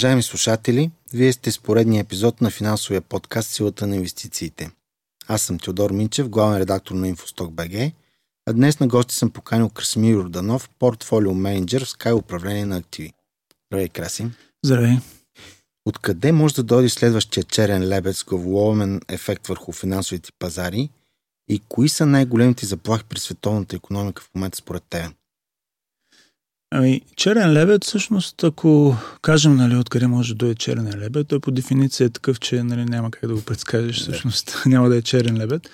Уважаеми 0.00 0.22
слушатели, 0.22 0.90
вие 1.12 1.32
сте 1.32 1.52
с 1.52 1.58
поредния 1.58 2.00
епизод 2.00 2.40
на 2.40 2.50
финансовия 2.50 3.00
подкаст 3.00 3.50
Силата 3.50 3.86
на 3.86 3.96
инвестициите. 3.96 4.70
Аз 5.28 5.42
съм 5.42 5.58
Теодор 5.58 5.90
Минчев, 5.90 6.28
главен 6.28 6.60
редактор 6.60 6.94
на 6.94 7.08
Инфосток 7.08 7.52
БГ, 7.52 7.92
а 8.46 8.52
днес 8.52 8.80
на 8.80 8.88
гости 8.88 9.14
съм 9.14 9.30
поканил 9.30 9.68
Красимир 9.68 10.16
Орданов, 10.16 10.70
портфолио 10.78 11.34
менеджер 11.34 11.84
в 11.84 11.88
Sky 11.88 12.14
управление 12.14 12.66
на 12.66 12.76
активи. 12.76 13.12
Здравей, 13.70 13.88
Красим. 13.88 14.34
Здравей. 14.64 14.96
Откъде 15.84 16.32
може 16.32 16.54
да 16.54 16.62
дойде 16.62 16.88
следващия 16.88 17.44
черен 17.44 17.88
лебед 17.88 18.16
с 18.16 18.24
главоломен 18.24 19.00
ефект 19.08 19.46
върху 19.46 19.72
финансовите 19.72 20.30
пазари 20.38 20.90
и 21.48 21.60
кои 21.68 21.88
са 21.88 22.06
най-големите 22.06 22.66
заплахи 22.66 23.04
при 23.04 23.18
световната 23.18 23.76
економика 23.76 24.22
в 24.22 24.30
момента 24.34 24.58
според 24.58 24.82
теб? 24.90 25.12
Ами, 26.72 27.00
черен 27.16 27.52
лебед, 27.52 27.84
всъщност, 27.84 28.44
ако 28.44 28.96
кажем, 29.22 29.56
нали, 29.56 29.76
откъде 29.76 30.06
може 30.06 30.34
да 30.34 30.38
дойде 30.38 30.54
черен 30.54 31.00
лебед, 31.00 31.28
той 31.28 31.40
по 31.40 31.50
дефиниция 31.50 32.06
е 32.06 32.10
такъв, 32.10 32.40
че 32.40 32.62
нали, 32.62 32.84
няма 32.84 33.10
как 33.10 33.26
да 33.26 33.34
го 33.34 33.42
предскажеш, 33.42 34.00
всъщност. 34.00 34.62
Няма 34.66 34.88
да 34.88 34.96
е 34.96 35.02
черен 35.02 35.38
лебед. 35.38 35.70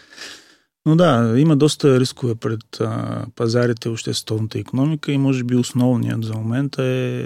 Но 0.87 0.97
да, 0.97 1.35
има 1.37 1.57
доста 1.57 2.01
рискове 2.01 2.35
пред 2.35 2.81
а, 2.81 3.25
пазарите, 3.35 3.89
още 3.89 4.15
световната 4.15 4.59
економика 4.59 5.13
и 5.13 5.19
може 5.19 5.45
би 5.45 5.57
основният 5.57 6.25
за 6.25 6.35
момента 6.35 6.85
е 6.85 7.21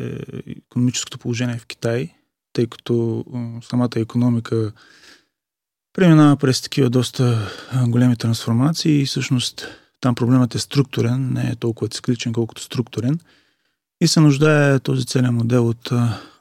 економическото 0.68 1.18
положение 1.18 1.58
в 1.58 1.66
Китай, 1.66 2.14
тъй 2.52 2.66
като 2.66 3.24
самата 3.62 3.90
економика 3.96 4.72
преминава 5.92 6.36
през 6.36 6.62
такива 6.62 6.90
доста 6.90 7.38
големи 7.86 8.16
трансформации 8.16 9.00
и 9.00 9.06
всъщност 9.06 9.66
там 10.00 10.14
проблемът 10.14 10.54
е 10.54 10.58
структурен, 10.58 11.32
не 11.32 11.50
е 11.50 11.56
толкова 11.56 11.88
цикличен, 11.88 12.32
колкото 12.32 12.62
структурен– 12.62 13.18
и 14.00 14.08
се 14.08 14.20
нуждае 14.20 14.78
този 14.78 15.06
целият 15.06 15.34
модел 15.34 15.68
от 15.68 15.90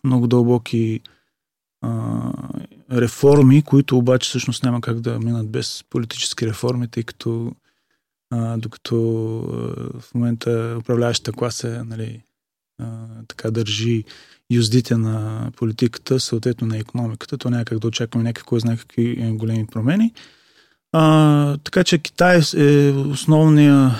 много 0.03 0.27
дълбоки 0.27 0.99
а, 1.81 2.33
реформи, 2.91 3.61
които 3.61 3.97
обаче 3.97 4.29
всъщност 4.29 4.63
няма 4.63 4.81
как 4.81 4.99
да 4.99 5.19
минат 5.19 5.49
без 5.49 5.83
политически 5.89 6.47
реформи, 6.47 6.87
тъй 6.87 7.03
като 7.03 7.51
а, 8.31 8.57
докато 8.57 8.95
а, 8.95 9.99
в 9.99 10.13
момента 10.15 10.77
управляващата 10.79 11.37
класа 11.37 11.83
нали, 11.85 12.21
а, 12.81 13.05
така 13.27 13.51
държи 13.51 14.03
юздите 14.51 14.97
на 14.97 15.47
политиката, 15.55 16.19
съответно 16.19 16.67
на 16.67 16.77
економиката, 16.77 17.37
то 17.37 17.49
няма 17.49 17.65
как 17.65 17.79
да 17.79 17.87
очакваме 17.87 18.23
някакви, 18.23 18.45
кой 18.45 18.59
знае 18.59 18.77
какви 18.77 19.17
е, 19.19 19.31
големи 19.31 19.67
промени. 19.67 20.13
А, 20.91 21.57
така 21.57 21.83
че 21.83 21.97
Китай 21.97 22.41
е 22.57 22.91
основния, 22.91 23.91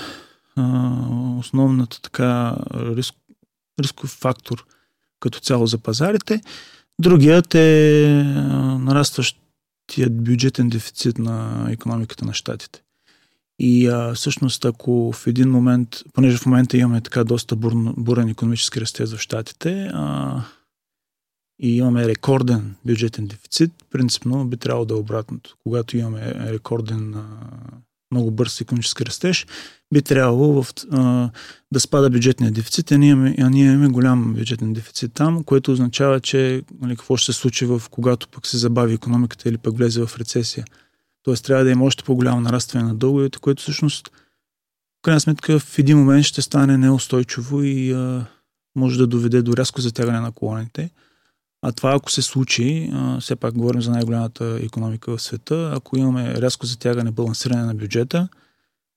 а, 0.56 0.92
основната 1.38 2.00
така 2.00 2.56
риск, 2.74 3.14
рисков 3.82 4.10
фактор 4.10 4.66
като 5.20 5.40
цяло 5.40 5.66
за 5.66 5.78
пазарите. 5.78 6.40
Другият 6.98 7.54
е 7.54 8.22
нарастващият 8.80 10.24
бюджетен 10.24 10.68
дефицит 10.68 11.18
на 11.18 11.66
економиката 11.70 12.24
на 12.24 12.34
щатите. 12.34 12.82
И 13.58 13.86
а, 13.86 14.14
всъщност, 14.14 14.64
ако 14.64 15.12
в 15.12 15.26
един 15.26 15.50
момент, 15.50 16.02
понеже 16.12 16.36
в 16.36 16.46
момента 16.46 16.76
имаме 16.76 17.00
така 17.00 17.24
доста 17.24 17.56
бурен, 17.56 17.94
бурен 17.96 18.28
економически 18.28 18.80
растеж 18.80 19.10
в 19.10 19.18
щатите 19.18 19.90
а, 19.92 20.42
и 21.62 21.76
имаме 21.76 22.08
рекорден 22.08 22.74
бюджетен 22.84 23.26
дефицит, 23.26 23.72
принципно 23.90 24.44
би 24.44 24.56
трябвало 24.56 24.84
да 24.84 24.94
е 24.94 24.96
обратното. 24.96 25.56
Когато 25.62 25.96
имаме 25.96 26.34
рекорден 26.52 27.14
а, 27.14 27.26
много 28.10 28.30
бърз 28.30 28.60
економически 28.60 29.06
растеж, 29.06 29.46
би 29.94 30.02
трябвало 30.02 30.62
в, 30.62 30.66
а, 30.90 31.30
да 31.72 31.80
спада 31.80 32.10
бюджетния 32.10 32.52
дефицит, 32.52 32.92
а 32.92 32.98
ние, 32.98 33.10
имаме, 33.10 33.36
а 33.38 33.50
ние 33.50 33.64
имаме 33.64 33.88
голям 33.88 34.34
бюджетен 34.34 34.72
дефицит 34.72 35.12
там, 35.14 35.44
което 35.44 35.72
означава, 35.72 36.20
че 36.20 36.62
нали, 36.80 36.96
какво 36.96 37.16
ще 37.16 37.32
се 37.32 37.38
случи 37.38 37.66
в 37.66 37.82
когато 37.90 38.28
пък 38.28 38.46
се 38.46 38.58
забави 38.58 38.94
економиката 38.94 39.48
или 39.48 39.58
пък 39.58 39.76
влезе 39.76 40.06
в 40.06 40.18
рецесия. 40.18 40.64
Тоест 41.22 41.44
трябва 41.44 41.64
да 41.64 41.70
има 41.70 41.84
още 41.84 42.04
по-голямо 42.04 42.40
нарастване 42.40 42.84
на 42.84 42.94
дълговете, 42.94 43.38
което 43.38 43.62
всъщност 43.62 44.08
в 44.98 45.02
крайна 45.02 45.20
сметка 45.20 45.58
в 45.58 45.78
един 45.78 45.98
момент 45.98 46.24
ще 46.24 46.42
стане 46.42 46.78
неустойчиво 46.78 47.62
и 47.62 47.92
а, 47.92 48.26
може 48.76 48.98
да 48.98 49.06
доведе 49.06 49.42
до 49.42 49.56
рязко 49.56 49.80
затягане 49.80 50.20
на 50.20 50.32
колоните. 50.32 50.90
А 51.62 51.72
това 51.72 51.94
ако 51.94 52.10
се 52.10 52.22
случи, 52.22 52.90
а, 52.92 53.20
все 53.20 53.36
пак 53.36 53.54
говорим 53.54 53.82
за 53.82 53.90
най-голямата 53.90 54.58
економика 54.62 55.16
в 55.16 55.22
света, 55.22 55.72
ако 55.76 55.98
имаме 55.98 56.34
рязко 56.34 56.66
затягане, 56.66 57.10
балансиране 57.10 57.62
на 57.62 57.74
бюджета, 57.74 58.28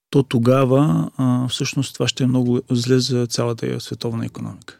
то 0.09 0.23
тогава 0.23 1.11
а, 1.17 1.47
всъщност 1.47 1.93
това 1.93 2.07
ще 2.07 2.23
е 2.23 2.27
много 2.27 2.61
зле 2.71 2.99
за 2.99 3.27
цялата 3.27 3.79
световна 3.79 4.25
економика. 4.25 4.79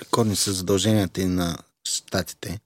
Рекордни 0.00 0.36
са 0.36 0.52
задълженията 0.52 1.20
и 1.22 1.26
на 1.26 1.56
щатите. 1.84 2.60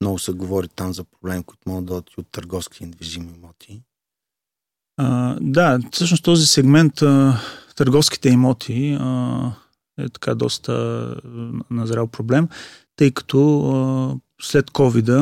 Много 0.00 0.18
се 0.18 0.32
говори 0.32 0.68
там 0.68 0.92
за 0.92 1.04
проблеми, 1.04 1.42
които 1.42 1.62
могат 1.66 1.84
да 1.84 1.92
дойдат 1.92 2.18
от 2.18 2.26
търговски 2.32 2.84
недвижими 2.84 3.32
имоти. 3.36 3.82
А, 4.96 5.36
да, 5.40 5.78
всъщност 5.92 6.24
този 6.24 6.46
сегмент 6.46 7.02
а, 7.02 7.40
търговските 7.76 8.28
имоти 8.28 8.96
а, 9.00 9.52
е 9.98 10.08
така 10.08 10.34
доста 10.34 11.14
назрял 11.70 12.06
проблем 12.06 12.48
тъй 12.98 13.10
като 13.10 13.70
а, 13.70 14.42
след 14.42 14.70
COVID-а 14.70 15.20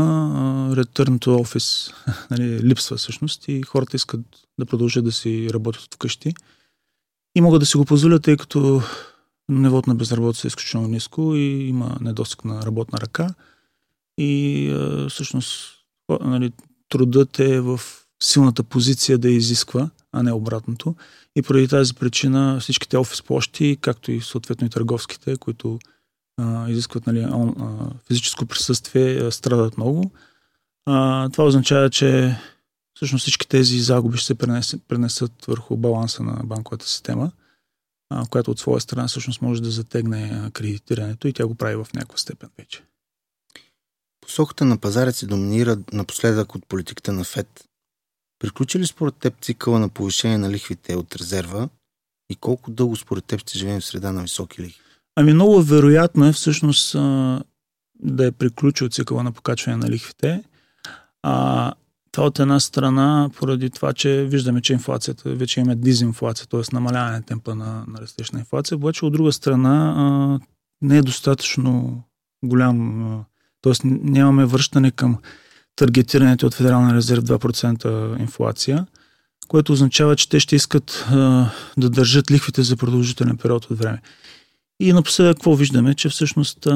Return 0.75 1.19
to 1.19 1.29
Office 1.45 1.95
нали, 2.31 2.63
липсва 2.63 2.97
всъщност 2.97 3.49
и 3.49 3.63
хората 3.63 3.97
искат 3.97 4.21
да 4.59 4.67
продължат 4.67 5.05
да 5.05 5.13
си 5.13 5.49
работят 5.55 5.95
вкъщи 5.95 6.35
и 7.37 7.41
могат 7.41 7.61
да 7.61 7.67
си 7.67 7.77
го 7.77 7.85
позволят, 7.85 8.23
тъй 8.23 8.37
като 8.37 8.83
нивото 9.49 9.91
на 9.91 9.95
безработица 9.95 10.47
е 10.47 10.49
изключително 10.49 10.89
ниско 10.89 11.35
и 11.35 11.69
има 11.69 11.99
недостиг 12.01 12.45
на 12.45 12.63
работна 12.63 13.01
ръка 13.01 13.29
и 14.19 14.71
а, 14.71 15.09
всъщност 15.09 15.75
нали, 16.21 16.53
трудът 16.89 17.39
е 17.39 17.61
в 17.61 17.81
силната 18.23 18.63
позиция 18.63 19.19
да 19.19 19.31
изисква, 19.31 19.91
а 20.13 20.23
не 20.23 20.33
обратното. 20.33 20.95
И 21.37 21.43
поради 21.43 21.69
тази 21.69 21.95
причина 21.95 22.59
всичките 22.61 22.97
офис 22.97 23.23
площи, 23.23 23.79
както 23.81 24.13
и 24.13 24.21
съответно 24.21 24.67
и 24.67 24.71
търговските, 24.71 25.37
които 25.37 25.79
изискват 26.69 27.07
нали, 27.07 27.27
физическо 28.07 28.47
присъствие, 28.47 29.31
страдат 29.31 29.77
много. 29.77 30.11
Това 31.33 31.45
означава, 31.45 31.91
че 31.91 32.39
всъщност 32.95 33.23
всички 33.23 33.49
тези 33.49 33.81
загуби 33.81 34.19
ще 34.19 34.27
се 34.27 34.79
пренесат, 34.79 35.45
върху 35.45 35.77
баланса 35.77 36.23
на 36.23 36.45
банковата 36.45 36.89
система, 36.89 37.33
която 38.31 38.51
от 38.51 38.59
своя 38.59 38.81
страна 38.81 39.09
всъщност 39.09 39.43
може 39.43 39.63
да 39.63 39.71
затегне 39.71 40.51
кредитирането 40.53 41.29
и 41.29 41.33
тя 41.33 41.47
го 41.47 41.55
прави 41.55 41.77
в 41.77 41.87
някаква 41.95 42.19
степен 42.19 42.51
вече. 42.59 42.83
Посоката 44.21 44.65
на 44.65 44.79
пазара 44.79 45.13
се 45.13 45.27
доминира 45.27 45.79
напоследък 45.93 46.55
от 46.55 46.67
политиката 46.67 47.13
на 47.13 47.25
ФЕД. 47.25 47.65
Приключи 48.39 48.79
ли 48.79 48.87
според 48.87 49.15
теб 49.15 49.35
цикъла 49.41 49.79
на 49.79 49.89
повишение 49.89 50.39
на 50.39 50.51
лихвите 50.51 50.97
от 50.97 51.17
резерва 51.17 51.69
и 52.31 52.37
колко 52.37 52.71
дълго 52.71 52.97
според 52.97 53.25
теб 53.25 53.41
ще 53.41 53.59
живеем 53.59 53.81
в 53.81 53.85
среда 53.85 54.13
на 54.13 54.23
високи 54.23 54.63
лихви? 54.63 54.86
Ами 55.17 55.33
много 55.33 55.63
вероятно 55.63 56.27
е 56.27 56.33
всъщност 56.33 56.95
а, 56.95 57.43
да 58.03 58.27
е 58.27 58.33
приключил 58.33 58.89
цикъла 58.89 59.23
на 59.23 59.33
покачване 59.33 59.77
на 59.77 59.91
лихвите. 59.91 60.43
А, 61.23 61.73
това 62.13 62.27
от 62.27 62.39
една 62.39 62.61
страна, 62.61 63.31
поради 63.39 63.71
това, 63.71 63.93
че 63.93 64.25
виждаме, 64.25 64.61
че 64.61 64.73
инфлацията, 64.73 65.35
вече 65.35 65.61
имаме 65.61 65.75
дизинфлация, 65.75 66.47
т.е. 66.47 66.61
намаляване 66.73 67.17
на 67.17 67.23
темпа 67.23 67.55
на, 67.55 67.85
на 67.89 68.01
растеж 68.01 68.31
на 68.31 68.39
инфлация, 68.39 68.77
обаче 68.77 69.05
от 69.05 69.13
друга 69.13 69.33
страна 69.33 69.95
а, 69.97 70.05
не 70.83 70.99
е 70.99 71.03
достатъчно 71.03 72.03
голям, 72.45 73.25
т.е. 73.63 73.73
нямаме 73.85 74.45
връщане 74.45 74.91
към 74.91 75.19
таргетирането 75.77 76.47
от 76.47 76.55
Федерална 76.55 76.95
резерв 76.95 77.25
2% 77.25 78.21
инфлация, 78.21 78.87
което 79.49 79.73
означава, 79.73 80.17
че 80.17 80.29
те 80.29 80.41
ще 80.41 80.57
искат 80.57 81.07
а, 81.11 81.51
да 81.77 81.91
държат 81.91 82.31
лихвите 82.31 82.63
за 82.63 82.77
продължителен 82.77 83.37
период 83.37 83.65
от 83.65 83.79
време. 83.79 84.03
И 84.81 84.93
напоследък 84.93 85.37
какво 85.37 85.57
виждаме, 85.57 85.95
че 85.95 86.09
всъщност 86.09 86.67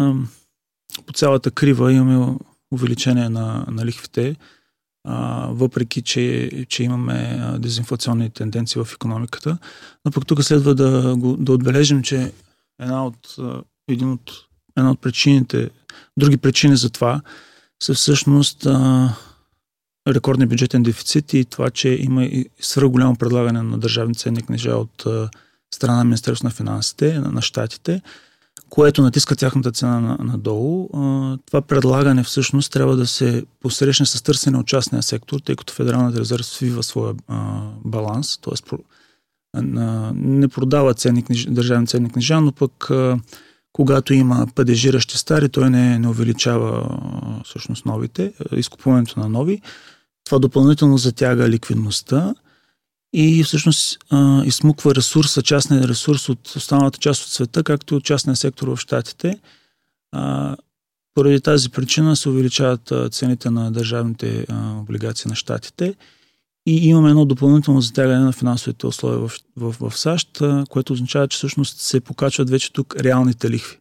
по 1.06 1.12
цялата 1.14 1.50
крива 1.50 1.92
имаме 1.92 2.36
увеличение 2.72 3.28
на, 3.28 3.66
на 3.70 3.86
лихвите, 3.86 4.36
а, 5.04 5.46
въпреки 5.50 6.02
че, 6.02 6.50
че 6.68 6.82
имаме 6.82 7.40
дезинфлационни 7.58 8.30
тенденции 8.30 8.84
в 8.84 8.92
економиката. 8.94 9.58
Но 10.04 10.12
пък 10.12 10.26
тук 10.26 10.42
следва 10.42 10.74
да, 10.74 11.16
да 11.38 11.52
отбележим, 11.52 12.02
че 12.02 12.32
една 12.80 13.06
от, 13.06 13.36
един 13.88 14.12
от, 14.12 14.32
една 14.76 14.90
от 14.90 15.00
причините, 15.00 15.70
други 16.16 16.36
причини 16.36 16.76
за 16.76 16.90
това 16.90 17.20
са 17.82 17.94
всъщност 17.94 18.66
а, 18.66 19.14
рекордния 20.08 20.48
бюджетен 20.48 20.82
дефицит 20.82 21.34
и 21.34 21.44
това, 21.44 21.70
че 21.70 21.88
има 21.88 22.24
и 22.24 22.50
голямо 22.82 23.16
предлагане 23.16 23.62
на 23.62 23.78
държавни 23.78 24.14
ценни 24.14 24.42
книжа 24.42 24.70
от 24.70 25.06
а, 25.06 25.30
страна 25.74 25.96
на 25.96 26.04
Министерство 26.04 26.46
на 26.46 26.50
финансите, 26.50 27.18
на, 27.18 27.42
щатите, 27.42 28.02
което 28.68 29.02
натиска 29.02 29.36
тяхната 29.36 29.72
цена 29.72 30.00
на, 30.00 30.16
надолу. 30.20 30.88
Това 31.46 31.62
предлагане 31.62 32.22
всъщност 32.22 32.72
трябва 32.72 32.96
да 32.96 33.06
се 33.06 33.44
посрещне 33.60 34.06
с 34.06 34.22
търсене 34.22 34.58
от 34.58 34.66
частния 34.66 35.02
сектор, 35.02 35.40
тъй 35.40 35.56
като 35.56 35.74
Федералната 35.74 36.20
резерва 36.20 36.44
свива 36.44 36.82
своя 36.82 37.14
баланс, 37.84 38.38
т.е. 38.38 38.76
не 40.14 40.48
продава 40.48 40.94
ценни 40.94 41.24
книжа, 41.24 41.50
държавни 41.50 41.86
ценни 41.86 42.10
книжа, 42.10 42.40
но 42.40 42.52
пък 42.52 42.90
Когато 43.72 44.14
има 44.14 44.46
падежиращи 44.54 45.18
стари, 45.18 45.48
той 45.48 45.70
не, 45.70 45.98
не 45.98 46.08
увеличава 46.08 46.98
всъщност 47.44 47.86
новите, 47.86 48.32
изкупуването 48.56 49.20
на 49.20 49.28
нови. 49.28 49.60
Това 50.24 50.38
допълнително 50.38 50.98
затяга 50.98 51.48
ликвидността 51.48 52.34
и 53.12 53.42
всъщност 53.44 53.98
а, 54.10 54.42
измуква 54.44 54.94
ресурса, 54.94 55.42
частния 55.42 55.88
ресурс 55.88 56.28
от 56.28 56.48
останалата 56.48 56.98
част 56.98 57.22
от 57.22 57.28
света, 57.28 57.62
както 57.62 57.94
и 57.94 57.96
от 57.96 58.04
частния 58.04 58.36
сектор 58.36 58.68
в 58.68 58.76
Штатите. 58.76 59.40
А, 60.12 60.56
поради 61.14 61.40
тази 61.40 61.70
причина 61.70 62.16
се 62.16 62.28
увеличават 62.28 62.92
цените 63.10 63.50
на 63.50 63.70
държавните 63.70 64.46
облигации 64.80 65.28
на 65.28 65.34
Штатите 65.34 65.94
и 66.66 66.88
имаме 66.88 67.10
едно 67.10 67.24
допълнително 67.24 67.80
затягане 67.80 68.24
на 68.24 68.32
финансовите 68.32 68.86
условия 68.86 69.28
в, 69.28 69.32
в, 69.56 69.76
в 69.80 69.98
САЩ, 69.98 70.42
което 70.68 70.92
означава, 70.92 71.28
че 71.28 71.36
всъщност 71.36 71.78
се 71.78 72.00
покачват 72.00 72.50
вече 72.50 72.72
тук 72.72 72.96
реалните 72.96 73.50
лихви. 73.50 73.78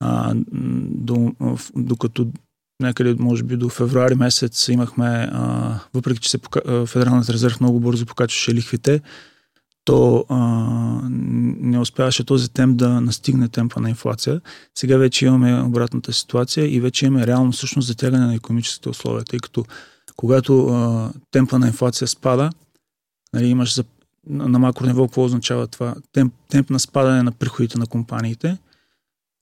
А, 0.00 0.32
до, 0.34 1.32
докато 1.76 2.26
някъде, 2.80 3.16
може 3.18 3.42
би 3.42 3.56
до 3.56 3.68
февруари 3.68 4.14
месец 4.14 4.68
имахме, 4.68 5.28
а, 5.32 5.78
въпреки 5.94 6.20
че 6.20 6.30
се 6.30 6.38
пока, 6.38 6.86
Федералният 6.86 7.30
резерв 7.30 7.60
много 7.60 7.80
бързо 7.80 8.06
покачваше 8.06 8.54
лихвите, 8.54 9.00
то 9.84 10.24
а, 10.28 10.38
не 11.10 11.78
успяваше 11.78 12.24
този 12.24 12.50
темп 12.50 12.76
да 12.76 13.00
настигне 13.00 13.48
темпа 13.48 13.80
на 13.80 13.88
инфлация. 13.88 14.40
Сега 14.74 14.96
вече 14.96 15.26
имаме 15.26 15.62
обратната 15.62 16.12
ситуация 16.12 16.74
и 16.74 16.80
вече 16.80 17.06
имаме 17.06 17.26
реално 17.26 17.52
всъщност 17.52 17.88
затягане 17.88 18.26
на 18.26 18.34
економическите 18.34 18.88
условия, 18.88 19.24
тъй 19.24 19.38
като 19.38 19.64
когато 20.16 20.66
а, 20.68 21.12
темпа 21.30 21.58
на 21.58 21.66
инфлация 21.66 22.08
спада, 22.08 22.50
нали, 23.32 23.46
имаш 23.46 23.74
за, 23.74 23.84
на 24.26 24.58
макро 24.58 24.86
ниво 24.86 25.06
какво 25.06 25.24
означава 25.24 25.66
това? 25.66 25.94
Темп, 26.12 26.34
темп 26.48 26.70
на 26.70 26.80
спадане 26.80 27.22
на 27.22 27.32
приходите 27.32 27.78
на 27.78 27.86
компаниите– 27.86 28.58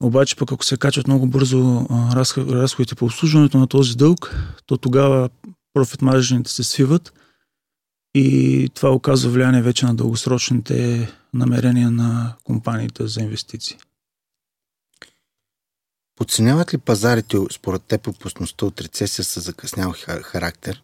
обаче 0.02 0.36
пък 0.36 0.52
ако 0.52 0.64
се 0.64 0.76
качват 0.76 1.06
много 1.06 1.26
бързо 1.26 1.86
разходите 2.30 2.94
по 2.94 3.04
обслужването 3.04 3.58
на 3.58 3.66
този 3.66 3.96
дълг, 3.96 4.36
то 4.66 4.76
тогава 4.76 5.28
профит 5.74 6.02
маржините 6.02 6.50
се 6.50 6.64
свиват 6.64 7.12
и 8.14 8.68
това 8.74 8.90
оказва 8.90 9.30
влияние 9.30 9.62
вече 9.62 9.86
на 9.86 9.94
дългосрочните 9.94 11.08
намерения 11.34 11.90
на 11.90 12.36
компаниите 12.44 13.06
за 13.06 13.20
инвестиции. 13.20 13.76
Подценяват 16.16 16.74
ли 16.74 16.78
пазарите 16.78 17.38
според 17.52 17.82
теб 17.82 18.06
опасността 18.06 18.66
от 18.66 18.80
рецесия 18.80 19.24
с 19.24 19.40
закъснял 19.40 19.94
характер? 20.22 20.82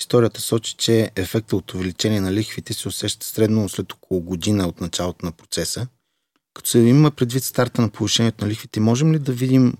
Историята 0.00 0.40
сочи, 0.40 0.74
че 0.78 1.10
ефекта 1.16 1.56
от 1.56 1.74
увеличение 1.74 2.20
на 2.20 2.32
лихвите 2.32 2.72
се 2.74 2.88
усеща 2.88 3.26
средно 3.26 3.68
след 3.68 3.92
около 3.92 4.20
година 4.20 4.68
от 4.68 4.80
началото 4.80 5.26
на 5.26 5.32
процеса– 5.32 5.86
като 6.58 6.70
се 6.70 6.78
има 6.78 7.10
предвид 7.10 7.44
старта 7.44 7.82
на 7.82 7.88
повишението 7.88 8.44
на 8.44 8.50
лихвите, 8.50 8.80
можем 8.80 9.12
ли 9.12 9.18
да 9.18 9.32
видим 9.32 9.74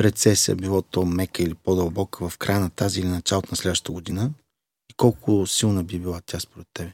рецесия, 0.00 0.56
било 0.56 0.82
то 0.82 1.04
мека 1.04 1.42
или 1.42 1.54
по-дълбока 1.54 2.28
в 2.28 2.38
края 2.38 2.60
на 2.60 2.70
тази 2.70 3.00
или 3.00 3.08
началото 3.08 3.48
на 3.50 3.56
следващата 3.56 3.92
година? 3.92 4.30
И 4.90 4.94
колко 4.96 5.46
силна 5.46 5.84
би 5.84 5.98
била 5.98 6.20
тя 6.26 6.40
според 6.40 6.66
тебе? 6.74 6.92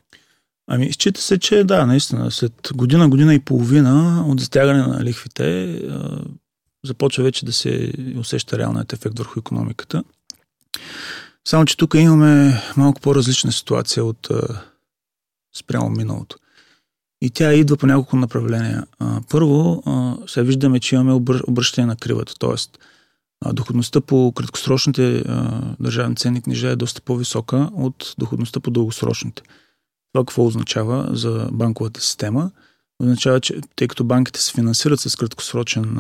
Ами, 0.71 0.93
счита 0.93 1.21
се, 1.21 1.39
че 1.39 1.65
да, 1.65 1.87
наистина, 1.87 2.31
след 2.31 2.71
година, 2.75 3.09
година 3.09 3.35
и 3.35 3.39
половина 3.39 4.25
от 4.29 4.41
затягане 4.41 4.83
на 4.83 5.05
лихвите 5.05 5.79
започва 6.85 7.25
вече 7.25 7.47
да 7.47 7.53
се 7.53 7.93
усеща 8.19 8.59
реалният 8.59 8.93
ефект 8.93 9.19
върху 9.19 9.39
економиката. 9.39 10.05
Само, 11.49 11.65
че 11.65 11.77
тук 11.77 11.95
имаме 11.95 12.63
малко 12.77 13.01
по-различна 13.01 13.53
ситуация 13.53 14.05
от 14.05 14.29
спрямо 15.57 15.91
миналото. 15.91 16.37
И 17.23 17.31
тя 17.31 17.53
идва 17.53 17.77
по 17.77 17.87
няколко 17.87 18.17
направления. 18.17 18.87
Първо, 19.31 19.83
сега 20.27 20.45
виждаме, 20.45 20.81
че 20.81 20.95
имаме 20.95 21.13
обръщане 21.49 21.87
на 21.87 21.97
кривата, 21.97 22.35
т.е. 22.39 23.53
доходността 23.53 24.01
по 24.01 24.33
краткосрочните 24.37 25.25
държавни 25.81 26.17
ценни 26.17 26.43
книжа 26.43 26.69
е 26.69 26.77
доста 26.77 27.03
по-висока 27.03 27.71
от 27.75 28.15
доходността 28.19 28.61
по 28.61 28.71
дългосрочните. 28.71 29.43
Това 30.13 30.25
какво 30.25 30.47
означава 30.47 31.09
за 31.13 31.49
банковата 31.53 32.01
система? 32.01 32.51
Означава, 33.03 33.41
че 33.41 33.61
тъй 33.77 33.89
като 33.89 34.05
банките 34.05 34.43
се 34.43 34.53
финансират 34.53 35.01
с 35.01 35.17
краткосрочен, 35.17 35.99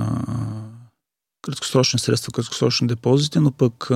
краткосрочни 1.42 1.98
средства, 1.98 2.32
краткосрочни 2.32 2.88
депозити, 2.88 3.38
но 3.38 3.52
пък 3.52 3.90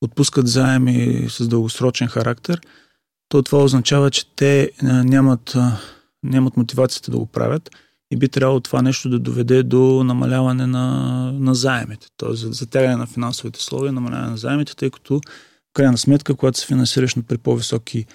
отпускат 0.00 0.48
заеми 0.48 1.26
с 1.30 1.48
дългосрочен 1.48 2.08
характер– 2.08 2.60
то 3.30 3.42
това 3.42 3.64
означава, 3.64 4.10
че 4.10 4.26
те 4.36 4.70
нямат, 4.82 5.56
нямат 6.22 6.56
мотивацията 6.56 7.10
да 7.10 7.18
го 7.18 7.26
правят 7.26 7.70
и 8.10 8.16
би 8.16 8.28
трябвало 8.28 8.60
това 8.60 8.82
нещо 8.82 9.08
да 9.08 9.18
доведе 9.18 9.62
до 9.62 10.04
намаляване 10.04 10.66
на, 10.66 10.86
на 11.32 11.54
заемите, 11.54 12.06
т.е. 12.16 12.34
затягане 12.34 12.96
на 12.96 13.06
финансовите 13.06 13.62
словия, 13.62 13.92
намаляване 13.92 14.30
на 14.30 14.36
заемите, 14.36 14.76
тъй 14.76 14.90
като 14.90 15.20
в 15.70 15.72
крайна 15.74 15.98
сметка, 15.98 16.34
когато 16.34 16.58
се 16.58 16.66
финансираш 16.66 17.14
при 17.28 17.38
по-високи 17.38 18.06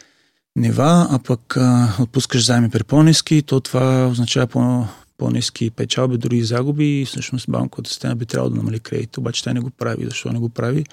нива, 0.55 1.07
а 1.11 1.19
пък 1.19 1.57
а, 1.57 1.95
отпускаш 1.99 2.45
заеми 2.45 2.69
при 2.69 2.83
по-низки, 2.83 3.41
то 3.41 3.59
това 3.59 4.07
означава 4.07 4.47
по, 4.47 4.87
по-низки 5.17 5.71
печалби, 5.71 6.17
дори 6.17 6.37
и 6.37 6.43
загуби 6.43 7.01
и 7.01 7.05
всъщност 7.05 7.49
банковата 7.49 7.89
система 7.89 8.15
би 8.15 8.25
трябвало 8.25 8.49
да 8.49 8.57
намали 8.57 8.79
кредит, 8.79 9.17
обаче 9.17 9.43
тя 9.43 9.53
не 9.53 9.59
го 9.59 9.69
прави. 9.69 10.05
Защо 10.05 10.31
не 10.31 10.39
го 10.39 10.49
прави? 10.49 10.85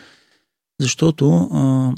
Защото 0.81 1.49
а, 1.53 1.93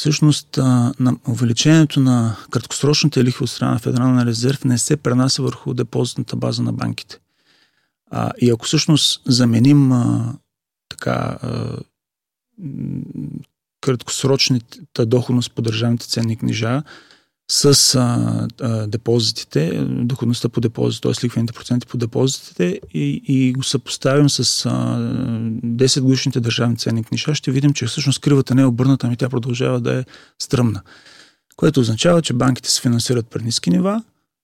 всъщност 0.00 0.56
на 1.00 1.16
увеличението 1.28 2.00
на 2.00 2.36
краткосрочните 2.50 3.24
лихви 3.24 3.44
от 3.44 3.50
страна 3.50 3.72
на 3.72 3.78
Федерална 3.78 4.26
резерв 4.26 4.64
не 4.64 4.78
се 4.78 4.96
пренася 4.96 5.42
върху 5.42 5.74
депозитната 5.74 6.36
база 6.36 6.62
на 6.62 6.72
банките. 6.72 7.18
А, 8.10 8.30
и 8.40 8.50
ако 8.50 8.64
всъщност 8.66 9.22
заменим 9.26 9.92
а, 9.92 10.34
така 10.88 11.38
а, 11.42 11.76
краткосрочната 13.80 15.06
доходност 15.06 15.52
по 15.52 15.62
държавните 15.62 16.08
ценни 16.08 16.36
книжа 16.36 16.82
с 17.52 17.94
а, 17.94 18.48
а, 18.60 18.86
депозитите, 18.86 19.84
доходността 19.84 20.48
по 20.48 20.60
депозит, 20.60 21.02
т.е. 21.02 21.24
лихвените 21.24 21.52
проценти 21.52 21.86
по 21.86 21.96
депозитите 21.96 22.80
и, 22.94 23.22
и 23.28 23.52
го 23.52 23.62
съпоставим 23.62 24.30
с 24.30 24.66
а, 24.66 24.70
10 24.70 26.00
годишните 26.00 26.40
държавни 26.40 26.76
ценни 26.76 27.04
книжа, 27.04 27.34
ще 27.34 27.50
видим, 27.50 27.72
че 27.72 27.86
всъщност 27.86 28.20
кривата 28.20 28.54
не 28.54 28.62
е 28.62 28.66
обърната, 28.66 29.06
ами 29.06 29.16
тя 29.16 29.28
продължава 29.28 29.80
да 29.80 29.98
е 29.98 30.04
стръмна. 30.38 30.82
Което 31.56 31.80
означава, 31.80 32.22
че 32.22 32.32
банките 32.32 32.70
се 32.70 32.80
финансират 32.80 33.26
при 33.26 33.42
ниски 33.42 33.70
нива 33.70 34.02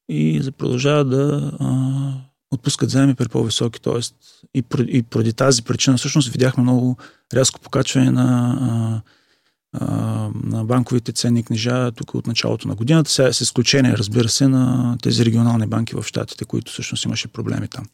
и 0.08 0.50
продължават 0.58 1.10
да 1.10 1.52
а, 1.60 2.12
отпускат 2.50 2.90
заеми 2.90 3.14
при 3.14 3.28
по-високи. 3.28 3.80
Тоест, 3.80 4.14
и, 4.54 4.64
и 4.88 5.02
поради 5.02 5.32
тази 5.32 5.62
причина 5.62 5.96
всъщност 5.96 6.28
видяхме 6.28 6.62
много 6.62 6.96
рязко 7.34 7.60
покачване 7.60 8.10
на 8.10 8.58
а, 8.60 9.10
на 10.44 10.64
банковите 10.64 11.12
ценни 11.12 11.42
книжа 11.42 11.92
тук 11.92 12.14
от 12.14 12.26
началото 12.26 12.68
на 12.68 12.74
годината, 12.74 13.32
с 13.34 13.40
изключение, 13.40 13.98
разбира 13.98 14.28
се, 14.28 14.48
на 14.48 14.96
тези 15.02 15.24
регионални 15.24 15.66
банки 15.66 15.94
в 15.94 16.04
Штатите, 16.06 16.44
които 16.44 16.72
всъщност 16.72 17.04
имаше 17.04 17.28
проблеми 17.28 17.68
там. 17.68 17.84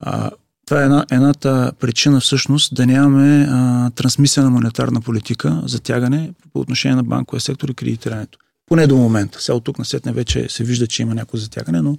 А, 0.00 0.30
това 0.66 0.80
е 0.80 0.84
една, 0.84 1.06
едната 1.10 1.72
причина 1.80 2.20
всъщност 2.20 2.74
да 2.74 2.86
нямаме 2.86 3.48
а, 3.50 3.90
трансмисия 3.90 4.44
на 4.44 4.50
монетарна 4.50 5.00
политика, 5.00 5.62
затягане 5.64 6.32
по 6.52 6.60
отношение 6.60 6.96
на 6.96 7.04
банковия 7.04 7.40
сектор 7.40 7.68
и 7.68 7.74
кредитирането. 7.74 8.38
Поне 8.66 8.86
до 8.86 8.96
момента. 8.96 9.42
Сега 9.42 9.56
от 9.56 9.64
тук 9.64 9.78
на 9.78 9.84
сетне 9.84 10.12
вече 10.12 10.48
се 10.48 10.64
вижда, 10.64 10.86
че 10.86 11.02
има 11.02 11.14
някакво 11.14 11.38
затягане, 11.38 11.82
но 11.82 11.98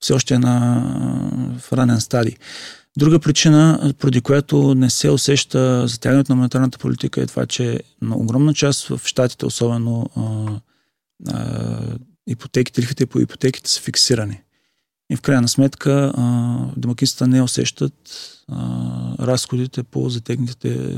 все 0.00 0.12
още 0.12 0.34
е 0.34 0.38
на, 0.38 0.82
в 1.60 1.72
ранен 1.72 2.00
стадий. 2.00 2.36
Друга 2.98 3.20
причина, 3.20 3.92
поради 3.98 4.20
която 4.20 4.74
не 4.74 4.90
се 4.90 5.10
усеща 5.10 5.88
затягането 5.88 6.32
на 6.32 6.36
монетарната 6.36 6.78
политика 6.78 7.22
е 7.22 7.26
това, 7.26 7.46
че 7.46 7.80
на 8.02 8.16
огромна 8.16 8.54
част 8.54 8.86
в 8.86 9.00
щатите, 9.04 9.46
особено 9.46 10.10
а, 10.16 10.60
а, 11.32 11.80
ипотеките, 12.26 12.80
лихвите 12.80 13.06
по 13.06 13.20
ипотеките 13.20 13.70
са 13.70 13.80
фиксирани. 13.80 14.40
И 15.10 15.16
в 15.16 15.22
крайна 15.22 15.48
сметка 15.48 16.12
домакинствата 16.76 17.26
не 17.26 17.42
усещат 17.42 17.92
а, 18.48 19.26
разходите 19.26 19.82
по 19.82 20.08
затегнатите, 20.08 20.96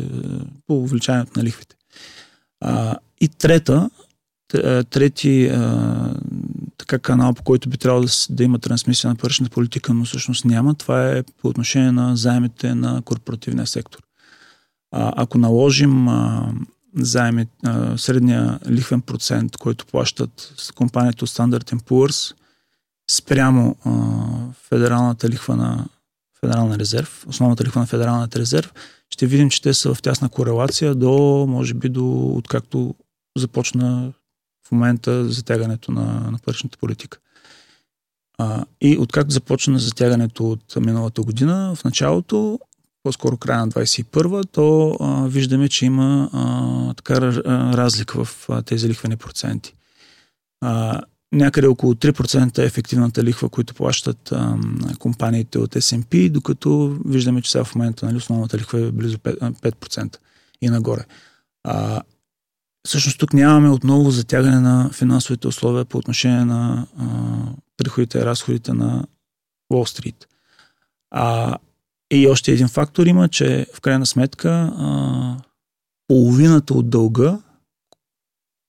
по 0.67 0.79
увеличаването 0.79 1.33
на 1.37 1.45
лихвите. 1.45 1.76
А, 2.61 2.97
и 3.21 3.29
трета, 3.29 3.91
трети 4.91 5.47
а, 5.47 6.15
така 6.78 6.99
канал, 6.99 7.35
по 7.35 7.42
който 7.42 7.68
би 7.68 7.78
трябвало 7.78 8.04
да, 8.04 8.11
да 8.30 8.45
има 8.45 8.59
трансмисия 8.59 9.11
на 9.11 9.16
паричната 9.16 9.54
политика, 9.54 9.95
но 9.95 10.04
всъщност 10.04 10.45
няма, 10.45 10.75
това 10.75 11.11
е 11.11 11.23
по 11.23 11.49
отношение 11.49 11.92
на 11.92 12.16
заемите 12.16 12.75
на 12.75 13.02
корпоративния 13.02 13.66
сектор. 13.66 14.00
А, 14.92 15.12
ако 15.16 15.38
наложим 15.38 16.09
а, 16.09 16.52
заеми, 16.97 17.47
а, 17.64 17.99
средния 17.99 18.59
лихвен 18.71 19.00
процент, 19.00 19.56
който 19.56 19.87
плащат 19.87 20.54
компанията 20.75 21.26
Standard 21.26 21.83
Poor's, 21.83 22.35
спрямо 23.11 23.76
а, 23.85 23.92
федералната 24.68 25.28
лихва 25.28 25.56
на 25.56 25.87
Федерална 26.40 26.78
резерв, 26.78 27.25
основната 27.28 27.64
лихва 27.64 27.80
на 27.80 27.87
Федералната 27.87 28.38
резерв, 28.38 28.73
ще 29.11 29.26
видим, 29.26 29.50
че 29.50 29.62
те 29.62 29.75
са 29.75 29.95
в 29.95 30.02
тясна 30.02 30.28
корелация 30.28 30.95
до, 30.95 31.47
може 31.49 31.75
би, 31.75 31.88
до 31.88 32.28
откакто 32.28 32.95
започна 33.38 34.12
в 34.69 34.73
момента 34.73 35.29
затягането 35.29 35.93
на, 35.93 36.31
на 36.31 36.39
паричната 36.45 36.79
политика. 36.79 37.19
А, 38.39 38.65
и 38.81 38.99
откакто 38.99 39.33
започна 39.33 39.79
затягането 39.79 40.51
от 40.51 40.77
миналата 40.77 41.23
година, 41.23 41.75
в 41.75 41.85
началото, 41.85 42.59
по-скоро 43.03 43.37
края 43.37 43.67
на 43.67 43.69
21-а, 43.69 44.45
то 44.45 44.97
а, 45.01 45.27
виждаме, 45.29 45.69
че 45.69 45.87
има 45.87 46.31
а, 46.33 46.95
така 46.95 47.21
разлика 47.77 48.25
в 48.25 48.47
а, 48.49 48.63
тези 48.63 48.89
лихвени 48.89 49.17
проценти. 49.17 49.75
А, 50.61 51.01
някъде 51.33 51.67
около 51.67 51.95
3% 51.95 52.59
е 52.59 52.65
ефективната 52.65 53.25
лихва, 53.25 53.49
които 53.49 53.75
плащат 53.75 54.33
а, 54.33 54.59
компаниите 54.99 55.59
от 55.59 55.75
S&P, 55.75 56.31
докато 56.31 56.99
виждаме, 57.05 57.43
че 57.43 57.51
сега 57.51 57.65
в 57.65 57.75
момента 57.75 58.07
нали, 58.07 58.17
основната 58.17 58.59
лихва 58.59 58.81
е 58.81 58.91
близо 58.91 59.19
5%, 59.19 59.61
5% 59.61 60.17
и 60.63 60.69
нагоре. 60.69 61.05
А, 61.65 62.03
всъщност 62.87 63.19
тук 63.19 63.33
нямаме 63.33 63.71
отново 63.71 64.11
затягане 64.11 64.61
на 64.61 64.90
финансовите 64.93 65.49
условия 65.49 65.85
по 65.85 65.99
отношение 65.99 66.45
на 66.45 66.87
а, 66.99 67.07
приходите 67.76 68.19
и 68.19 68.25
разходите 68.25 68.73
на 68.73 69.07
Уолл 69.71 69.87
Стрит. 69.87 70.28
А, 71.11 71.57
и 72.11 72.28
още 72.28 72.52
един 72.52 72.69
фактор 72.69 73.07
има, 73.07 73.28
че 73.28 73.66
в 73.75 73.81
крайна 73.81 74.07
сметка 74.07 74.50
а, 74.50 75.37
половината 76.09 76.75
от 76.75 76.90
дълга 76.90 77.38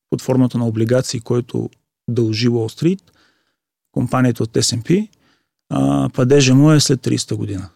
под 0.10 0.22
формата 0.22 0.58
на 0.58 0.68
облигации, 0.68 1.20
който 1.20 1.70
дължи 2.10 2.50
Уолл 2.50 2.70
Стрит, 2.70 3.12
компанията 3.92 4.44
от 4.44 4.54
S&P, 4.54 5.10
а, 5.70 6.10
падежа 6.14 6.56
му 6.56 6.72
е 6.72 6.80
след 6.80 7.02
30-та 7.02 7.36
година. 7.36 7.70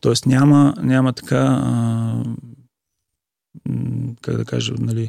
Тоест 0.00 0.26
няма, 0.26 0.74
няма 0.82 1.12
така, 1.12 1.60
а, 1.62 2.22
как 4.20 4.36
да 4.36 4.44
кажа, 4.44 4.74
нали, 4.78 5.08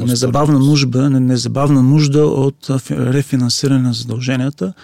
незабавна 0.00 0.58
нужда, 0.58 1.10
незабавна 1.10 1.82
нужда 1.82 2.26
от 2.26 2.66
рефинансиране 2.90 3.82
на 3.82 3.92
задълженията 3.92 4.74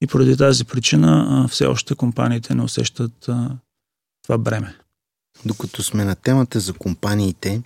и 0.00 0.06
поради 0.06 0.36
тази 0.36 0.64
причина 0.64 1.46
все 1.50 1.66
още 1.66 1.94
компаниите 1.94 2.54
не 2.54 2.62
усещат 2.62 3.28
това 4.22 4.38
бреме. 4.38 4.76
Докато 5.44 5.82
сме 5.82 6.04
на 6.04 6.14
темата 6.14 6.60
за 6.60 6.72
компаниите, 6.72 7.62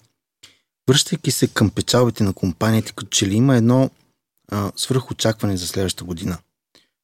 връщайки 0.89 1.31
се 1.31 1.47
към 1.47 1.71
печалбите 1.71 2.25
на 2.25 2.33
компаниите, 2.33 2.93
като 2.93 3.11
че 3.11 3.27
ли 3.27 3.35
има 3.35 3.57
едно 3.57 3.91
а, 4.53 4.73
свръхочакване 4.77 5.57
за 5.57 5.67
следващата 5.67 6.05
година. 6.05 6.39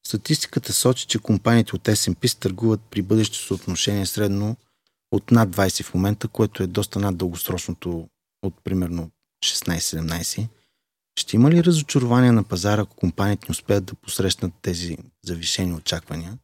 Статистиката 0.07 0.73
сочи, 0.73 1.05
че 1.05 1.19
компаниите 1.19 1.75
от 1.75 1.83
S&P 1.83 2.39
търгуват 2.39 2.81
при 2.91 3.01
бъдещо 3.01 3.37
съотношение 3.37 4.05
средно 4.05 4.57
от 5.11 5.31
над 5.31 5.49
20 5.49 5.83
в 5.83 5.93
момента, 5.93 6.27
което 6.27 6.63
е 6.63 6.67
доста 6.67 6.99
над 6.99 7.17
дългосрочното 7.17 8.07
от 8.43 8.53
примерно 8.63 9.09
16-17. 9.45 10.47
Ще 11.19 11.35
има 11.35 11.51
ли 11.51 11.63
разочарование 11.63 12.31
на 12.31 12.43
пазара, 12.43 12.81
ако 12.81 12.95
компаниите 12.95 13.45
не 13.49 13.51
успеят 13.51 13.85
да 13.85 13.93
посрещнат 13.93 14.53
тези 14.61 14.97
завишени 15.25 15.73
очаквания? 15.73 16.37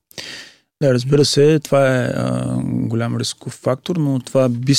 Да, 0.83 0.93
разбира 0.93 1.25
се, 1.25 1.59
това 1.59 1.95
е 1.95 2.11
а, 2.15 2.57
голям 2.63 3.17
рисков 3.17 3.53
фактор, 3.53 3.95
но 3.95 4.19
това 4.19 4.49
би, 4.49 4.75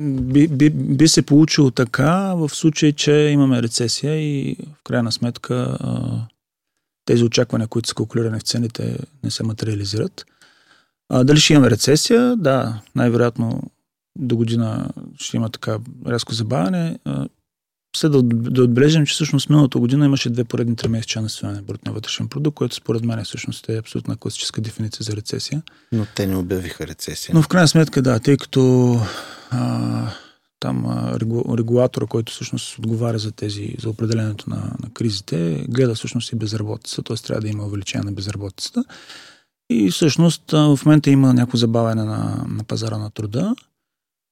би, 0.00 0.48
би, 0.48 0.70
би 0.70 1.08
се 1.08 1.22
получило 1.22 1.70
така 1.70 2.34
в 2.34 2.48
случай, 2.48 2.92
че 2.92 3.12
имаме 3.12 3.62
рецесия 3.62 4.16
и 4.16 4.56
в 4.80 4.82
крайна 4.84 5.12
сметка 5.12 5.76
а, 5.80 6.20
тези 7.04 7.24
очаквания, 7.24 7.68
които 7.68 7.88
са 7.88 7.94
калкулирани 7.94 8.38
в 8.38 8.42
цените, 8.42 8.98
не 9.24 9.30
се 9.30 9.42
материализират. 9.42 10.26
А, 11.08 11.24
дали 11.24 11.40
ще 11.40 11.52
имаме 11.52 11.70
рецесия? 11.70 12.36
Да, 12.36 12.80
най-вероятно 12.94 13.62
до 14.18 14.36
година 14.36 14.88
ще 15.18 15.36
има 15.36 15.50
така 15.50 15.78
рязко 16.06 16.34
забавяне. 16.34 16.98
След 17.96 18.12
да, 18.12 18.22
да 18.22 18.62
отбележим, 18.62 19.06
че 19.06 19.14
всъщност 19.14 19.48
миналата 19.48 19.78
година 19.78 20.06
имаше 20.06 20.30
две 20.30 20.44
поредни 20.44 20.76
три 20.76 20.88
месеца 20.88 21.20
на 21.20 21.28
свиване 21.28 21.56
на 21.56 21.62
брутния 21.62 21.94
вътрешен 21.94 22.28
продукт, 22.28 22.54
което 22.54 22.74
според 22.74 23.04
мен 23.04 23.24
всъщност 23.24 23.68
е 23.68 23.76
абсолютна 23.76 24.16
класическа 24.16 24.60
дефиниция 24.60 25.04
за 25.04 25.16
рецесия. 25.16 25.62
Но 25.92 26.06
те 26.16 26.26
не 26.26 26.36
обявиха 26.36 26.86
рецесия. 26.86 27.34
Но 27.34 27.42
в 27.42 27.48
крайна 27.48 27.68
сметка 27.68 28.02
да, 28.02 28.20
тъй 28.20 28.36
като 28.36 28.94
а, 29.50 30.12
там 30.60 30.86
а, 30.86 31.20
регу, 31.20 31.58
регулатора, 31.58 32.06
който 32.06 32.32
всъщност 32.32 32.78
отговаря 32.78 33.18
за 33.18 33.32
тези, 33.32 33.74
за 33.82 33.88
определенето 33.88 34.50
на, 34.50 34.56
на 34.56 34.90
кризите, 34.94 35.66
гледа 35.68 35.94
всъщност 35.94 36.32
и 36.32 36.36
безработица, 36.36 37.02
т.е. 37.02 37.16
трябва 37.16 37.40
да 37.40 37.48
има 37.48 37.66
увеличение 37.66 38.04
на 38.04 38.12
безработицата. 38.12 38.84
И 39.74 39.90
всъщност 39.90 40.50
в 40.50 40.78
момента 40.86 41.10
има 41.10 41.34
някакво 41.34 41.56
забавяне 41.56 42.04
на, 42.04 42.44
на 42.48 42.64
пазара 42.64 42.98
на 42.98 43.10
труда. 43.10 43.54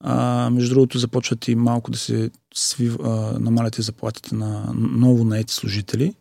А, 0.05 0.51
между 0.51 0.75
другото, 0.75 0.99
започват 0.99 1.49
и 1.49 1.55
малко 1.55 1.91
да 1.91 1.99
се 1.99 2.31
свив, 2.55 2.97
намалят 3.39 3.75
заплатите 3.75 4.35
на 4.35 4.73
ново 4.75 5.25
наети 5.25 5.55
служители, 5.55 6.15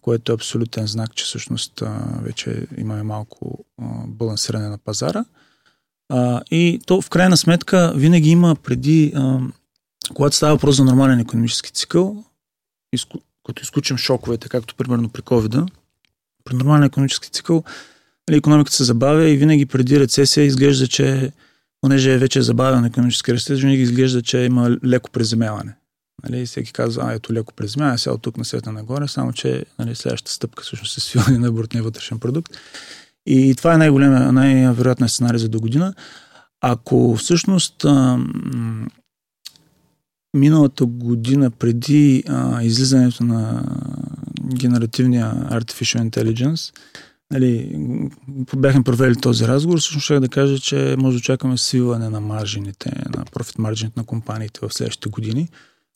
което 0.00 0.32
е 0.32 0.34
абсолютен 0.34 0.86
знак, 0.86 1.14
че 1.14 1.24
всъщност 1.24 1.82
а, 1.82 2.18
вече 2.22 2.66
имаме 2.78 3.02
малко 3.02 3.64
а, 3.82 3.84
балансиране 4.06 4.68
на 4.68 4.78
пазара. 4.78 5.24
А, 6.08 6.42
и 6.50 6.80
то 6.86 7.02
в 7.02 7.10
крайна 7.10 7.36
сметка 7.36 7.92
винаги 7.96 8.30
има 8.30 8.56
преди, 8.56 9.12
а, 9.16 9.40
когато 10.14 10.36
става 10.36 10.54
въпрос 10.54 10.76
за 10.76 10.84
нормален 10.84 11.20
економически 11.20 11.72
цикъл, 11.72 12.24
изку, 12.92 13.18
като 13.46 13.62
изключим 13.62 13.96
шоковете, 13.96 14.48
както 14.48 14.74
примерно 14.74 15.08
при 15.08 15.22
covid 15.22 15.70
при 16.44 16.54
нормален 16.54 16.82
економически 16.82 17.30
цикъл, 17.30 17.64
нали, 18.30 18.38
економиката 18.38 18.76
се 18.76 18.84
забавя 18.84 19.28
и 19.28 19.36
винаги 19.36 19.66
преди 19.66 20.00
рецесия 20.00 20.44
изглежда, 20.44 20.86
че 20.86 21.32
понеже 21.80 22.14
е 22.14 22.18
вече 22.18 22.42
забавен 22.42 22.84
економически 22.84 23.32
растеж, 23.34 23.60
винаги 23.60 23.82
изглежда, 23.82 24.22
че 24.22 24.38
има 24.38 24.76
леко 24.84 25.10
преземяване. 25.10 25.74
Нали, 26.24 26.46
всеки 26.46 26.72
казва, 26.72 27.02
а 27.06 27.12
ето 27.12 27.32
леко 27.32 27.54
преземяване, 27.54 27.98
сега 27.98 28.14
от 28.14 28.22
тук 28.22 28.36
на 28.36 28.44
света 28.44 28.72
нагоре, 28.72 29.08
само 29.08 29.32
че 29.32 29.64
нали, 29.78 29.94
следващата 29.94 30.32
стъпка 30.32 30.62
всъщност 30.62 30.96
е 30.96 31.00
свиване 31.00 31.38
на 31.38 31.52
брутния 31.52 31.82
вътрешен 31.82 32.18
продукт. 32.18 32.52
И 33.26 33.54
това 33.56 33.74
е 33.74 33.78
най-големия, 33.78 34.32
най-вероятният 34.32 35.12
сценарий 35.12 35.38
за 35.38 35.48
до 35.48 35.60
година. 35.60 35.94
Ако 36.60 37.16
всъщност 37.16 37.86
миналата 40.36 40.86
година 40.86 41.50
преди 41.50 42.24
а, 42.28 42.62
излизането 42.62 43.24
на 43.24 43.64
генеративния 44.54 45.34
Artificial 45.50 46.10
Intelligence, 46.10 46.74
нали, 47.30 47.80
бяхме 48.56 48.82
провели 48.82 49.16
този 49.16 49.48
разговор, 49.48 49.78
всъщност 49.78 50.04
ще 50.04 50.20
да 50.20 50.28
кажа, 50.28 50.58
че 50.58 50.96
може 50.98 51.14
да 51.14 51.18
очакваме 51.18 51.58
свиване 51.58 52.08
на 52.08 52.20
маржините, 52.20 52.92
на 53.16 53.24
профит 53.24 53.58
маржините 53.58 54.00
на 54.00 54.06
компаниите 54.06 54.60
в 54.62 54.74
следващите 54.74 55.08
години, 55.08 55.48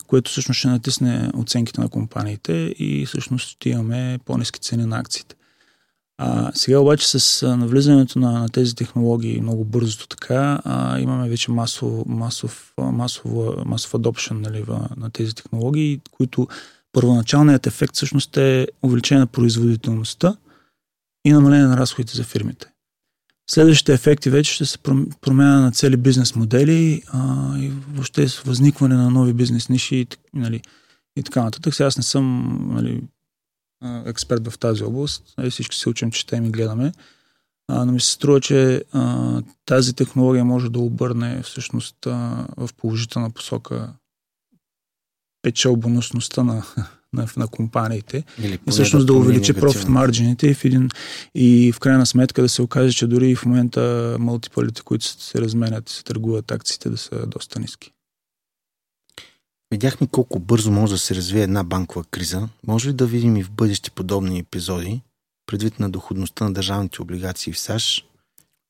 което 0.07 0.31
всъщност 0.31 0.57
ще 0.57 0.67
натисне 0.67 1.31
оценките 1.37 1.81
на 1.81 1.89
компаниите 1.89 2.53
и 2.79 3.05
всъщност 3.05 3.49
ще 3.49 3.69
имаме 3.69 4.19
по-низки 4.25 4.59
цени 4.59 4.85
на 4.85 4.99
акциите. 4.99 5.35
А, 6.17 6.51
сега 6.53 6.79
обаче 6.79 7.19
с 7.19 7.47
навлизането 7.57 8.19
на, 8.19 8.31
на 8.31 8.49
тези 8.49 8.75
технологии 8.75 9.41
много 9.41 9.65
бързото 9.65 10.07
така, 10.07 10.61
а, 10.63 10.99
имаме 10.99 11.29
вече 11.29 11.51
масов, 11.51 12.05
масов, 12.05 12.73
масов, 12.77 13.25
масов 13.65 13.91
adoption 13.91 14.31
нали, 14.31 14.63
на 14.97 15.09
тези 15.09 15.35
технологии, 15.35 16.01
които 16.11 16.47
първоначалният 16.91 17.67
ефект 17.67 17.95
всъщност 17.95 18.37
е 18.37 18.67
увеличение 18.83 19.19
на 19.19 19.27
производителността, 19.27 20.35
и 21.25 21.33
намаление 21.33 21.67
на 21.67 21.77
разходите 21.77 22.17
за 22.17 22.23
фирмите. 22.23 22.71
Следващите 23.49 23.93
ефекти 23.93 24.29
вече 24.29 24.53
ще 24.53 24.65
се 24.65 24.77
промяна 25.21 25.61
на 25.61 25.71
цели 25.71 25.97
бизнес 25.97 26.35
модели 26.35 27.01
а, 27.07 27.57
и 27.57 27.69
въобще 27.69 28.29
с 28.29 28.39
възникване 28.39 28.95
на 28.95 29.09
нови 29.09 29.33
бизнес 29.33 29.69
ниши 29.69 29.95
и, 29.95 30.07
нали, 30.33 30.61
и 31.17 31.23
така 31.23 31.43
нататък. 31.43 31.75
Сега 31.75 31.87
аз 31.87 31.97
не 31.97 32.03
съм 32.03 32.57
нали, 32.71 33.03
експерт 34.05 34.47
в 34.47 34.59
тази 34.59 34.83
област. 34.83 35.33
Нали, 35.37 35.49
всички 35.49 35.75
се 35.75 35.89
учим, 35.89 36.11
четем 36.11 36.45
и 36.45 36.51
гледаме. 36.51 36.91
А, 37.67 37.85
но 37.85 37.91
ми 37.91 37.99
се 37.99 38.11
струва, 38.11 38.41
че 38.41 38.83
а, 38.91 39.41
тази 39.65 39.93
технология 39.95 40.45
може 40.45 40.69
да 40.69 40.79
обърне 40.79 41.41
всъщност 41.41 42.07
а, 42.07 42.47
в 42.57 42.69
положителна 42.77 43.31
посока 43.31 43.93
печелбоносността 45.41 46.43
на, 46.43 46.63
на, 47.13 47.27
на 47.37 47.47
компаниите 47.47 48.23
Или 48.39 48.59
и 48.67 48.71
всъщност 48.71 49.07
да, 49.07 49.13
да 49.13 49.19
увеличи 49.19 49.53
профит 49.53 49.87
марджините 49.87 50.47
и 50.47 50.53
в, 50.53 50.65
един, 50.65 50.89
и 51.35 51.71
в 51.71 51.79
крайна 51.79 52.05
сметка 52.05 52.41
да 52.41 52.49
се 52.49 52.61
окаже, 52.61 52.93
че 52.93 53.07
дори 53.07 53.29
и 53.29 53.35
в 53.35 53.45
момента 53.45 54.15
мултиплите, 54.19 54.81
които 54.81 55.05
се 55.05 55.41
разменят 55.41 55.89
и 55.89 55.93
се 55.93 56.03
търгуват 56.03 56.51
акциите 56.51 56.89
да 56.89 56.97
са 56.97 57.27
доста 57.27 57.59
ниски. 57.59 57.91
Видяхме 59.71 60.07
колко 60.07 60.39
бързо 60.39 60.71
може 60.71 60.93
да 60.93 60.99
се 60.99 61.15
развие 61.15 61.43
една 61.43 61.63
банкова 61.63 62.03
криза. 62.11 62.49
Може 62.67 62.89
ли 62.89 62.93
да 62.93 63.05
видим 63.05 63.37
и 63.37 63.43
в 63.43 63.51
бъдещи 63.51 63.91
подобни 63.91 64.39
епизоди, 64.39 65.01
предвид 65.45 65.79
на 65.79 65.89
доходността 65.89 66.45
на 66.45 66.53
държавните 66.53 67.01
облигации 67.01 67.53
в 67.53 67.59
САЩ? 67.59 68.05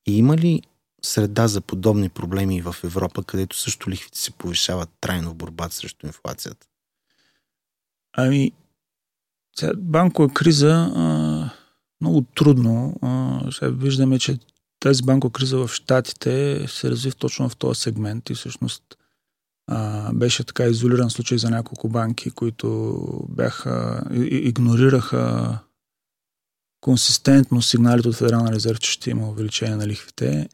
И 0.08 0.18
има 0.18 0.36
ли 0.36 0.62
среда 1.02 1.48
за 1.48 1.60
подобни 1.60 2.08
проблеми 2.08 2.62
в 2.62 2.76
Европа, 2.84 3.22
където 3.22 3.58
също 3.58 3.90
лихвите 3.90 4.18
се 4.18 4.30
повишават 4.30 4.88
трайно 5.00 5.30
в 5.30 5.34
борбата 5.34 5.74
срещу 5.74 6.06
инфлацията? 6.06 6.66
Ами, 8.16 8.52
сега, 9.58 9.72
банкова 9.76 10.28
криза 10.34 10.92
а, 10.96 11.50
много 12.00 12.22
трудно. 12.34 12.94
А, 13.02 13.40
сега 13.52 13.70
виждаме, 13.70 14.18
че 14.18 14.38
тази 14.80 15.02
банкова 15.02 15.32
криза 15.32 15.58
в 15.58 15.68
Штатите 15.68 16.64
се 16.68 16.90
разви 16.90 17.12
точно 17.12 17.48
в 17.48 17.56
този 17.56 17.80
сегмент 17.80 18.30
и 18.30 18.34
всъщност 18.34 18.82
а, 19.66 20.12
беше 20.12 20.44
така 20.44 20.64
изолиран 20.64 21.10
случай 21.10 21.38
за 21.38 21.50
няколко 21.50 21.88
банки, 21.88 22.30
които 22.30 22.98
бяха, 23.28 24.04
игнорираха 24.30 25.58
консистентно 26.80 27.62
сигналите 27.62 28.08
от 28.08 28.14
Федерална 28.14 28.52
резерв, 28.52 28.80
че 28.80 28.92
ще 28.92 29.10
има 29.10 29.28
увеличение 29.28 29.76
на 29.76 29.86
лихвите 29.86 30.48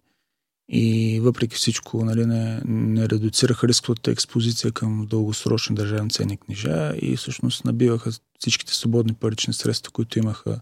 и 0.69 1.21
въпреки 1.21 1.57
всичко 1.57 2.05
нали, 2.05 2.27
не, 2.27 2.61
не 2.65 3.09
редуцираха 3.09 3.69
рисковата 3.69 4.11
експозиция 4.11 4.73
към 4.73 5.07
дългосрочни 5.11 5.77
държавни 5.77 6.11
ценни 6.11 6.37
книжа 6.37 6.93
и 7.03 7.17
всъщност 7.17 7.65
набиваха 7.65 8.11
всичките 8.39 8.75
свободни 8.75 9.15
парични 9.15 9.55
средства, 9.55 9.93
които 9.93 10.19
имаха 10.19 10.61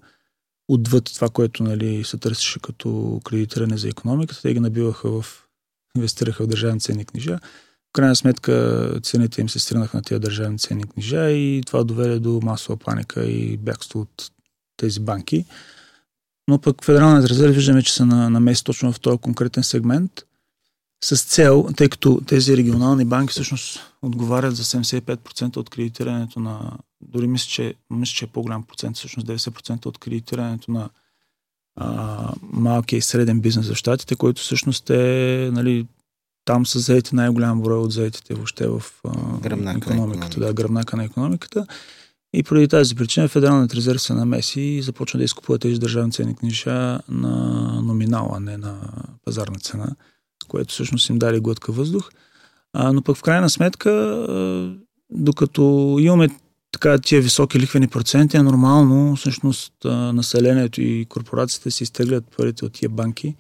отвъд 0.69 1.04
това, 1.14 1.28
което 1.28 1.62
нали, 1.62 2.04
се 2.04 2.19
търсеше 2.19 2.61
като 2.61 3.21
кредитиране 3.25 3.76
за 3.76 3.88
економиката. 3.88 4.42
Те 4.42 4.54
ги 4.54 4.61
набиваха 4.61 5.11
в 5.11 5.45
инвестираха 5.97 6.45
в 6.45 6.47
държавни 6.47 6.80
ценни 6.80 7.04
книжа. 7.04 7.38
В 7.88 7.92
крайна 7.92 8.16
сметка 8.16 8.95
цените 9.02 9.40
им 9.40 9.49
се 9.49 9.59
стръгнаха 9.59 9.97
на 9.97 10.02
тези 10.02 10.21
държавни 10.21 10.59
ценни 10.59 10.85
книжа 10.85 11.30
и 11.30 11.62
това 11.66 11.85
доведе 11.85 12.19
до 12.19 12.40
масова 12.42 12.76
паника 12.76 13.25
и 13.25 13.57
бягство 13.57 14.00
от 14.00 14.30
тези 14.76 15.00
банки. 15.00 15.45
Но 16.50 16.59
пък 16.59 16.85
Федералната 16.85 17.28
резерва 17.28 17.52
виждаме, 17.52 17.83
че 17.83 17.92
са 17.92 18.07
на, 18.07 18.30
на 18.30 18.40
место 18.40 18.64
точно 18.64 18.92
в 18.92 19.00
този 19.00 19.19
конкретен 19.19 19.62
сегмент 19.62 20.23
с 21.04 21.23
цел, 21.23 21.69
тъй 21.76 21.88
като 21.88 22.21
тези 22.26 22.57
регионални 22.57 23.04
банки 23.04 23.33
всъщност 23.33 23.80
отговарят 24.02 24.57
за 24.57 24.64
75% 24.64 25.57
от 25.57 25.71
кредитирането 25.71 26.40
на, 26.40 26.73
дори 27.00 27.26
мисля, 27.26 27.49
че, 27.49 27.75
мисля, 27.90 28.12
че 28.14 28.25
е 28.25 28.28
по-голям 28.28 28.62
процент, 28.62 28.97
всъщност 28.97 29.28
90% 29.28 29.87
от 29.87 29.99
кредитирането 29.99 30.71
на 30.71 30.88
а, 31.76 32.33
малкия 32.42 32.99
и 32.99 33.02
среден 33.02 33.40
бизнес 33.40 33.69
в 33.69 33.75
щатите, 33.75 34.16
който 34.16 34.42
всъщност 34.42 34.90
е, 34.90 35.50
нали, 35.52 35.87
там 36.45 36.66
са 36.66 36.78
заети 36.78 37.14
най-голям 37.14 37.62
брой 37.62 37.78
от 37.78 37.92
заетите 37.92 38.35
въобще 38.35 38.69
в 38.69 38.83
а, 39.04 39.38
гръбнака 39.38 39.78
економиката, 39.78 40.40
да, 40.40 40.52
гръбнака 40.52 40.97
на 40.97 41.04
економиката. 41.04 41.66
И 42.32 42.42
поради 42.42 42.68
тази 42.68 42.94
причина 42.94 43.28
Федералният 43.28 43.75
резерв 43.75 44.00
се 44.00 44.14
намеси 44.14 44.60
и 44.60 44.82
започна 44.82 45.18
да 45.18 45.25
изкупува 45.25 45.58
тези 45.58 45.80
държавни 45.80 46.12
ценни 46.12 46.37
книжа 46.37 47.00
на 47.08 47.82
номинал, 47.82 48.30
а 48.34 48.40
не 48.40 48.56
на 48.56 48.80
пазарна 49.25 49.58
цена, 49.58 49.88
което 50.49 50.72
всъщност 50.72 51.08
им 51.08 51.18
дали 51.18 51.40
глътка 51.40 51.72
въздух. 51.72 52.10
А, 52.72 52.92
но 52.92 53.02
пък 53.02 53.16
в 53.16 53.22
крайна 53.22 53.50
сметка, 53.50 53.90
докато 55.10 55.96
имаме 56.00 56.28
така 56.72 56.99
тия 56.99 57.22
високи 57.22 57.60
лихвени 57.60 57.88
проценти, 57.88 58.37
е 58.37 58.42
нормално 58.42 59.16
всъщност 59.16 59.72
населението 59.84 60.82
и 60.82 61.06
корпорациите 61.08 61.70
си 61.70 61.82
изтеглят 61.82 62.25
парите 62.37 62.64
от 62.64 62.72
тия 62.72 62.88
банки 62.88 63.37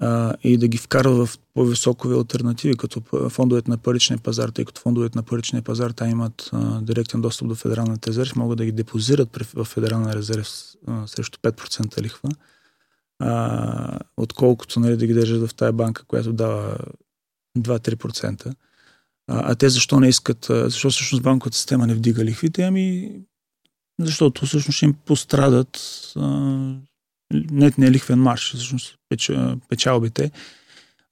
а, 0.00 0.34
и 0.42 0.56
да 0.56 0.68
ги 0.68 0.78
вкарват 0.78 1.28
в 1.28 1.38
по-високови 1.54 2.14
альтернативи, 2.14 2.76
като 2.76 3.02
фондовете 3.28 3.70
на 3.70 3.78
паричния 3.78 4.18
пазар, 4.18 4.48
тъй 4.48 4.64
като 4.64 4.80
фондовете 4.80 5.18
на 5.18 5.22
паричния 5.22 5.62
пазар 5.62 5.90
та 5.90 6.08
имат 6.08 6.50
а, 6.52 6.80
директен 6.80 7.20
достъп 7.20 7.48
до 7.48 7.54
Федералната 7.54 8.10
резерв, 8.10 8.36
могат 8.36 8.58
да 8.58 8.64
ги 8.64 8.72
депозират 8.72 9.36
в 9.54 9.64
Федерална 9.64 10.14
резерв 10.14 10.48
а, 10.86 11.06
срещу 11.06 11.38
5% 11.38 12.02
лихва, 12.02 12.30
а, 13.18 13.98
отколкото 14.16 14.80
нали, 14.80 14.96
да 14.96 15.06
ги 15.06 15.14
държат 15.14 15.48
в 15.48 15.54
тая 15.54 15.72
банка, 15.72 16.04
която 16.04 16.32
дава 16.32 16.78
2-3%. 17.58 18.54
А, 19.28 19.54
те 19.54 19.68
защо 19.68 20.00
не 20.00 20.08
искат, 20.08 20.46
защо 20.48 20.90
всъщност 20.90 21.22
банковата 21.22 21.56
система 21.56 21.86
не 21.86 21.94
вдига 21.94 22.24
лихвите? 22.24 22.62
Ами, 22.62 23.12
защото 24.00 24.46
всъщност 24.46 24.76
ще 24.76 24.84
им 24.84 24.94
пострадат 25.06 25.78
нетния 27.32 27.90
лихвен 27.90 28.18
марш, 28.18 28.54
всъщност 28.54 28.94
печ, 29.08 29.30
печалбите. 29.68 30.30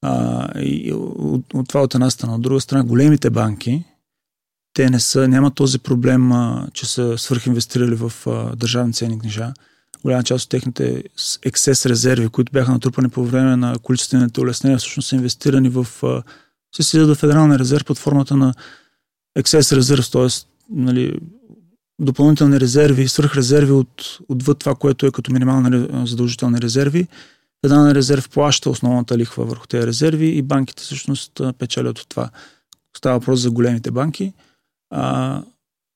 А, 0.03 0.49
и 0.61 0.93
от, 0.93 1.55
от 1.55 1.69
това 1.69 1.83
от 1.83 1.95
една 1.95 2.11
страна. 2.11 2.35
От 2.35 2.43
друга 2.43 2.61
страна, 2.61 2.85
големите 2.85 3.31
банки, 3.31 3.85
те 4.73 4.91
не 4.91 5.01
са, 5.01 5.29
нямат 5.29 5.55
този 5.55 5.79
проблем, 5.79 6.33
а, 6.33 6.69
че 6.73 6.87
са 6.87 7.19
свърхинвестирали 7.19 7.95
в 7.95 8.13
а, 8.27 8.57
държавни 8.57 8.93
ценни 8.93 9.19
книжа. 9.19 9.53
Голяма 10.03 10.25
част 10.25 10.45
от 10.45 10.51
техните 10.51 11.05
ексес 11.43 11.87
резерви, 11.87 12.29
които 12.29 12.53
бяха 12.53 12.73
натрупани 12.73 13.09
по 13.09 13.25
време 13.25 13.57
на 13.57 13.79
количествените 13.79 14.41
улеснения, 14.41 14.79
всъщност 14.79 15.09
са 15.09 15.17
инвестирани 15.17 15.69
в 15.69 15.87
а, 16.03 16.23
се 16.77 16.83
седят 16.83 17.09
в 17.09 17.21
Федерална 17.21 17.59
резерв 17.59 17.85
под 17.85 17.99
формата 17.99 18.37
на 18.37 18.55
excess 19.39 19.77
резерв, 19.77 20.11
т.е. 20.11 20.27
Нали, 20.71 21.21
допълнителни 22.01 22.61
резерви, 22.61 23.09
свръхрезерви 23.09 23.73
от, 23.73 24.19
отвъд 24.29 24.59
това, 24.59 24.75
което 24.75 25.07
е 25.07 25.11
като 25.11 25.33
минимални 25.33 25.89
задължителни 26.07 26.61
резерви. 26.61 27.09
Федерална 27.65 27.95
резерв 27.95 28.29
плаща 28.29 28.71
основната 28.71 29.19
лихва 29.19 29.45
върху 29.45 29.67
тези 29.67 29.87
резерви 29.87 30.27
и 30.27 30.43
банките 30.43 30.83
всъщност 30.83 31.41
печелят 31.59 31.99
от 31.99 32.09
това. 32.09 32.31
Става 32.97 33.19
въпрос 33.19 33.41
за 33.41 33.51
големите 33.51 33.91
банки. 33.91 34.33
А, 34.91 35.43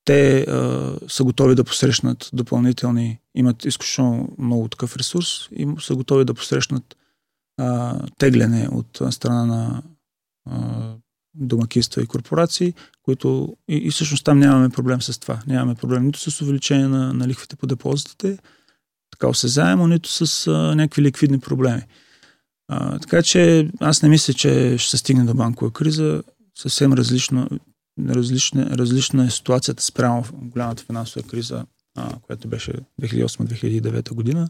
те 0.05 0.41
а, 0.41 0.93
са 1.09 1.25
готови 1.25 1.55
да 1.55 1.65
посрещнат 1.65 2.31
допълнителни, 2.33 3.19
имат 3.35 3.65
изключително 3.65 4.29
много 4.38 4.69
такъв 4.69 4.97
ресурс 4.97 5.49
и 5.53 5.69
са 5.81 5.95
готови 5.95 6.25
да 6.25 6.35
посрещнат 6.35 6.97
а, 7.59 7.99
тегляне 8.19 8.69
от 8.73 9.01
страна 9.11 9.47
на 9.47 9.83
домакинства 11.35 12.03
и 12.03 12.07
корпорации, 12.07 12.75
които 13.03 13.57
и, 13.68 13.77
и 13.77 13.90
всъщност 13.90 14.25
там 14.25 14.38
нямаме 14.38 14.68
проблем 14.68 15.03
с 15.03 15.21
това. 15.21 15.42
Нямаме 15.47 15.75
проблем 15.75 16.07
нито 16.07 16.31
с 16.31 16.42
увеличение 16.42 16.88
на, 16.88 17.12
на 17.12 17.29
лихвите 17.29 17.57
по 17.57 17.66
депозитите, 17.66 18.38
така 19.11 19.29
осезаемо, 19.29 19.87
нито 19.87 20.09
с 20.09 20.47
а, 20.47 20.75
някакви 20.75 21.03
ликвидни 21.03 21.40
проблеми. 21.40 21.83
А, 22.68 22.99
така 22.99 23.23
че 23.23 23.71
аз 23.81 24.03
не 24.03 24.09
мисля, 24.09 24.35
че 24.35 24.79
ще 24.79 24.90
се 24.90 24.97
стигне 24.97 25.25
до 25.25 25.35
банкова 25.35 25.71
криза. 25.71 26.23
Съвсем 26.59 26.92
различно, 26.92 27.49
различна, 28.09 28.66
различна 28.66 29.25
е 29.25 29.31
ситуацията 29.31 29.83
спрямо 29.83 30.25
голямата 30.33 30.83
финансова 30.83 31.29
криза, 31.29 31.66
а, 31.97 32.18
която 32.18 32.49
беше 32.49 32.73
2008-2009 33.01 34.14
година 34.14 34.49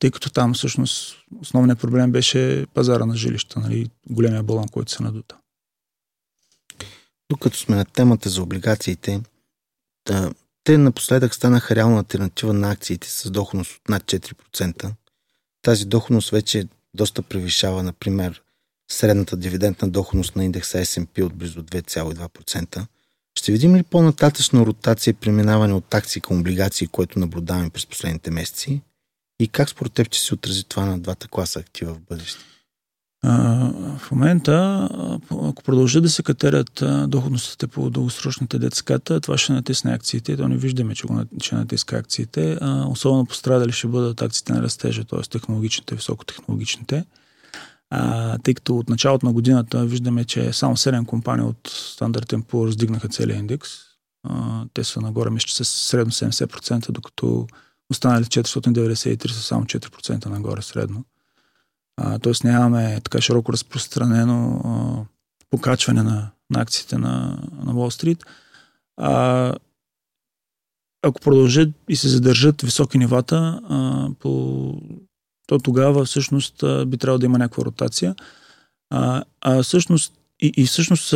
тъй 0.00 0.10
като 0.10 0.30
там 0.30 0.54
всъщност 0.54 1.16
основният 1.40 1.80
проблем 1.80 2.12
беше 2.12 2.66
пазара 2.74 3.06
на 3.06 3.16
жилища, 3.16 3.60
нали, 3.60 3.90
големия 4.10 4.42
балон, 4.42 4.68
който 4.68 4.92
се 4.92 5.02
надута. 5.02 5.36
Докато 7.30 7.58
сме 7.58 7.76
на 7.76 7.84
темата 7.84 8.28
за 8.28 8.42
облигациите, 8.42 9.20
да, 10.06 10.32
те 10.64 10.78
напоследък 10.78 11.34
станаха 11.34 11.76
реална 11.76 11.98
альтернатива 11.98 12.52
на 12.52 12.70
акциите 12.70 13.10
с 13.10 13.30
доходност 13.30 13.76
от 13.76 13.88
над 13.88 14.02
4%. 14.02 14.90
Тази 15.62 15.84
доходност 15.84 16.30
вече 16.30 16.68
доста 16.94 17.22
превишава, 17.22 17.82
например, 17.82 18.42
средната 18.90 19.36
дивидендна 19.36 19.88
доходност 19.88 20.36
на 20.36 20.44
индекса 20.44 20.78
S&P 20.78 21.22
от 21.22 21.34
близо 21.34 21.62
2,2%. 21.62 22.86
Ще 23.38 23.52
видим 23.52 23.76
ли 23.76 23.82
по-нататъчна 23.82 24.66
ротация 24.66 25.10
и 25.10 25.14
преминаване 25.14 25.74
от 25.74 25.94
акции 25.94 26.22
към 26.22 26.40
облигации, 26.40 26.86
което 26.86 27.18
наблюдаваме 27.18 27.70
през 27.70 27.86
последните 27.86 28.30
месеци? 28.30 28.80
И 29.40 29.48
как 29.48 29.70
според 29.70 29.92
теб 29.92 30.06
ще 30.06 30.18
се 30.18 30.34
отрази 30.34 30.64
това 30.64 30.84
на 30.84 30.98
двата 30.98 31.28
класа 31.28 31.60
актива 31.60 31.94
в 31.94 32.00
бъдеще? 32.00 32.49
В 33.24 34.10
момента, 34.10 34.88
ако 35.30 35.62
продължат 35.62 36.02
да 36.02 36.10
се 36.10 36.22
катерят 36.22 36.84
доходностите 37.06 37.66
по 37.66 37.90
дългосрочните 37.90 38.58
детската, 38.58 39.20
това 39.20 39.38
ще 39.38 39.52
натисне 39.52 39.92
акциите. 39.92 40.36
То 40.36 40.48
не 40.48 40.56
виждаме, 40.56 40.94
че, 40.94 41.06
го, 41.06 41.24
натиска 41.52 41.96
акциите. 41.96 42.58
Особено 42.88 43.26
пострадали 43.26 43.72
ще 43.72 43.88
бъдат 43.88 44.22
акциите 44.22 44.52
на 44.52 44.62
растежа, 44.62 45.04
т.е. 45.04 45.20
технологичните, 45.20 45.94
високотехнологичните. 45.94 47.04
А, 47.90 48.38
тъй 48.38 48.54
като 48.54 48.76
от 48.76 48.88
началото 48.88 49.26
на 49.26 49.32
годината 49.32 49.86
виждаме, 49.86 50.24
че 50.24 50.52
само 50.52 50.76
7 50.76 51.06
компании 51.06 51.46
от 51.46 51.68
Standard 51.68 52.42
Poor's 52.42 52.66
раздигнаха 52.66 53.08
целият 53.08 53.38
индекс. 53.38 53.70
А, 54.28 54.64
те 54.74 54.84
са 54.84 55.00
нагоре, 55.00 55.30
мисля, 55.30 55.48
са 55.48 55.64
средно 55.64 56.12
70%, 56.12 56.90
докато 56.90 57.46
Останали 57.90 58.24
493 58.24 59.30
са 59.30 59.42
само 59.42 59.64
4% 59.64 60.26
нагоре 60.26 60.62
средно. 60.62 61.04
А, 62.02 62.18
тоест 62.18 62.44
нямаме 62.44 63.00
така 63.04 63.20
широко 63.20 63.52
разпространено 63.52 64.60
а, 64.64 65.04
покачване 65.50 66.02
на, 66.02 66.30
на 66.50 66.60
акциите 66.60 66.98
на, 66.98 67.42
на 67.64 67.74
Уолл 67.74 67.90
Стрит. 67.90 68.24
А, 68.96 69.54
ако 71.02 71.20
продължат 71.20 71.68
и 71.88 71.96
се 71.96 72.08
задържат 72.08 72.62
високи 72.62 72.98
нивата, 72.98 73.60
а, 73.68 74.08
по, 74.18 74.74
то 75.46 75.58
тогава 75.58 76.04
всъщност 76.04 76.62
а, 76.62 76.86
би 76.86 76.98
трябвало 76.98 77.18
да 77.18 77.26
има 77.26 77.38
някаква 77.38 77.64
ротация. 77.64 78.14
А, 78.90 79.24
а 79.40 79.62
всъщност 79.62 80.12
и, 80.42 80.52
и 80.56 80.66
всъщност 80.66 81.14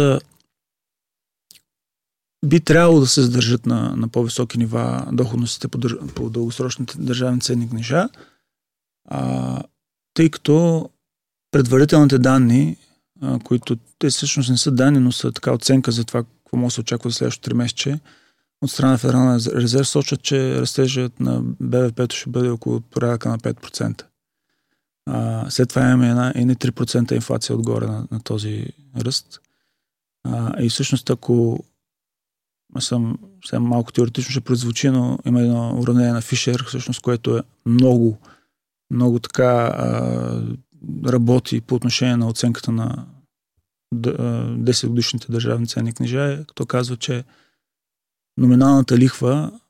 би 2.47 2.61
трябвало 2.61 3.01
да 3.01 3.07
се 3.07 3.23
задържат 3.23 3.67
на, 3.67 3.97
на 3.97 4.09
по-високи 4.09 4.59
нива 4.59 5.09
доходностите 5.13 5.69
по, 5.69 5.79
по 6.15 6.31
дългосрочните 6.31 6.99
държавни 6.99 7.41
ценни 7.41 7.69
книжа, 7.69 8.09
а, 9.09 9.63
тъй 10.15 10.31
като 10.31 10.89
предварителните 11.51 12.19
данни, 12.19 12.77
а, 13.23 13.39
които 13.39 13.77
те 13.99 14.11
всъщност 14.11 14.51
не 14.51 14.57
са 14.57 14.71
данни, 14.71 14.99
но 14.99 15.13
са 15.13 15.33
така 15.33 15.53
оценка 15.53 15.93
за 15.93 16.05
това, 16.05 16.25
какво 16.25 16.57
може 16.57 16.73
да 16.73 16.75
се 16.75 16.81
очаква 16.81 17.11
за 17.11 17.15
следващото 17.15 17.51
3 17.51 17.55
месече, 17.55 18.01
от 18.63 18.71
страна 18.71 18.93
на 18.93 18.99
Федерална 18.99 19.39
резерв 19.55 19.89
сочат, 19.89 20.23
че 20.23 20.61
растежът 20.61 21.21
на 21.21 21.41
БВП 21.61 22.13
ще 22.13 22.31
бъде 22.31 22.49
около 22.49 22.81
порядъка 22.81 23.29
на 23.29 23.39
5%. 23.39 24.05
А, 25.07 25.51
след 25.51 25.69
това 25.69 25.83
имаме 25.83 26.09
една, 26.09 26.33
една 26.35 26.55
3% 26.55 27.13
инфлация 27.13 27.57
отгоре 27.57 27.87
на, 27.87 28.07
на 28.11 28.21
този 28.21 28.67
ръст. 28.97 29.41
А, 30.25 30.63
и 30.63 30.69
всъщност 30.69 31.11
ако 31.11 31.65
съм, 32.79 33.19
съм 33.47 33.63
малко 33.63 33.93
теоретично 33.93 34.31
ще 34.31 34.41
прозвучи, 34.41 34.91
но 34.91 35.19
има 35.27 35.41
едно 35.41 35.81
уравнение 35.81 36.13
на 36.13 36.21
Фишер, 36.21 36.65
всъщност, 36.69 37.01
което 37.01 37.37
е 37.37 37.43
много, 37.67 38.19
много 38.95 39.19
така 39.19 39.73
а, 39.77 40.43
работи 41.07 41.61
по 41.61 41.75
отношение 41.75 42.17
на 42.17 42.29
оценката 42.29 42.73
на 42.73 43.07
10 43.95 44.89
годишните 44.89 45.33
държавни 45.33 45.67
ценни 45.67 45.95
книжа, 45.95 46.45
като 46.49 46.67
казва, 46.67 46.97
че 46.97 47.25
номиналната 48.37 48.99
лихва 48.99 49.61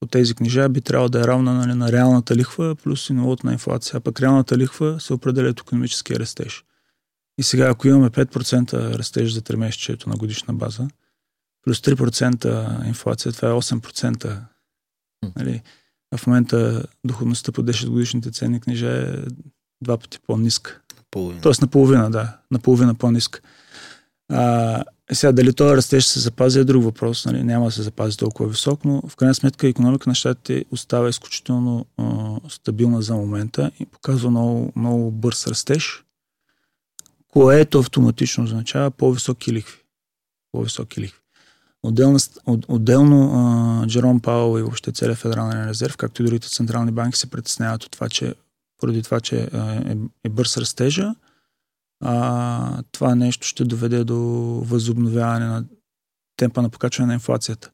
по 0.00 0.06
тези 0.06 0.34
книжа 0.34 0.68
би 0.68 0.80
трябвало 0.80 1.08
да 1.08 1.20
е 1.20 1.24
равна 1.24 1.54
нали, 1.54 1.74
на 1.74 1.92
реалната 1.92 2.36
лихва 2.36 2.76
плюс 2.76 3.10
и 3.10 3.12
на 3.12 3.52
инфлация. 3.52 3.96
А 3.96 4.00
пък 4.00 4.20
реалната 4.20 4.58
лихва 4.58 5.00
се 5.00 5.12
определя 5.12 5.48
от 5.48 5.60
економическия 5.60 6.18
растеж. 6.18 6.64
И 7.38 7.42
сега, 7.42 7.68
ако 7.70 7.88
имаме 7.88 8.10
5% 8.10 8.98
растеж 8.98 9.32
за 9.32 9.40
3 9.42 9.56
месечето 9.56 10.08
на 10.08 10.16
годишна 10.16 10.54
база, 10.54 10.88
плюс 11.64 11.80
3% 11.80 12.86
инфлация, 12.86 13.32
това 13.32 13.48
е 13.48 13.52
8%. 13.52 14.40
Нали? 15.36 15.62
А 16.10 16.16
в 16.16 16.26
момента 16.26 16.84
доходността 17.04 17.52
по 17.52 17.62
10 17.62 17.88
годишните 17.88 18.30
ценни 18.30 18.60
книжа 18.60 18.88
е 18.88 19.16
два 19.82 19.98
пъти 19.98 20.18
по-ниска. 20.26 20.80
Половина. 21.10 21.40
Тоест 21.40 21.62
наполовина, 21.62 22.10
да. 22.10 22.36
Наполовина 22.50 22.94
по-ниска. 22.94 23.40
А, 24.32 24.84
сега, 25.12 25.32
дали 25.32 25.52
този 25.52 25.76
растеж 25.76 26.04
ще 26.04 26.12
се 26.12 26.20
запази 26.20 26.58
е 26.58 26.64
друг 26.64 26.84
въпрос. 26.84 27.26
Нали? 27.26 27.44
Няма 27.44 27.64
да 27.64 27.72
се 27.72 27.82
запази 27.82 28.16
толкова 28.16 28.48
висок, 28.48 28.84
но 28.84 29.02
в 29.08 29.16
крайна 29.16 29.34
сметка 29.34 29.68
економика 29.68 30.10
на 30.10 30.14
щатите 30.14 30.64
остава 30.70 31.08
изключително 31.08 31.86
а, 31.96 32.36
стабилна 32.48 33.02
за 33.02 33.14
момента 33.14 33.70
и 33.80 33.86
показва 33.86 34.30
много, 34.30 34.72
много 34.76 35.10
бърз 35.10 35.46
растеж, 35.46 36.04
което 37.28 37.78
автоматично 37.78 38.44
означава 38.44 38.90
по-високи 38.90 39.52
лихви. 39.52 39.78
По-високи 40.52 41.00
лихви. 41.00 41.20
Отделно, 41.82 42.18
отделно 42.68 43.32
а, 43.34 43.86
Джером 43.86 44.20
Пауъл 44.20 44.58
и 44.58 44.62
въобще 44.62 44.92
целият 44.92 45.18
федерален 45.18 45.68
резерв, 45.68 45.96
както 45.96 46.22
и 46.22 46.24
другите 46.24 46.48
централни 46.48 46.92
банки 46.92 47.18
се 47.18 47.30
притесняват 47.30 47.84
от 47.84 47.90
това, 47.90 48.08
че 48.08 48.34
поради 48.78 49.02
това, 49.02 49.20
че 49.20 49.36
е, 49.36 49.96
е 50.24 50.28
бърз 50.28 50.56
растежа, 50.56 51.14
а, 52.00 52.82
това 52.92 53.14
нещо 53.14 53.46
ще 53.46 53.64
доведе 53.64 54.04
до 54.04 54.18
възобновяване 54.64 55.46
на 55.46 55.64
темпа 56.36 56.62
на 56.62 56.68
покачване 56.68 57.06
на 57.06 57.14
инфлацията. 57.14 57.70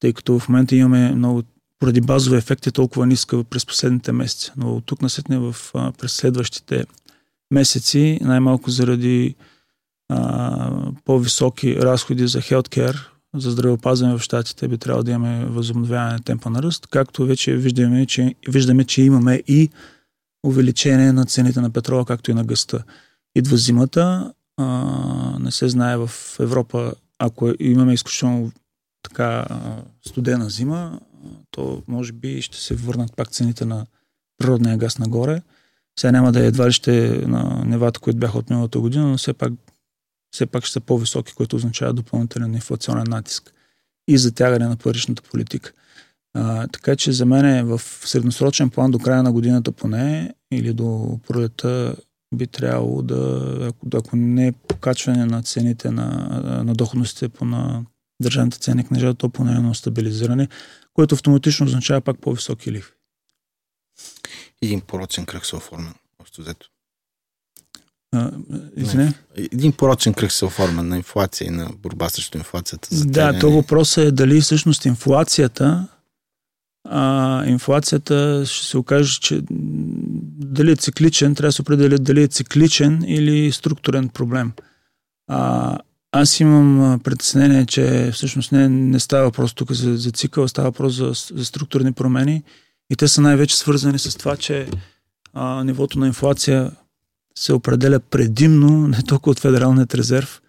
Тъй 0.00 0.12
като 0.12 0.38
в 0.38 0.48
момента 0.48 0.76
имаме 0.76 1.14
много, 1.14 1.42
поради 1.78 2.00
базови 2.00 2.36
ефекти 2.36 2.72
толкова 2.72 3.06
ниска 3.06 3.44
през 3.44 3.66
последните 3.66 4.12
месеци. 4.12 4.52
Но 4.56 4.76
от 4.76 4.86
тук 4.86 5.02
насетне 5.02 5.38
в 5.38 5.56
а, 5.74 5.92
през 5.92 6.12
следващите 6.12 6.84
месеци, 7.50 8.18
най-малко 8.22 8.70
заради 8.70 9.34
а, 10.08 10.92
по-високи 11.04 11.76
разходи 11.76 12.28
за 12.28 12.40
хелткер, 12.40 13.10
за 13.34 13.50
здравеопазване 13.50 14.18
в 14.18 14.20
щатите 14.20 14.68
би 14.68 14.78
трябвало 14.78 15.02
да 15.02 15.10
имаме 15.10 15.44
възобновяване 15.44 16.12
на 16.12 16.22
темпа 16.22 16.50
на 16.50 16.62
ръст, 16.62 16.86
както 16.86 17.26
вече 17.26 17.56
виждаме, 17.56 18.06
че, 18.06 18.34
виждаме, 18.48 18.84
че 18.84 19.02
имаме 19.02 19.42
и 19.46 19.70
увеличение 20.46 21.12
на 21.12 21.24
цените 21.24 21.60
на 21.60 21.70
петрола, 21.70 22.04
както 22.04 22.30
и 22.30 22.34
на 22.34 22.44
гъста. 22.44 22.84
Идва 23.34 23.56
зимата, 23.56 24.32
а, 24.56 25.38
не 25.40 25.50
се 25.50 25.68
знае 25.68 25.96
в 25.96 26.10
Европа, 26.40 26.92
ако 27.18 27.52
имаме 27.58 27.92
изключително 27.92 28.52
така 29.02 29.44
студена 30.06 30.50
зима, 30.50 31.00
то 31.50 31.82
може 31.88 32.12
би 32.12 32.42
ще 32.42 32.56
се 32.56 32.74
върнат 32.74 33.16
пак 33.16 33.30
цените 33.30 33.64
на 33.64 33.86
природния 34.38 34.76
газ 34.76 34.98
нагоре. 34.98 35.42
Сега 35.98 36.12
няма 36.12 36.32
да 36.32 36.44
е 36.44 36.46
едва 36.46 36.66
ли 36.66 36.72
ще 36.72 37.22
на 37.26 37.62
нивата, 37.66 38.00
които 38.00 38.18
бяха 38.18 38.38
от 38.38 38.50
миналата 38.50 38.80
година, 38.80 39.06
но 39.06 39.18
все 39.18 39.32
пак, 39.32 39.52
все 40.30 40.46
пак 40.46 40.64
ще 40.64 40.72
са 40.72 40.80
по-високи, 40.80 41.32
което 41.34 41.56
означава 41.56 41.92
допълнителен 41.92 42.54
инфлационен 42.54 43.06
натиск 43.08 43.54
и 44.08 44.18
затягане 44.18 44.68
на 44.68 44.76
паричната 44.76 45.22
политика. 45.22 45.72
А, 46.34 46.66
така 46.66 46.96
че 46.96 47.12
за 47.12 47.26
мен 47.26 47.44
е 47.44 47.62
в 47.62 47.78
средносрочен 47.84 48.70
план 48.70 48.90
до 48.90 48.98
края 48.98 49.22
на 49.22 49.32
годината 49.32 49.72
поне 49.72 50.34
или 50.52 50.72
до 50.72 51.20
пролета 51.26 51.96
би 52.34 52.46
трябвало 52.46 53.02
да, 53.02 53.56
ако, 53.62 53.86
ако 53.94 54.16
не 54.16 54.46
е 54.46 54.52
покачване 54.52 55.24
на 55.24 55.42
цените 55.42 55.90
на, 55.90 56.06
на 56.64 56.74
доходностите 56.74 57.28
по 57.28 57.44
на 57.44 57.84
държавните 58.22 58.58
ценни 58.58 58.86
книжа, 58.86 59.14
то 59.14 59.28
поне 59.28 59.52
едно 59.52 59.74
стабилизиране, 59.74 60.48
което 60.94 61.14
автоматично 61.14 61.66
означава 61.66 62.00
пак 62.00 62.18
по-високи 62.20 62.72
лихви. 62.72 62.92
Един 64.62 64.80
порочен 64.80 65.26
кръг 65.26 65.46
се 65.46 65.56
оформя, 65.56 65.94
общо 66.20 66.42
взето. 66.42 66.70
Извине? 68.76 69.14
Един 69.36 69.72
порочен 69.72 70.14
кръг 70.14 70.32
се 70.32 70.44
оформя 70.44 70.82
на 70.82 70.96
инфлация 70.96 71.46
и 71.46 71.50
на 71.50 71.70
борба 71.82 72.08
срещу 72.08 72.38
инфлацията. 72.38 72.88
Да, 73.04 73.38
то 73.38 73.50
въпросът 73.50 74.04
е 74.04 74.10
дали 74.10 74.40
всъщност 74.40 74.84
инфлацията 74.84 75.88
а, 76.88 77.44
инфлацията 77.46 78.42
ще 78.46 78.66
се 78.66 78.78
окаже, 78.78 79.20
че 79.20 79.42
дали 79.50 80.72
е 80.72 80.76
цикличен, 80.76 81.34
трябва 81.34 81.48
да 81.48 81.52
се 81.52 81.62
определи 81.62 81.98
дали 81.98 82.22
е 82.22 82.28
цикличен 82.28 83.04
или 83.06 83.52
структурен 83.52 84.08
проблем. 84.08 84.52
А, 85.28 85.78
аз 86.12 86.40
имам 86.40 87.00
притеснение, 87.04 87.66
че 87.66 88.10
всъщност 88.12 88.52
не, 88.52 88.68
не 88.68 89.00
става 89.00 89.24
въпрос 89.24 89.54
тук 89.54 89.72
за, 89.72 89.96
за 89.96 90.10
цикъл, 90.10 90.48
става 90.48 90.68
въпрос 90.68 90.94
за, 90.94 91.12
за 91.34 91.44
структурни 91.44 91.92
промени 91.92 92.42
и 92.90 92.96
те 92.96 93.08
са 93.08 93.20
най-вече 93.20 93.56
свързани 93.56 93.98
с 93.98 94.16
това, 94.18 94.36
че 94.36 94.68
а, 95.32 95.64
нивото 95.64 95.98
на 95.98 96.06
инфлация 96.06 96.70
се 97.40 97.52
определя 97.52 98.00
предимно 98.00 98.88
не 98.88 99.02
толкова 99.02 99.30
от 99.30 99.40
Федералният 99.40 99.94
резерв, 99.94 100.42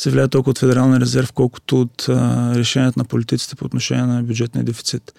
се 0.00 0.10
влияе 0.10 0.28
толкова 0.28 0.50
от 0.50 0.58
Федералния 0.58 1.00
резерв, 1.00 1.32
колкото 1.32 1.80
от 1.80 2.08
а, 2.08 2.54
решението 2.54 2.98
на 2.98 3.04
политиците 3.04 3.56
по 3.56 3.64
отношение 3.64 4.04
на 4.04 4.22
бюджетния 4.22 4.64
дефицит. 4.64 5.14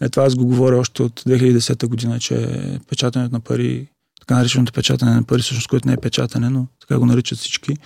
Е, 0.00 0.08
това 0.08 0.24
аз 0.24 0.34
го 0.34 0.46
говоря 0.46 0.78
още 0.78 1.02
от 1.02 1.20
2010 1.20 1.86
година, 1.86 2.20
че 2.20 2.80
печатането 2.88 3.32
на 3.32 3.40
пари, 3.40 3.88
така 4.20 4.36
нареченото 4.36 4.72
печатане 4.72 5.14
на 5.14 5.22
пари, 5.22 5.42
всъщност, 5.42 5.68
което 5.68 5.88
не 5.88 5.94
е 5.94 5.96
печатане, 5.96 6.50
но 6.50 6.66
така 6.80 6.98
го 6.98 7.06
наричат 7.06 7.38
всички, 7.38 7.76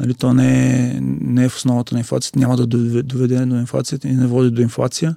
нали, 0.00 0.14
то 0.14 0.32
не 0.32 0.80
е, 0.86 1.00
не 1.00 1.44
е 1.44 1.48
в 1.48 1.56
основата 1.56 1.94
на 1.94 1.98
инфлацията, 1.98 2.38
няма 2.38 2.56
да 2.56 2.66
доведе 3.02 3.46
до 3.46 3.56
инфлацията 3.56 4.08
и 4.08 4.12
не 4.12 4.26
води 4.26 4.50
до 4.50 4.62
инфлация. 4.62 5.16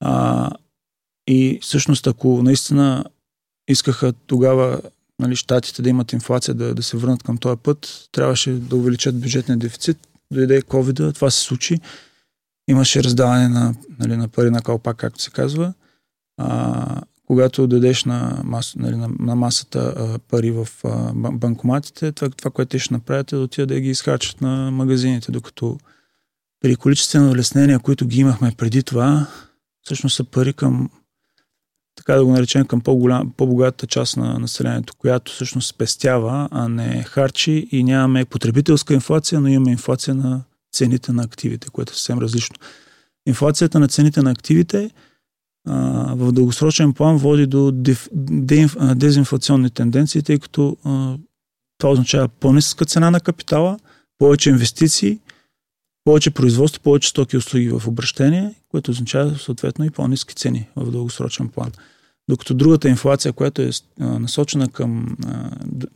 А, 0.00 0.50
и 1.26 1.58
всъщност, 1.62 2.06
ако 2.06 2.42
наистина 2.42 3.04
искаха 3.68 4.12
тогава 4.12 4.80
нали, 5.20 5.36
щатите 5.36 5.82
да 5.82 5.88
имат 5.88 6.12
инфлация, 6.12 6.54
да, 6.54 6.74
да 6.74 6.82
се 6.82 6.96
върнат 6.96 7.22
към 7.22 7.38
този 7.38 7.60
път, 7.62 8.08
трябваше 8.12 8.52
да 8.52 8.76
увеличат 8.76 9.20
бюджетния 9.20 9.58
дефицит. 9.58 9.98
Дойде 10.32 10.62
COVID, 10.62 11.14
това 11.14 11.30
се 11.30 11.40
случи 11.40 11.78
имаше 12.68 13.04
раздаване 13.04 13.48
на, 13.48 13.74
нали, 13.98 14.16
на 14.16 14.28
пари 14.28 14.50
на 14.50 14.62
калпак, 14.62 14.96
както 14.96 15.22
се 15.22 15.30
казва. 15.30 15.72
А, 16.36 17.00
когато 17.26 17.66
дадеш 17.66 18.04
на, 18.04 18.40
мас, 18.44 18.74
нали, 18.76 18.96
на, 18.96 19.08
на 19.18 19.36
масата 19.36 19.94
а, 19.96 20.18
пари 20.18 20.50
в 20.50 20.68
а, 20.84 21.12
банкоматите, 21.14 22.12
това, 22.12 22.30
това, 22.30 22.50
което 22.50 22.68
те 22.68 22.78
ще 22.78 22.94
направят 22.94 23.32
е 23.32 23.36
да 23.36 23.42
отидат 23.42 23.68
да 23.68 23.80
ги 23.80 23.90
изхарчат 23.90 24.40
на 24.40 24.70
магазините, 24.70 25.32
докато 25.32 25.78
при 26.60 26.76
количествено 26.76 27.30
улеснения, 27.30 27.78
които 27.78 28.06
ги 28.06 28.20
имахме 28.20 28.52
преди 28.56 28.82
това, 28.82 29.26
всъщност 29.82 30.16
са 30.16 30.24
пари 30.24 30.52
към 30.52 30.90
така 32.00 32.14
да 32.14 32.24
го 32.24 32.32
наречем 32.32 32.64
към 32.64 32.80
по-богатата 33.36 33.86
част 33.86 34.16
на 34.16 34.38
населението, 34.38 34.94
която 34.98 35.32
всъщност 35.32 35.68
спестява, 35.68 36.48
а 36.50 36.68
не 36.68 37.02
харчи 37.02 37.68
и 37.70 37.84
нямаме 37.84 38.24
потребителска 38.24 38.94
инфлация, 38.94 39.40
но 39.40 39.48
имаме 39.48 39.70
инфлация 39.70 40.14
на 40.14 40.42
цените 40.72 41.12
на 41.12 41.22
активите, 41.22 41.68
което 41.72 41.90
е 41.90 41.94
съвсем 41.94 42.18
различно. 42.18 42.56
Инфлацията 43.26 43.80
на 43.80 43.88
цените 43.88 44.22
на 44.22 44.30
активите 44.30 44.90
а, 45.68 45.74
в 46.14 46.32
дългосрочен 46.32 46.92
план 46.92 47.16
води 47.16 47.46
до 47.46 47.72
деф, 47.72 48.08
деф, 48.12 48.76
дезинфлационни 48.94 49.70
тенденции, 49.70 50.22
тъй 50.22 50.38
като 50.38 50.76
а, 50.84 51.16
това 51.78 51.92
означава 51.92 52.28
по-ниска 52.28 52.84
цена 52.84 53.10
на 53.10 53.20
капитала, 53.20 53.78
повече 54.18 54.50
инвестиции, 54.50 55.20
повече 56.10 56.30
производство, 56.30 56.82
повече 56.82 57.08
стоки 57.08 57.36
и 57.36 57.38
услуги 57.38 57.68
в 57.68 57.86
обращение, 57.86 58.54
което 58.68 58.90
означава 58.90 59.38
съответно 59.38 59.84
и 59.84 59.90
по-низки 59.90 60.34
цени 60.34 60.68
в 60.76 60.90
дългосрочен 60.90 61.48
план. 61.48 61.72
Докато 62.28 62.54
другата 62.54 62.88
инфлация, 62.88 63.32
която 63.32 63.62
е 63.62 63.70
насочена 63.98 64.68
към, 64.68 65.16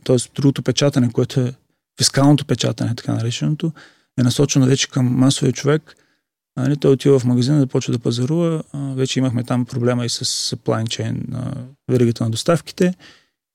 т.е. 0.03 0.15
другото 0.35 0.63
печатане, 0.63 1.11
което 1.11 1.39
е 1.39 1.53
фискалното 1.97 2.45
печатане, 2.45 2.95
така 2.95 3.13
нареченото, 3.13 3.71
е 4.19 4.23
насочено 4.23 4.65
вече 4.65 4.89
към 4.89 5.05
масовия 5.05 5.53
човек, 5.53 5.95
нали, 6.57 6.77
той 6.77 6.91
отива 6.91 7.19
в 7.19 7.25
магазина 7.25 7.59
да 7.59 7.67
почва 7.67 7.93
да 7.93 7.99
пазарува. 7.99 8.63
Вече 8.73 9.19
имахме 9.19 9.43
там 9.43 9.65
проблема 9.65 10.05
и 10.05 10.09
с 10.09 10.25
supply 10.25 10.83
chain, 10.83 11.39
веригата 11.91 12.23
на 12.23 12.29
доставките 12.29 12.93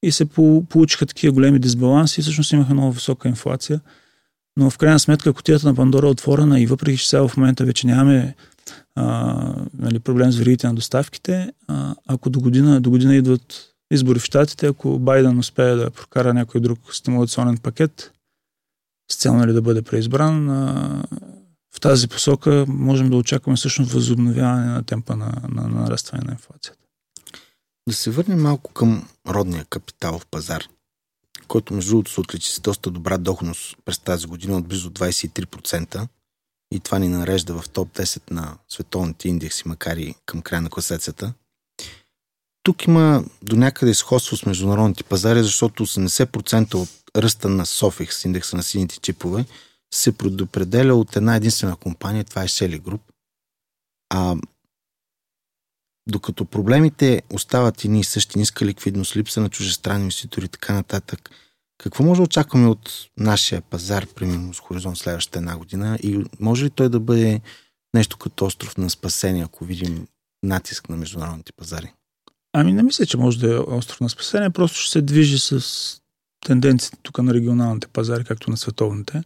и 0.03 0.12
се 0.12 0.25
получиха 0.68 1.07
такива 1.07 1.33
големи 1.33 1.59
дисбаланси 1.59 2.20
и 2.20 2.23
всъщност 2.23 2.53
имаха 2.53 2.75
много 2.75 2.92
висока 2.92 3.29
инфлация. 3.29 3.81
Но 4.61 4.70
в 4.70 4.79
крайна 4.79 4.99
сметка 4.99 5.33
котията 5.33 5.66
на 5.66 5.75
Пандора 5.75 6.07
е 6.07 6.11
отворена 6.11 6.61
и 6.61 6.66
въпреки, 6.66 6.99
че 6.99 7.09
сега 7.09 7.29
в 7.29 7.37
момента 7.37 7.64
вече 7.64 7.87
нямаме 7.87 8.35
а, 8.94 9.55
нали, 9.79 9.99
проблем 9.99 10.33
с 10.33 10.37
веригите 10.37 10.66
на 10.66 10.75
доставките, 10.75 11.53
а, 11.68 11.94
ако 12.07 12.31
до 12.31 12.40
година, 12.40 12.81
до 12.81 12.90
година 12.90 13.16
идват 13.16 13.75
избори 13.90 14.18
в 14.18 14.25
Штатите, 14.25 14.66
ако 14.66 14.99
Байден 14.99 15.38
успее 15.38 15.75
да 15.75 15.90
прокара 15.90 16.35
някой 16.35 16.61
друг 16.61 16.79
стимулационен 16.92 17.59
пакет, 17.59 18.12
с 19.12 19.16
цел 19.16 19.35
нали, 19.35 19.53
да 19.53 19.62
бъде 19.62 19.83
преизбран. 19.83 20.46
в 21.75 21.81
тази 21.81 22.09
посока 22.09 22.64
можем 22.68 23.11
да 23.11 23.16
очакваме 23.16 23.57
всъщност 23.57 23.92
възобновяване 23.92 24.66
на 24.66 24.83
темпа 24.83 25.16
на, 25.16 25.33
на, 25.49 25.62
на 25.62 25.81
нарастване 25.81 26.23
на 26.27 26.33
инфлацията. 26.33 26.79
Да 27.88 27.94
се 27.94 28.11
върнем 28.11 28.42
малко 28.42 28.73
към 28.73 29.09
родния 29.29 29.64
капиталов 29.64 30.27
пазар, 30.27 30.64
който 31.51 31.75
между 31.75 31.91
другото 31.91 32.11
се 32.11 32.21
отличи 32.21 32.53
с 32.53 32.61
доста 32.61 32.91
добра 32.91 33.19
доходност 33.19 33.77
през 33.85 33.99
тази 33.99 34.27
година 34.27 34.57
от 34.57 34.67
близо 34.67 34.91
23% 34.91 36.09
и 36.75 36.81
това 36.81 36.99
ни 36.99 37.09
нарежда 37.09 37.63
в 37.63 37.69
топ 37.69 37.89
10 37.89 38.31
на 38.31 38.57
световните 38.69 39.29
индекси, 39.29 39.69
макар 39.69 39.97
и 39.97 40.15
към 40.27 40.43
края 40.43 40.63
на 40.63 40.71
класацията. 40.71 41.33
Тук 42.63 42.85
има 42.85 43.25
до 43.43 43.57
някъде 43.57 43.95
сходство 43.95 44.37
с 44.37 44.47
международните 44.47 45.05
пазари, 45.05 45.43
защото 45.43 45.87
80% 45.87 46.75
от 46.75 46.89
ръста 47.17 47.49
на 47.49 47.67
Sofix, 47.67 48.25
индекса 48.25 48.57
на 48.57 48.63
сините 48.63 49.01
чипове, 49.01 49.45
се 49.95 50.13
предопределя 50.13 50.95
от 50.95 51.17
една 51.17 51.37
единствена 51.37 51.77
компания, 51.77 52.25
това 52.25 52.43
е 52.43 52.49
Shelly 52.49 52.81
Group. 52.81 53.01
А 54.11 54.37
докато 56.07 56.45
проблемите 56.45 57.23
остават 57.33 57.85
и 57.85 57.89
ние 57.89 58.05
същи, 58.05 58.39
ниска 58.39 58.67
ликвидност, 58.67 59.17
липса 59.17 59.41
на 59.41 59.49
чужестранни 59.49 60.03
инвеститори 60.03 60.45
и 60.45 60.49
така 60.49 60.75
нататък, 60.75 61.31
какво 61.79 62.05
може 62.05 62.19
да 62.19 62.25
очакваме 62.25 62.67
от 62.67 62.91
нашия 63.17 63.61
пазар, 63.61 64.07
примерно 64.07 64.55
с 64.55 64.61
хоризонт 64.61 64.99
следващата 64.99 65.39
една 65.39 65.57
година 65.57 65.99
и 66.03 66.25
може 66.41 66.65
ли 66.65 66.71
той 66.71 66.89
да 66.89 67.01
бъде 67.01 67.41
нещо 67.95 68.17
като 68.17 68.45
остров 68.45 68.77
на 68.77 68.91
спасение, 68.91 69.45
ако 69.45 69.65
видим 69.65 70.07
натиск 70.43 70.89
на 70.89 70.97
международните 70.97 71.53
пазари? 71.53 71.93
Ами 72.53 72.73
не 72.73 72.83
мисля, 72.83 73.07
че 73.07 73.17
може 73.17 73.39
да 73.39 73.55
е 73.55 73.59
остров 73.59 74.01
на 74.01 74.09
спасение, 74.11 74.51
просто 74.51 74.79
ще 74.79 74.93
се 74.93 75.03
движи 75.03 75.39
с 75.39 76.01
тенденциите 76.47 76.99
тук 77.03 77.19
на 77.19 77.35
регионалните 77.35 77.89
пазари, 77.89 78.25
както 78.25 78.51
на 78.51 78.57
световните. 78.57 79.23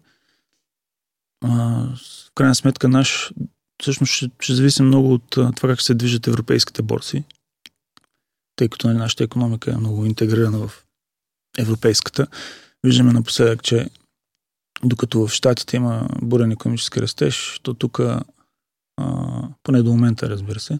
В 1.42 1.98
крайна 2.34 2.54
сметка 2.54 2.88
наш 2.88 3.32
всъщност 3.84 4.12
ще, 4.12 4.30
ще 4.40 4.54
зависи 4.54 4.82
много 4.82 5.12
от 5.12 5.30
това 5.30 5.68
как 5.68 5.82
се 5.82 5.94
движат 5.94 6.26
европейските 6.26 6.82
борси, 6.82 7.24
тъй 8.56 8.68
като 8.68 8.86
нали, 8.86 8.98
нашата 8.98 9.24
економика 9.24 9.72
е 9.72 9.76
много 9.76 10.04
интегрирана 10.04 10.68
в 10.68 10.84
европейската. 11.58 12.26
Виждаме 12.84 13.12
напоследък, 13.12 13.62
че 13.62 13.90
докато 14.84 15.26
в 15.26 15.30
Штатите 15.30 15.76
има 15.76 16.08
бурен 16.22 16.50
економически 16.50 17.00
растеж, 17.00 17.60
то 17.62 17.74
тук, 17.74 18.00
поне 19.62 19.82
до 19.82 19.90
момента, 19.90 20.30
разбира 20.30 20.60
се, 20.60 20.76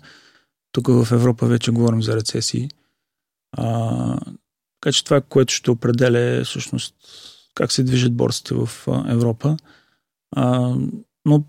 тук 0.73 0.89
в 0.89 1.09
Европа 1.13 1.47
вече 1.47 1.71
говорим 1.71 2.03
за 2.03 2.17
рецесии. 2.17 2.69
А, 3.57 4.19
така 4.81 4.93
че 4.93 5.05
това, 5.05 5.21
което 5.21 5.55
ще 5.55 5.71
определя 5.71 6.21
е 6.21 6.45
всъщност 6.45 6.95
как 7.55 7.73
се 7.73 7.83
движат 7.83 8.15
борсите 8.15 8.55
в 8.55 8.69
Европа. 9.09 9.57
А, 10.37 10.77
но 11.25 11.45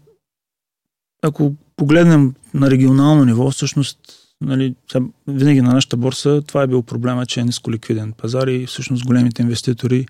ако 1.26 1.54
погледнем 1.76 2.34
на 2.54 2.72
регионално 2.72 3.26
ниво, 3.26 3.52
всъщност 3.52 4.00
нали, 4.42 4.76
винаги 5.28 5.62
на 5.62 5.74
нашата 5.74 5.98
борса 5.98 6.42
това 6.48 6.64
е 6.64 6.68
бил 6.68 6.82
проблема, 6.82 7.26
че 7.26 7.40
е 7.40 7.44
нисколиквиден 7.44 8.14
пазар 8.14 8.48
и 8.48 8.66
всъщност 8.66 9.06
големите 9.06 9.42
инвеститори 9.42 10.06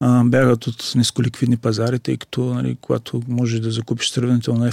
а, 0.00 0.24
бягат 0.24 0.66
от 0.66 0.92
нисколиквидни 0.96 1.56
пазари, 1.56 1.98
тъй 1.98 2.16
като 2.16 2.54
нали, 2.54 2.76
когато 2.80 3.22
можеш 3.28 3.60
да 3.60 3.70
закупиш 3.70 4.10
сравнително 4.10 4.70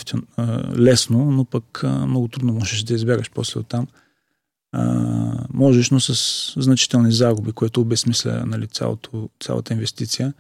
лесно, 0.78 1.32
но 1.32 1.46
пък 1.46 1.84
а, 1.84 2.06
много 2.06 2.28
трудно 2.28 2.54
можеш 2.54 2.84
да 2.84 2.94
избягаш 2.94 3.32
после 3.32 3.60
от 3.60 3.68
там. 3.68 3.88
А, 4.72 5.48
можеш, 5.54 5.90
но 5.90 6.00
с 6.00 6.14
значителни 6.62 7.12
загуби, 7.12 7.52
което 7.52 7.82
обезмисля 7.82 8.44
нали, 8.46 8.68
цялото, 8.68 9.30
цялата 9.40 9.74
инвестиция. 9.74 10.34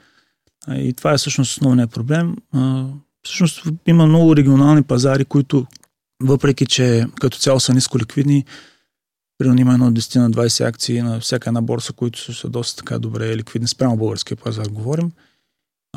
А, 0.68 0.78
и 0.78 0.94
това 0.94 1.14
е 1.14 1.18
всъщност 1.18 1.52
основният 1.52 1.92
проблем. 1.92 2.36
А, 2.52 2.86
всъщност 3.26 3.64
има 3.86 4.06
много 4.06 4.36
регионални 4.36 4.84
пазари, 4.84 5.26
които 5.26 5.66
въпреки, 6.24 6.66
че 6.66 7.06
като 7.22 7.38
цяло 7.38 7.60
са 7.60 7.74
ниско 7.74 8.00
ликвидни, 8.00 8.46
примерно 9.38 9.62
има 9.62 9.74
едно 9.74 9.92
10 9.92 10.20
на 10.20 10.32
20 10.32 10.68
акции 10.68 11.02
на 11.02 11.20
всяка 11.20 11.50
една 11.50 11.62
борса, 11.62 11.94
които 11.94 12.34
са 12.34 12.50
доста 12.50 12.78
така 12.78 13.00
добре 13.00 13.38
ликвидни, 13.38 13.68
спрямо 13.68 13.98
българския 13.98 14.38
пазар 14.38 14.68
говорим. 14.68 15.12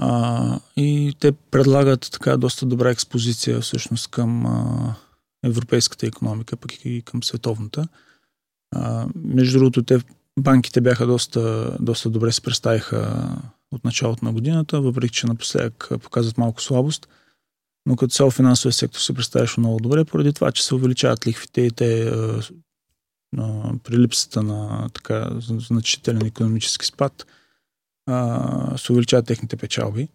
А, 0.01 0.61
и 0.77 1.15
те 1.21 1.33
предлагат 1.33 2.09
така 2.13 2.37
доста 2.37 2.67
добра 2.67 2.91
експозиция 2.91 3.61
всъщност 3.61 4.09
към 4.09 4.47
а, 4.47 4.95
европейската 5.45 6.07
економика, 6.07 6.57
пък 6.57 6.73
и 6.85 7.03
към 7.03 7.23
световната. 7.23 7.89
А, 8.75 9.07
между 9.17 9.59
другото, 9.59 9.83
те, 9.83 9.99
банките 10.39 10.81
бяха 10.81 11.07
доста, 11.07 11.77
доста 11.81 12.11
добре 12.11 12.33
се 12.33 12.43
представиха 12.43 13.29
от 13.73 13.85
началото 13.85 14.25
на 14.25 14.33
годината, 14.33 14.81
въпреки 14.81 15.15
че 15.15 15.27
напоследък 15.27 15.89
показват 16.03 16.39
малко 16.39 16.63
слабост. 16.63 17.09
Но 17.89 17.97
като 17.97 18.15
цяло 18.15 18.31
финансовия 18.31 18.73
сектор 18.73 19.01
се 19.01 19.15
представяше 19.15 19.61
много 19.61 19.81
добре, 19.81 20.05
поради 20.05 20.33
това, 20.33 20.53
че 20.53 20.65
се 20.65 20.75
увеличават 20.75 21.27
лихвите 21.27 21.61
и 21.61 21.71
те 21.71 22.13
при 23.85 23.99
липсата 23.99 24.43
на 24.43 24.89
така 24.95 25.31
значителен 25.41 26.27
економически 26.27 26.87
спад 26.87 27.27
се 28.77 28.93
увеличават 28.93 29.27
техните 29.27 29.57
печалби. 29.57 30.09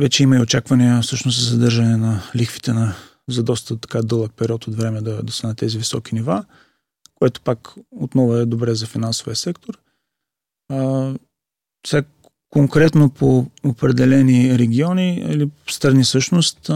Вече 0.00 0.22
има 0.22 0.36
и 0.36 0.40
очаквания 0.40 1.02
всъщност 1.02 1.40
за 1.40 1.50
задържане 1.50 1.96
на 1.96 2.22
лихвите 2.36 2.72
на, 2.72 2.94
за 3.28 3.42
доста 3.42 3.78
така 3.78 4.02
дълъг 4.02 4.32
период 4.32 4.66
от 4.66 4.74
време 4.74 5.00
да, 5.00 5.22
да 5.22 5.32
са 5.32 5.46
на 5.46 5.54
тези 5.54 5.78
високи 5.78 6.14
нива, 6.14 6.44
което 7.14 7.40
пак 7.40 7.74
отново 7.90 8.34
е 8.34 8.46
добре 8.46 8.74
за 8.74 8.86
финансовия 8.86 9.36
сектор. 9.36 9.78
А, 10.72 11.14
сега, 11.86 12.08
конкретно 12.50 13.10
по 13.10 13.46
определени 13.64 14.58
региони 14.58 15.14
или 15.14 15.50
страни 15.66 16.04
всъщност, 16.04 16.70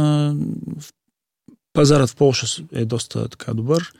пазарът 1.73 2.11
в 2.11 2.17
Польша 2.17 2.63
е 2.73 2.85
доста 2.85 3.29
така 3.29 3.55
добър. 3.55 3.93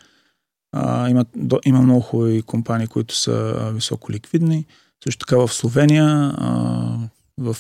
Има, 1.09 1.25
има 1.65 1.83
много 1.83 2.01
хубави 2.01 2.43
компании, 2.43 2.87
които 2.87 3.17
са 3.17 3.71
високо 3.75 4.13
ликвидни. 4.13 4.67
Също 5.05 5.27
така 5.27 5.37
в 5.37 5.53
Словения, 5.53 6.35
а, 6.37 6.99
в, 7.39 7.57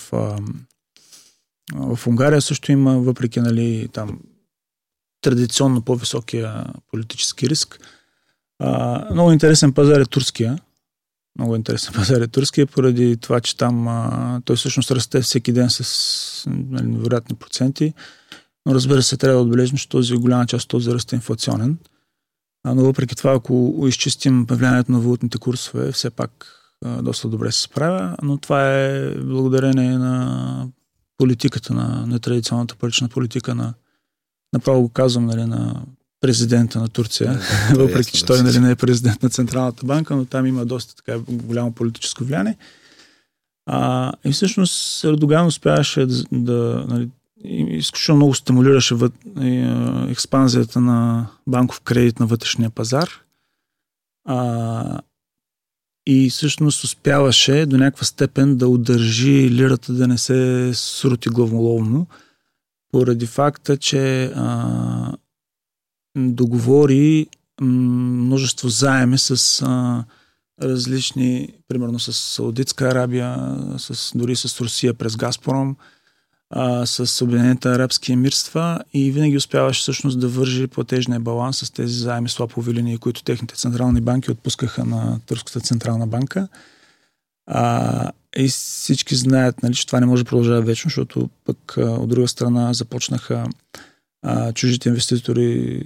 в 1.75 2.07
Унгария 2.07 2.43
също 2.43 2.73
има, 2.73 2.99
въпреки 2.99 3.41
нали, 3.41 3.89
там 3.93 4.21
традиционно 5.21 5.83
по-високия 5.83 6.65
политически 6.91 7.49
риск. 7.49 7.81
Много 9.11 9.33
интересен 9.33 9.73
пазар 9.73 10.01
е 10.01 10.05
турския 10.05 10.59
много 11.39 11.57
интересен 11.57 11.95
пазар 11.95 12.21
е 12.21 12.29
турския, 12.29 12.67
поради 12.67 13.17
това, 13.17 13.41
че 13.41 13.57
там 13.57 13.89
а, 13.89 14.41
той 14.45 14.57
всъщност 14.57 14.91
расте 14.91 15.21
всеки 15.21 15.53
ден 15.53 15.71
с 15.71 16.45
нали, 16.47 16.87
невероятни 16.87 17.37
проценти. 17.37 17.95
Но 18.67 18.75
разбира 18.75 19.03
се, 19.03 19.17
трябва 19.17 19.37
да 19.37 19.43
отбележим, 19.43 19.77
че 19.77 19.89
този 19.89 20.17
голяма 20.17 20.47
част 20.47 20.65
от 20.65 20.69
този 20.69 20.91
ръст 20.91 21.13
е 21.13 21.17
инфлационен. 21.17 21.79
А, 22.65 22.75
но 22.75 22.83
въпреки 22.83 23.17
това, 23.17 23.33
ако 23.33 23.85
изчистим 23.89 24.47
влиянието 24.51 24.93
на 24.93 25.01
валутните 25.01 25.39
курсове, 25.39 25.93
все 25.93 26.11
пак 26.11 26.47
а, 26.85 27.03
доста 27.03 27.29
добре 27.29 27.53
се 27.53 27.63
справя. 27.63 28.17
Но 28.23 28.39
това 28.39 28.75
е 28.75 29.15
благодарение 29.15 29.99
на 29.99 30.69
политиката, 31.19 31.75
на 31.75 32.07
нетрадиционната 32.07 32.77
парична 32.77 33.09
политика 33.09 33.55
на 33.55 33.75
направо 34.53 34.83
го 34.83 34.89
казвам, 34.89 35.27
нали, 35.27 35.45
на 35.45 35.83
президента 36.23 36.81
на 36.81 36.89
Турция, 36.89 37.41
да, 37.73 37.85
въпреки 37.85 38.13
че 38.13 38.25
той 38.25 38.43
нали, 38.43 38.59
не 38.59 38.71
е 38.71 38.77
президент 38.77 39.23
на 39.23 39.31
Централната 39.31 39.87
банка, 39.87 40.17
но 40.17 40.25
там 40.25 40.47
има 40.47 40.67
доста 40.67 40.97
така 40.97 41.19
голямо 41.29 41.73
политическо 41.73 42.25
влияние. 42.25 42.57
А, 43.67 44.13
и 44.25 44.33
всъщност 44.33 45.05
Ердоган 45.05 45.47
успяваше 45.47 46.07
да, 46.07 46.25
да 46.33 46.85
нали, 46.89 47.09
изключително 47.45 48.17
много 48.17 48.35
стимулираше 48.35 48.95
въд, 48.95 49.13
експанзията 50.09 50.81
на 50.81 51.27
банков 51.47 51.81
кредит 51.81 52.21
на 52.21 52.27
вътрешния 52.27 52.71
пазар. 52.71 53.11
А, 54.25 55.01
и 56.07 56.31
всъщност 56.31 56.85
успяваше 56.85 57.67
до 57.67 57.77
някаква 57.77 58.05
степен 58.05 58.57
да 58.57 58.69
удържи 58.69 59.51
лирата 59.51 59.93
да 59.93 60.09
не 60.09 60.19
се 60.19 60.71
срути 60.75 61.29
главоловно, 61.29 62.07
поради 62.93 63.27
факта, 63.27 63.77
че 63.77 64.25
а, 64.25 65.13
договори 66.17 67.27
множество 67.61 68.69
заеми 68.69 69.19
с 69.19 69.63
а, 69.67 70.05
различни, 70.63 71.49
примерно 71.69 71.99
с 71.99 72.13
Саудитска 72.13 72.89
Арабия, 72.89 73.57
с, 73.79 74.13
дори 74.15 74.37
с 74.37 74.61
Русия 74.61 74.95
през 74.95 75.17
Газпром, 75.17 75.77
а, 76.51 76.87
с 76.87 77.25
Обединените 77.25 77.69
арабски 77.69 78.13
емирства 78.13 78.81
и 78.95 79.11
винаги 79.11 79.37
успяваше 79.37 79.81
всъщност 79.81 80.21
да 80.21 80.29
вържи 80.29 80.67
платежния 80.67 81.21
баланс 81.21 81.59
с 81.59 81.71
тези 81.71 81.95
заеми 81.95 82.29
слапови 82.29 82.75
линии, 82.75 82.99
които 82.99 83.23
техните 83.23 83.55
централни 83.55 84.01
банки 84.01 84.31
отпускаха 84.31 84.85
на 84.85 85.21
Турската 85.27 85.61
централна 85.61 86.07
банка. 86.07 86.49
А, 87.47 88.11
и 88.37 88.49
всички 88.49 89.15
знаят, 89.15 89.63
нали, 89.63 89.75
че 89.75 89.87
това 89.87 90.01
не 90.01 90.07
може 90.07 90.25
да 90.25 90.29
продължава 90.29 90.63
вечно, 90.63 90.89
защото 90.89 91.31
пък 91.45 91.79
а, 91.79 91.81
от 91.81 92.09
друга 92.09 92.29
страна 92.29 92.73
започнаха 92.73 93.47
а, 94.23 94.53
чужите 94.53 94.89
инвеститори 94.89 95.83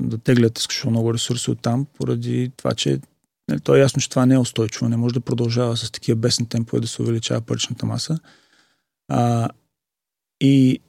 да 0.00 0.18
теглят 0.18 0.58
изключително 0.58 0.90
много 0.90 1.14
ресурси 1.14 1.50
от 1.50 1.62
там, 1.62 1.86
поради 1.98 2.52
това, 2.56 2.74
че 2.74 3.00
нали, 3.48 3.60
то 3.60 3.74
е 3.74 3.80
ясно, 3.80 4.00
че 4.00 4.10
това 4.10 4.26
не 4.26 4.34
е 4.34 4.38
устойчиво, 4.38 4.88
не 4.88 4.96
може 4.96 5.14
да 5.14 5.20
продължава 5.20 5.76
с 5.76 5.90
такива 5.90 6.16
бесни 6.16 6.48
темпове 6.48 6.80
да 6.80 6.86
се 6.86 7.02
увеличава 7.02 7.40
паричната 7.40 7.86
маса. 7.86 8.18
А, 9.08 9.48
и, 10.40 10.80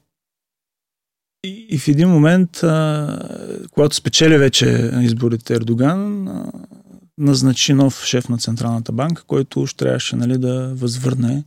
и, 1.43 1.67
и 1.69 1.77
в 1.77 1.87
един 1.87 2.09
момент, 2.09 2.63
а, 2.63 3.63
когато 3.71 3.95
спечели 3.95 4.37
вече 4.37 4.91
изборите 5.01 5.55
Ердоган, 5.55 6.27
а, 6.27 6.51
назначи 7.17 7.73
нов 7.73 8.03
шеф 8.03 8.29
на 8.29 8.37
Централната 8.37 8.91
банка, 8.91 9.23
който 9.23 9.61
уж 9.61 9.73
трябваше 9.73 10.15
нали, 10.15 10.37
да 10.37 10.73
възвърне, 10.75 11.43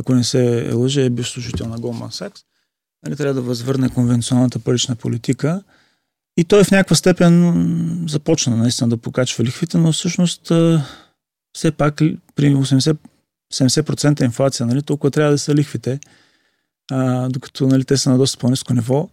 ако 0.00 0.14
не 0.14 0.24
се 0.24 0.72
лъже, 0.74 1.04
е 1.04 1.10
бив 1.10 1.28
служител 1.28 1.66
на 1.66 1.78
Goldman 1.78 2.28
Sachs, 2.28 2.42
нали, 3.06 3.16
трябва 3.16 3.34
да 3.34 3.42
възвърне 3.42 3.88
конвенционалната 3.88 4.58
парична 4.58 4.96
политика. 4.96 5.62
И 6.40 6.44
той 6.44 6.64
в 6.64 6.70
някаква 6.70 6.96
степен 6.96 8.04
започна 8.08 8.56
наистина 8.56 8.90
да 8.90 8.96
покачва 8.96 9.44
лихвите, 9.44 9.78
но 9.78 9.92
всъщност 9.92 10.52
все 11.56 11.72
пак 11.72 11.96
при 12.34 12.54
80, 12.54 12.96
70% 13.54 14.24
инфлация, 14.24 14.66
нали, 14.66 14.82
толкова 14.82 15.10
трябва 15.10 15.32
да 15.32 15.38
са 15.38 15.54
лихвите, 15.54 16.00
а, 16.90 17.28
докато 17.28 17.66
нали, 17.66 17.84
те 17.84 17.96
са 17.96 18.10
на 18.10 18.18
доста 18.18 18.38
по-низко 18.38 18.74
ниво. 18.74 19.08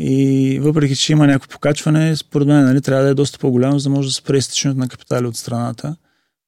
И 0.00 0.58
въпреки, 0.62 0.96
че 0.96 1.12
има 1.12 1.26
някакво 1.26 1.48
покачване, 1.48 2.16
според 2.16 2.48
мен 2.48 2.64
нали, 2.64 2.80
трябва 2.80 3.04
да 3.04 3.10
е 3.10 3.14
доста 3.14 3.38
по-голямо, 3.38 3.78
за 3.78 3.88
да 3.88 3.94
може 3.94 4.08
да 4.08 4.12
спре 4.12 4.36
изтичането 4.36 4.80
на 4.80 4.88
капитали 4.88 5.26
от 5.26 5.36
страната. 5.36 5.96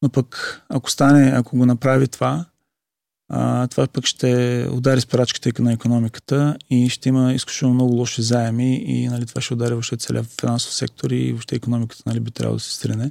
Но 0.03 0.09
пък, 0.09 0.63
ако 0.69 0.91
стане, 0.91 1.33
ако 1.35 1.57
го 1.57 1.67
направи 1.67 2.09
това, 2.09 2.45
а, 3.33 3.67
това 3.67 3.87
пък 3.87 4.07
ще 4.07 4.67
удари 4.73 5.01
спирачката 5.01 5.63
на 5.63 5.73
економиката 5.73 6.57
и 6.71 6.89
ще 6.89 7.09
има 7.09 7.33
изключително 7.33 7.75
много 7.75 7.95
лоши 7.95 8.23
заеми 8.23 8.75
и 8.77 9.09
нали, 9.09 9.27
това 9.27 9.41
ще 9.41 9.55
удари 9.55 9.73
въобще 9.73 9.97
целият 9.97 10.41
финансов 10.41 10.75
сектор 10.75 11.11
и 11.11 11.33
въобще 11.33 11.57
економиката 11.57 12.03
нали, 12.07 12.21
би 12.21 12.31
трябвало 12.31 12.57
да 12.57 12.63
се 12.63 12.75
стрене. 12.75 13.11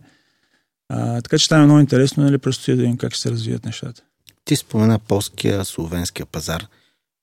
А, 0.89 1.21
така 1.21 1.38
че 1.38 1.45
става 1.45 1.65
много 1.65 1.79
интересно, 1.79 2.23
нали, 2.23 2.38
предстои 2.38 2.75
да 2.75 2.82
видим 2.82 2.97
как 2.97 3.13
ще 3.13 3.21
се 3.21 3.32
развият 3.32 3.65
нещата. 3.65 4.01
Ти 4.45 4.55
спомена 4.55 4.99
полския, 4.99 5.65
словенския 5.65 6.25
пазар. 6.25 6.67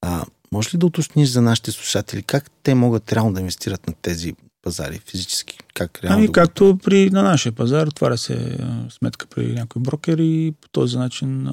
А, 0.03 0.25
може 0.53 0.75
ли 0.75 0.79
да 0.79 0.87
уточниш 0.87 1.29
за 1.29 1.43
нашите 1.43 1.73
слушатели 1.73 2.23
как 2.23 2.51
те 2.63 2.75
могат 2.75 3.13
реално 3.13 3.33
да 3.33 3.41
инвестират 3.41 3.87
на 3.87 3.95
тези 4.03 4.35
пазари 4.67 4.99
физически? 4.99 5.59
Как 5.75 6.05
реално 6.05 6.19
ами 6.19 6.27
да 6.27 6.33
както 6.33 6.65
го... 6.65 6.79
при, 6.79 7.11
на 7.11 7.23
нашия 7.23 7.53
пазар, 7.53 7.87
отваря 7.87 8.19
се 8.19 8.59
сметка 8.91 9.27
при 9.27 9.53
някой 9.53 9.83
брокер 9.83 10.19
и 10.19 10.55
по 10.61 10.69
този 10.69 10.99
начин, 10.99 11.49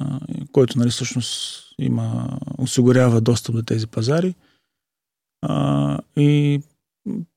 който 0.52 0.78
нали, 0.78 0.90
всъщност 0.90 1.60
има, 1.78 2.38
осигурява 2.58 3.20
достъп 3.20 3.54
до 3.54 3.62
тези 3.62 3.86
пазари. 3.86 4.34
А, 5.42 5.98
и 6.16 6.60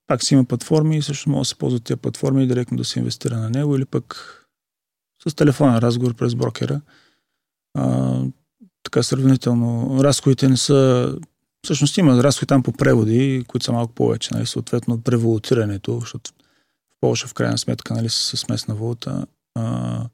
пак 0.08 0.24
си 0.24 0.34
има 0.34 0.46
платформи 0.46 0.98
и 0.98 1.02
също 1.02 1.30
може 1.30 1.42
да 1.42 1.46
се 1.46 1.56
ползват 1.56 1.84
тези 1.84 2.00
платформи 2.00 2.44
и 2.44 2.48
директно 2.48 2.78
да 2.78 2.86
се 2.86 3.00
инвестира 3.00 3.38
на 3.38 3.50
него 3.50 3.76
или 3.76 3.86
пък 3.86 4.16
с 5.28 5.36
телефонен 5.36 5.78
разговор 5.78 6.14
през 6.14 6.36
брокера. 6.36 6.82
А, 7.74 8.22
така 8.84 9.04
сравнително. 9.04 9.98
Разходите 10.04 10.50
не 10.50 10.58
са 10.58 11.14
Всъщност 11.64 11.98
има 11.98 12.24
разходи 12.24 12.48
там 12.48 12.64
по 12.64 12.72
преводи, 12.72 13.44
които 13.48 13.64
са 13.64 13.72
малко 13.72 13.94
повече, 13.94 14.34
нали, 14.34 14.46
съответно 14.46 15.02
превалутирането, 15.02 16.00
защото 16.00 16.32
в 16.32 16.96
Польша 17.02 17.28
в 17.28 17.34
крайна 17.34 17.58
сметка 17.58 17.94
нали, 17.94 18.10
с 18.10 18.48
местна 18.50 18.76
валута 18.76 19.26
а, 19.56 20.06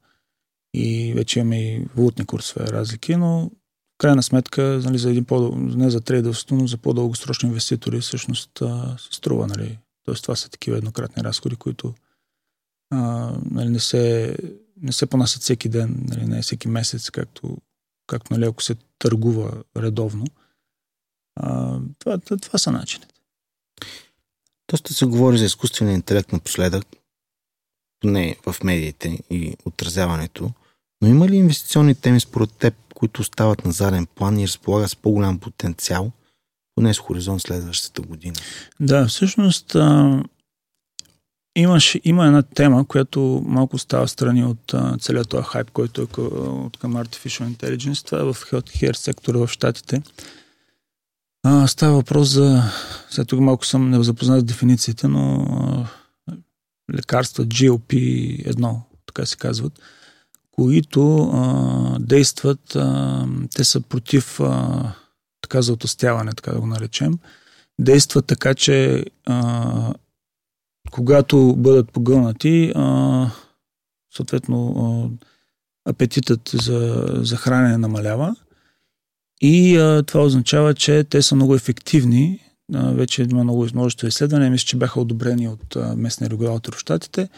и 0.74 1.12
вече 1.16 1.40
имаме 1.40 1.74
и 1.74 1.86
валутни 1.96 2.26
курсове 2.26 2.66
разлики, 2.66 3.16
но 3.16 3.50
в 3.94 3.98
крайна 3.98 4.22
сметка 4.22 4.62
нали, 4.62 4.98
за 4.98 5.10
един 5.10 5.24
по 5.24 5.56
не 5.56 5.90
за 5.90 6.00
трейдърство, 6.00 6.56
но 6.56 6.66
за 6.66 6.76
по-дългосрочни 6.76 7.48
инвеститори 7.48 8.00
всъщност 8.00 8.62
а, 8.62 8.96
се 8.98 9.16
струва. 9.16 9.46
Нали. 9.46 9.78
Тоест 10.04 10.22
това 10.22 10.36
са 10.36 10.50
такива 10.50 10.78
еднократни 10.78 11.24
разходи, 11.24 11.56
които 11.56 11.94
а, 12.90 13.32
нали, 13.50 13.68
не, 13.68 13.80
се, 13.80 14.36
не 14.82 14.92
се 14.92 15.06
понасят 15.06 15.42
всеки 15.42 15.68
ден, 15.68 16.04
нали, 16.08 16.26
не 16.26 16.42
всеки 16.42 16.68
месец, 16.68 17.10
както, 17.10 17.56
както 18.06 18.32
нали, 18.32 18.44
ако 18.44 18.62
се 18.62 18.76
търгува 18.98 19.62
редовно. 19.76 20.24
А, 21.36 21.78
това, 21.98 22.18
това, 22.18 22.36
това 22.36 22.58
са 22.58 22.72
начините. 22.72 23.14
Доста 24.70 24.94
се 24.94 25.06
говори 25.06 25.38
за 25.38 25.44
изкуствения 25.44 25.94
интелект 25.94 26.32
напоследък, 26.32 26.86
не 28.04 28.36
в 28.46 28.56
медиите 28.64 29.18
и 29.30 29.56
отразяването, 29.64 30.50
но 31.02 31.08
има 31.08 31.28
ли 31.28 31.36
инвестиционни 31.36 31.94
теми 31.94 32.20
според 32.20 32.52
теб, 32.52 32.74
които 32.94 33.20
остават 33.20 33.64
на 33.64 33.72
заден 33.72 34.06
план 34.06 34.38
и 34.38 34.46
разполагат 34.46 34.90
с 34.90 34.96
по-голям 34.96 35.38
потенциал, 35.38 36.12
поне 36.74 36.94
с 36.94 36.98
хоризонт 36.98 37.42
следващата 37.42 38.02
година? 38.02 38.34
Да, 38.80 39.06
всъщност 39.06 39.74
а, 39.74 40.22
имаш, 41.56 41.96
има 42.04 42.26
една 42.26 42.42
тема, 42.42 42.86
която 42.86 43.42
малко 43.46 43.78
става 43.78 44.08
страни 44.08 44.44
от 44.44 44.74
а, 44.74 44.96
целият 44.98 45.28
този 45.28 45.44
хайп, 45.46 45.70
който 45.70 46.00
е 46.00 46.20
от 46.20 46.76
към 46.76 46.94
Artificial 46.94 47.56
Intelligence. 47.56 48.06
Това 48.06 48.20
е 48.20 48.24
в 48.24 48.34
healthcare 48.34 48.96
сектора 48.96 49.38
в 49.38 49.48
Штатите. 49.48 50.02
А, 51.46 51.66
става 51.66 51.94
въпрос 51.94 52.28
за... 52.28 52.62
Сега 53.10 53.24
тук 53.24 53.40
малко 53.40 53.66
съм 53.66 53.90
не 53.90 54.04
запознат 54.04 54.40
с 54.40 54.44
дефинициите, 54.44 55.08
но 55.08 55.46
а, 55.50 55.86
лекарства 56.94 57.44
GLP-1, 57.44 58.76
така 59.06 59.26
се 59.26 59.36
казват, 59.36 59.72
които 60.52 61.16
а, 61.16 61.98
действат, 62.00 62.76
а, 62.76 63.26
те 63.54 63.64
са 63.64 63.80
против 63.80 64.40
а, 64.40 64.92
така 65.40 65.62
за 65.62 65.72
отостяване, 65.72 66.32
така 66.32 66.52
да 66.52 66.60
го 66.60 66.66
наречем, 66.66 67.18
действат 67.80 68.26
така, 68.26 68.54
че 68.54 69.04
а, 69.26 69.94
когато 70.90 71.56
бъдат 71.56 71.92
погълнати, 71.92 72.72
а, 72.74 73.30
съответно 74.16 74.74
а, 74.76 75.90
апетитът 75.90 76.50
за, 76.54 77.06
за 77.08 77.36
хранене 77.36 77.78
намалява 77.78 78.36
и 79.40 79.76
а, 79.76 80.02
това 80.02 80.24
означава, 80.24 80.74
че 80.74 81.04
те 81.04 81.22
са 81.22 81.34
много 81.34 81.54
ефективни. 81.54 82.40
А, 82.74 82.92
вече 82.92 83.22
има 83.22 83.44
много 83.44 83.66
множество 83.74 84.06
изследвания. 84.06 84.50
Мисля, 84.50 84.66
че 84.66 84.76
бяха 84.76 85.00
одобрени 85.00 85.48
от 85.48 85.76
а, 85.76 85.96
местния 85.96 86.30
регулатор 86.30 86.74
в 86.76 86.78
Штатите. 86.78 87.28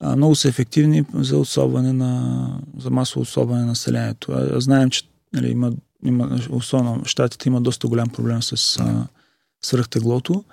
А, 0.00 0.16
много 0.16 0.34
са 0.34 0.48
ефективни 0.48 1.04
за 1.14 1.38
особане 1.38 1.92
на, 1.92 2.60
за 2.78 2.90
масово 2.90 3.20
особане 3.20 3.60
на 3.60 3.66
населението. 3.66 4.32
А, 4.32 4.60
знаем, 4.60 4.90
че 4.90 5.02
нали, 5.32 5.50
има, 5.50 5.72
има, 6.04 6.38
особено 6.50 7.04
в 7.04 7.08
Штатите 7.08 7.48
има 7.48 7.60
доста 7.60 7.88
голям 7.88 8.08
проблем 8.08 8.42
с 8.42 8.80
а, 8.80 9.06
свръхтеглото. 9.64 10.44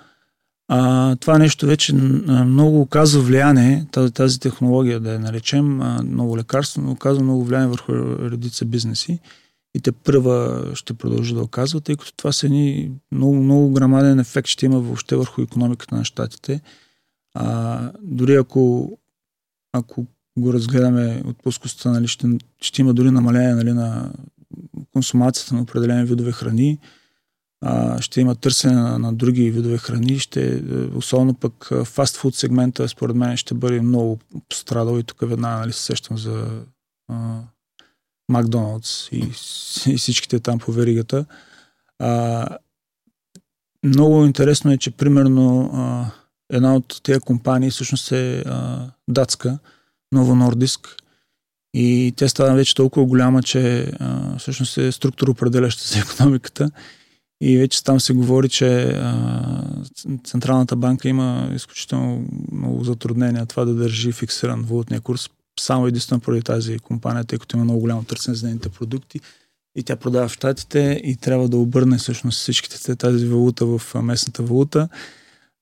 А, 0.68 1.16
това 1.16 1.38
нещо 1.38 1.66
вече 1.66 1.94
много 1.94 2.80
оказва 2.80 3.22
влияние, 3.22 3.86
тази, 3.92 4.12
тази 4.12 4.40
технология, 4.40 5.00
да 5.00 5.12
я 5.12 5.18
наречем, 5.18 5.80
а, 5.80 6.02
ново 6.04 6.38
лекарство, 6.38 6.82
но 6.82 6.90
оказва 6.90 7.22
много 7.22 7.44
влияние 7.44 7.68
върху 7.68 7.92
редица 8.30 8.64
бизнеси 8.64 9.20
и 9.74 9.80
те 9.80 9.92
първа 9.92 10.64
ще 10.74 10.94
продължи 10.94 11.34
да 11.34 11.42
оказва, 11.42 11.80
тъй 11.80 11.96
като 11.96 12.12
това 12.16 12.32
са 12.32 12.46
едни 12.46 12.92
много, 13.12 13.34
много 13.34 13.72
грамаден 13.72 14.20
ефект 14.20 14.48
ще 14.48 14.66
има 14.66 14.80
въобще 14.80 15.16
върху 15.16 15.42
економиката 15.42 15.94
на 15.94 16.04
щатите. 16.04 16.60
А, 17.34 17.92
дори 18.02 18.34
ако, 18.34 18.92
ако 19.72 20.06
го 20.38 20.52
разгледаме 20.52 21.22
от 21.24 21.42
плоскостта, 21.42 21.90
нали, 21.90 22.08
ще, 22.08 22.28
ще 22.60 22.82
има 22.82 22.94
дори 22.94 23.10
намаление 23.10 23.54
нали, 23.54 23.72
на 23.72 24.12
консумацията 24.92 25.54
на 25.54 25.62
определени 25.62 26.04
видове 26.04 26.32
храни, 26.32 26.78
а, 27.60 28.02
ще 28.02 28.20
има 28.20 28.34
търсене 28.34 28.74
на, 28.74 28.98
на 28.98 29.12
други 29.12 29.50
видове 29.50 29.78
храни, 29.78 30.18
ще, 30.18 30.62
особено 30.94 31.34
пък 31.34 31.70
фастфуд 31.84 32.34
сегмента, 32.34 32.88
според 32.88 33.16
мен, 33.16 33.36
ще 33.36 33.54
бъде 33.54 33.80
много 33.80 34.18
пострадал 34.48 34.98
и 34.98 35.02
тук 35.02 35.20
веднага 35.20 35.60
нали, 35.60 35.72
се 35.72 35.82
сещам 35.82 36.18
за 36.18 36.64
а, 37.08 37.40
Макдоналдс 38.28 39.08
и, 39.12 39.30
и 39.86 39.96
всичките 39.96 40.40
там 40.40 40.58
по 40.58 40.72
веригата. 40.72 41.24
А, 41.98 42.46
много 43.84 44.24
интересно 44.24 44.72
е, 44.72 44.78
че 44.78 44.90
примерно 44.90 45.70
а, 45.74 46.10
една 46.50 46.76
от 46.76 47.00
тези 47.02 47.20
компании 47.20 47.70
всъщност 47.70 48.12
е 48.12 48.42
а, 48.46 48.90
датска, 49.08 49.58
Ново 50.12 50.34
Нордиск. 50.34 50.96
И 51.74 52.12
тя 52.16 52.28
става 52.28 52.54
вече 52.54 52.74
толкова 52.74 53.06
голяма, 53.06 53.42
че 53.42 53.92
а, 54.00 54.38
всъщност 54.38 54.78
е 54.78 54.92
структура 54.92 55.30
определяща 55.30 55.84
за 55.84 55.98
економиката. 55.98 56.70
И 57.40 57.58
вече 57.58 57.84
там 57.84 58.00
се 58.00 58.12
говори, 58.12 58.48
че 58.48 58.82
а, 58.84 59.62
Централната 60.24 60.76
банка 60.76 61.08
има 61.08 61.50
изключително 61.54 62.26
много 62.52 62.84
затруднения 62.84 63.46
това 63.46 63.64
да 63.64 63.74
държи 63.74 64.12
фиксиран 64.12 64.62
валутния 64.62 65.00
курс 65.00 65.30
само 65.60 65.86
единствено 65.86 66.20
поради 66.20 66.42
тази 66.42 66.78
компания, 66.78 67.24
тъй 67.24 67.38
като 67.38 67.56
има 67.56 67.64
много 67.64 67.80
голямо 67.80 68.04
търсене 68.04 68.34
за 68.34 68.46
нейните 68.46 68.68
продукти 68.68 69.20
и 69.76 69.82
тя 69.82 69.96
продава 69.96 70.28
в 70.28 70.32
Штатите 70.32 71.00
и 71.04 71.16
трябва 71.16 71.48
да 71.48 71.56
обърне 71.56 71.98
всъщност 71.98 72.40
всичките 72.40 72.96
тази 72.96 73.26
валута 73.26 73.66
в 73.66 74.02
местната 74.02 74.42
валута. 74.42 74.88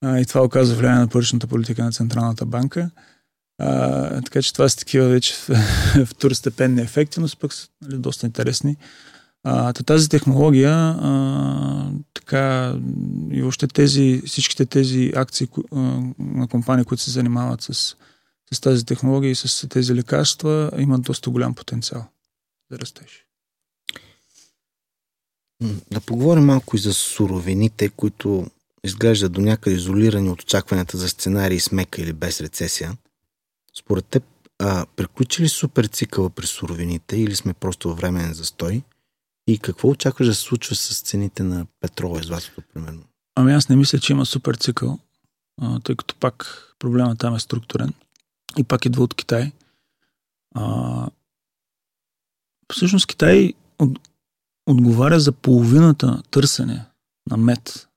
И 0.05 0.25
това 0.29 0.43
оказва 0.43 0.77
влияние 0.77 1.01
на 1.01 1.09
паричната 1.09 1.47
политика 1.47 1.85
на 1.85 1.93
Централната 1.93 2.47
банка. 2.47 2.91
А, 3.59 4.21
така 4.21 4.43
че 4.43 4.53
това 4.53 4.69
са 4.69 4.77
такива 4.77 5.09
вече 5.09 5.35
второстепенни 6.07 6.81
ефекти, 6.81 7.21
но 7.21 7.29
пък 7.41 7.53
са 7.53 7.69
нали, 7.83 7.99
доста 7.99 8.27
интересни. 8.27 8.77
А, 9.45 9.73
тази 9.73 10.09
технология, 10.09 10.73
а, 10.73 11.91
така, 12.15 12.75
и 13.31 13.43
въобще 13.43 13.67
тези, 13.67 14.23
всичките 14.27 14.67
тези 14.67 15.13
акции 15.17 15.49
а, 15.73 15.79
на 16.19 16.49
компании, 16.49 16.85
които 16.85 17.03
се 17.03 17.11
занимават 17.11 17.63
с 17.63 17.97
с 18.53 18.61
тази 18.61 18.87
технология 18.87 19.31
и 19.31 19.35
с 19.35 19.69
тези 19.69 19.95
лекарства 19.95 20.71
имат 20.79 21.03
доста 21.03 21.31
голям 21.31 21.55
потенциал 21.55 22.05
да 22.71 22.79
растеш. 22.79 23.27
Да 25.91 26.01
поговорим 26.01 26.45
малко 26.45 26.77
и 26.77 26.79
за 26.79 26.95
суровините, 26.95 27.89
които 27.89 28.47
изглеждат 28.85 29.33
до 29.33 29.41
някъде 29.41 29.77
изолирани 29.77 30.31
от 30.31 30.43
очакванията 30.43 30.99
за 30.99 31.09
сценарии 31.09 31.61
с 31.61 31.73
мека 31.73 32.03
или 32.03 32.13
без 32.13 32.41
рецесия. 32.41 32.97
Според 33.79 34.05
теб, 34.05 34.25
а, 34.59 34.87
приключи 34.97 35.43
ли 35.43 35.49
супер 35.49 35.85
цикъла 35.85 36.31
при 36.31 36.47
суровините 36.47 37.17
или 37.17 37.37
сме 37.37 37.55
просто 37.55 37.89
във 37.89 37.99
временен 37.99 38.35
застой? 38.35 38.83
И 39.47 39.59
какво 39.59 39.89
очакваш 39.89 40.29
да 40.29 40.35
се 40.35 40.41
случва 40.41 40.77
с 40.77 41.01
цените 41.01 41.43
на 41.43 41.67
петрола 41.81 42.21
и 42.21 42.23
златото, 42.23 42.63
примерно? 42.75 43.03
Ами 43.35 43.53
аз 43.53 43.69
не 43.69 43.77
мисля, 43.77 43.99
че 43.99 44.13
има 44.13 44.27
супер 44.27 44.55
цикъл, 44.55 44.99
а, 45.61 45.81
тъй 45.81 45.97
като 45.97 46.15
пак 46.15 46.67
проблемът 46.79 47.19
там 47.19 47.35
е 47.35 47.41
структурен 47.41 47.93
и 48.59 48.65
пак 48.65 48.85
идва 48.85 49.05
от 49.05 49.15
Китай. 49.15 49.53
А, 50.55 51.09
всъщност 52.73 53.07
Китай 53.07 53.53
от, 53.79 53.99
отговаря 54.67 55.21
за 55.21 55.33
половината 55.33 56.23
търсене 56.31 56.87
на 57.31 57.37
мед, 57.37 57.89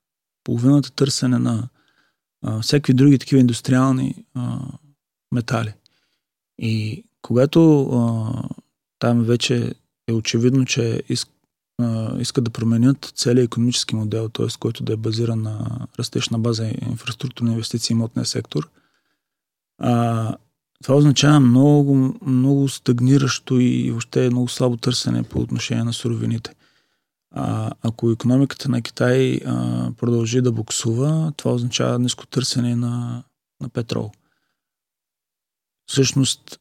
половината 0.44 0.90
търсене 0.90 1.38
на 1.38 1.68
а, 2.42 2.60
всякакви 2.60 2.94
други 2.94 3.18
такива 3.18 3.40
индустриални 3.40 4.24
а, 4.34 4.60
метали. 5.32 5.74
И 6.58 7.04
когато 7.22 7.82
а, 7.82 8.32
там 8.98 9.24
вече 9.24 9.74
е 10.08 10.12
очевидно, 10.12 10.64
че 10.64 11.02
иск, 11.08 11.28
а, 11.82 12.18
искат 12.20 12.44
да 12.44 12.50
променят 12.50 13.12
целият 13.14 13.46
економически 13.46 13.96
модел, 13.96 14.28
т.е. 14.28 14.46
който 14.60 14.84
да 14.84 14.92
е 14.92 14.96
базиран 14.96 15.42
на 15.42 15.86
растеж 15.98 16.28
на 16.28 16.38
база 16.38 16.72
инфраструктурни 16.82 17.50
инвестиции 17.50 17.94
и 17.94 17.96
имотния 17.96 18.26
сектор, 18.26 18.70
а, 19.78 20.36
това 20.82 20.96
означава 20.96 21.40
много, 21.40 22.14
много 22.26 22.68
стагниращо 22.68 23.60
и 23.60 23.90
въобще 23.90 24.30
много 24.30 24.48
слабо 24.48 24.76
търсене 24.76 25.22
по 25.22 25.40
отношение 25.40 25.84
на 25.84 25.92
суровините. 25.92 26.54
А, 27.30 27.72
ако 27.82 28.10
економиката 28.10 28.68
на 28.68 28.82
Китай 28.82 29.40
а, 29.46 29.90
продължи 29.96 30.40
да 30.40 30.52
буксува, 30.52 31.32
това 31.36 31.52
означава 31.52 31.98
ниско 31.98 32.26
търсене 32.26 32.76
на, 32.76 33.24
на 33.60 33.68
петрол. 33.68 34.10
Всъщност, 35.86 36.58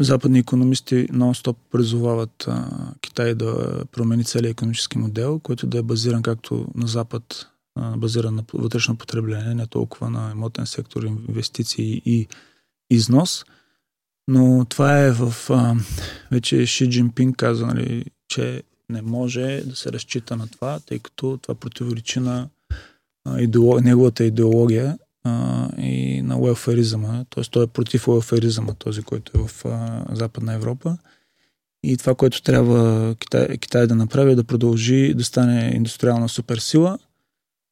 западни 0.00 0.38
економисти 0.38 1.08
нон-стоп 1.12 1.56
призовават 1.70 2.48
а, 2.48 2.70
Китай 3.00 3.34
да 3.34 3.84
промени 3.92 4.24
целият 4.24 4.52
економически 4.52 4.98
модел, 4.98 5.38
който 5.38 5.66
да 5.66 5.78
е 5.78 5.82
базиран 5.82 6.22
както 6.22 6.66
на 6.74 6.86
Запад, 6.86 7.46
а, 7.74 7.96
базиран 7.96 8.34
на 8.34 8.44
вътрешно 8.54 8.96
потребление, 8.96 9.54
не 9.54 9.66
толкова 9.66 10.10
на 10.10 10.30
имотен 10.30 10.66
сектор, 10.66 11.02
инвестиции 11.02 12.02
и 12.04 12.28
износ. 12.90 13.44
Но 14.28 14.64
това 14.64 14.98
е 14.98 15.10
в... 15.12 15.34
А, 15.50 15.74
вече 16.30 16.66
Ши 16.66 16.90
Джинпинг 16.90 17.36
каза, 17.36 17.66
нали, 17.66 18.04
че 18.28 18.62
не 18.88 19.02
може 19.02 19.62
да 19.66 19.76
се 19.76 19.92
разчита 19.92 20.36
на 20.36 20.48
това, 20.48 20.80
тъй 20.86 20.98
като 20.98 21.38
това 21.42 21.54
противоречи 21.54 22.20
на 22.20 22.48
а, 23.24 23.40
идеолог, 23.40 23.84
неговата 23.84 24.24
идеология 24.24 24.98
а, 25.24 25.68
и 25.78 26.22
на 26.22 26.38
уелферизъма. 26.38 27.24
Т.е. 27.30 27.44
той 27.44 27.64
е 27.64 27.66
против 27.66 28.08
уелферизъма, 28.08 28.74
този, 28.74 29.02
който 29.02 29.32
е 29.34 29.48
в 29.48 29.64
а, 29.64 30.04
Западна 30.12 30.54
Европа. 30.54 30.98
И 31.82 31.96
това, 31.96 32.14
което 32.14 32.42
трябва 32.42 33.14
Китай, 33.14 33.56
Китай 33.56 33.86
да 33.86 33.94
направи, 33.94 34.32
е 34.32 34.36
да 34.36 34.44
продължи 34.44 35.14
да 35.14 35.24
стане 35.24 35.72
индустриална 35.74 36.28
суперсила 36.28 36.98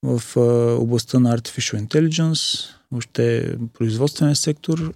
в 0.02 0.22
а, 0.36 0.40
областта 0.82 1.18
на 1.18 1.38
Artificial 1.38 1.86
Intelligence, 1.86 2.70
въобще 2.90 3.56
производствения 3.72 4.36
сектор 4.36 4.94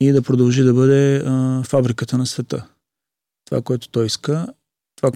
и 0.00 0.12
да 0.12 0.22
продължи 0.22 0.62
да 0.62 0.74
бъде 0.74 1.22
а, 1.26 1.62
фабриката 1.62 2.18
на 2.18 2.26
света. 2.26 2.66
Това, 3.44 3.62
което 3.62 3.88
той 3.88 4.06
иска, 4.06 4.46
това, 4.96 5.12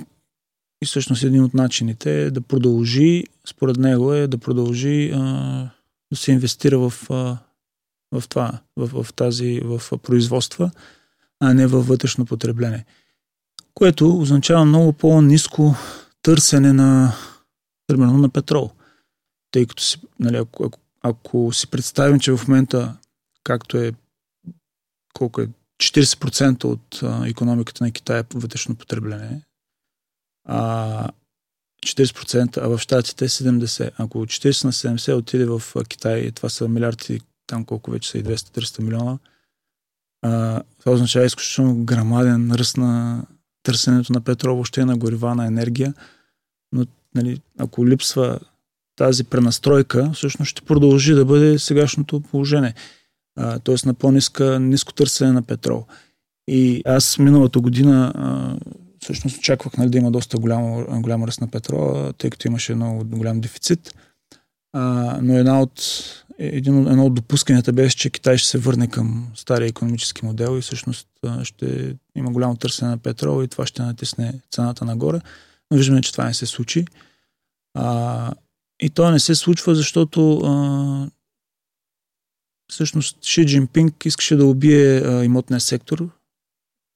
и 0.83 0.87
всъщност 0.87 1.22
един 1.22 1.45
от 1.45 1.55
начините 1.55 2.22
е 2.22 2.31
да 2.31 2.41
продължи, 2.41 3.24
според 3.47 3.76
него 3.76 4.12
е 4.12 4.26
да 4.26 4.39
продължи 4.39 5.11
а, 5.14 5.20
да 6.12 6.16
се 6.16 6.33
инвестира 6.33 6.78
в, 6.78 7.11
а, 7.11 7.39
в 8.12 8.28
това, 8.28 8.61
в, 8.76 9.05
в 9.05 9.12
тази, 9.12 9.61
в 9.64 9.99
производства, 9.99 10.70
а 11.41 11.55
не 11.55 11.66
във 11.66 11.87
вътрешно 11.87 12.26
потребление. 12.26 12.85
Което 13.74 14.18
означава 14.18 14.64
много 14.64 14.93
по-низко 14.93 15.74
търсене 16.22 16.72
на, 16.72 17.12
примерно, 17.87 18.18
на 18.18 18.28
петрол. 18.28 18.70
Тъй 19.51 19.66
като 19.66 19.83
си, 19.83 20.01
нали, 20.20 20.37
ако, 20.37 20.64
ако, 20.64 20.78
ако 21.03 21.53
си 21.53 21.66
представим, 21.66 22.20
че 22.20 22.33
в 22.33 22.49
момента, 22.49 22.97
както 23.45 23.76
е, 23.76 23.93
колко 25.14 25.40
е, 25.40 25.48
40% 25.80 26.64
от 26.64 27.00
а, 27.02 27.28
економиката 27.28 27.84
на 27.84 27.90
Китай 27.90 28.20
е 28.20 28.24
вътрешно 28.34 28.74
потребление, 28.74 29.40
а 30.48 31.08
40%, 31.86 32.56
а 32.56 32.68
в 32.68 32.78
Штатите 32.78 33.28
70%. 33.28 33.90
Ако 33.98 34.18
40 34.18 34.64
на 34.64 34.72
70 34.72 35.16
отиде 35.16 35.46
в 35.46 35.62
Китай, 35.88 36.30
това 36.30 36.48
са 36.48 36.68
милиарди, 36.68 37.20
там 37.46 37.64
колко 37.64 37.90
вече 37.90 38.11
са 38.11 38.18
и 38.18 38.24
200-300 38.24 38.82
милиона, 38.82 39.18
а, 40.22 40.62
това 40.80 40.92
означава 40.92 41.26
изключително 41.26 41.84
грамаден 41.84 42.52
ръст 42.52 42.76
на 42.76 43.22
търсенето 43.62 44.12
на 44.12 44.20
петрол, 44.20 44.54
въобще 44.54 44.84
на 44.84 44.96
горива, 44.96 45.34
на 45.34 45.46
енергия. 45.46 45.94
Но 46.72 46.86
нали, 47.14 47.40
ако 47.58 47.86
липсва 47.86 48.40
тази 48.96 49.24
пренастройка, 49.24 50.11
всъщност 50.14 50.50
ще 50.50 50.62
продължи 50.62 51.14
да 51.14 51.24
бъде 51.24 51.58
сегашното 51.58 52.20
положение. 52.20 52.74
Т.е. 53.64 53.86
на 53.86 53.95
по-ниска, 53.95 54.61
ниско 54.61 54.93
търсене 54.93 55.32
на 55.32 55.43
петрол. 55.43 55.86
И 56.49 56.82
аз 56.86 57.18
миналата 57.18 57.61
година 57.61 58.12
а, 58.14 58.57
всъщност 59.01 59.38
очаквах 59.38 59.76
нали, 59.76 59.91
да 59.91 59.99
има 59.99 60.11
доста 60.11 60.38
голям, 60.38 60.84
голям 61.03 61.24
ръст 61.24 61.41
на 61.41 61.51
петрола, 61.51 62.12
тъй 62.12 62.30
като 62.30 62.49
имаше 62.49 62.74
много 62.74 63.05
голям 63.05 63.41
дефицит. 63.41 63.95
А, 64.72 65.18
но 65.22 65.38
една 65.38 65.61
от, 65.61 65.82
един, 66.38 66.86
едно 66.86 67.07
от 67.07 67.14
допусканията 67.14 67.72
беше, 67.72 67.97
че 67.97 68.11
Китай 68.11 68.36
ще 68.36 68.49
се 68.49 68.59
върне 68.59 68.86
към 68.86 69.28
стария 69.34 69.68
економически 69.68 70.26
модел 70.26 70.59
и 70.59 70.61
всъщност 70.61 71.09
ще 71.43 71.97
има 72.16 72.30
голямо 72.30 72.57
търсене 72.57 72.91
на 72.91 72.99
петрол 72.99 73.45
и 73.45 73.49
това 73.49 73.66
ще 73.66 73.82
натисне 73.82 74.41
цената 74.51 74.84
нагоре. 74.84 75.20
Но 75.70 75.76
виждаме, 75.76 76.03
че 76.03 76.12
това 76.12 76.24
не 76.24 76.34
се 76.34 76.47
случи. 76.47 76.84
А, 77.74 78.32
и 78.80 78.91
то 78.91 79.11
не 79.11 79.20
се 79.20 79.34
случва, 79.34 79.74
защото 79.74 80.38
а, 80.38 81.11
всъщност 82.70 83.24
Ши 83.24 83.46
Джинпинг 83.46 84.04
искаше 84.04 84.36
да 84.36 84.46
убие 84.46 85.00
а, 85.00 85.24
имотния 85.24 85.60
сектор, 85.60 86.08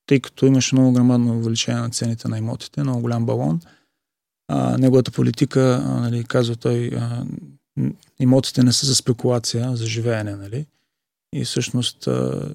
тъй 0.06 0.20
като 0.20 0.46
имаше 0.46 0.74
много 0.74 0.92
грамадно 0.92 1.38
увеличение 1.38 1.80
на 1.80 1.90
цените 1.90 2.28
на 2.28 2.38
имотите, 2.38 2.82
много 2.82 3.00
голям 3.00 3.26
балон. 3.26 3.60
А, 4.48 4.78
неговата 4.78 5.10
политика, 5.10 5.82
а, 5.84 6.00
нали, 6.00 6.24
казва 6.24 6.56
той, 6.56 6.90
а, 6.96 7.24
имотите 8.20 8.62
не 8.62 8.72
са 8.72 8.86
за 8.86 8.94
спекулация, 8.94 9.76
за 9.76 9.86
живеене. 9.86 10.36
Нали? 10.36 10.66
И 11.32 11.44
всъщност 11.44 12.06
а, 12.06 12.48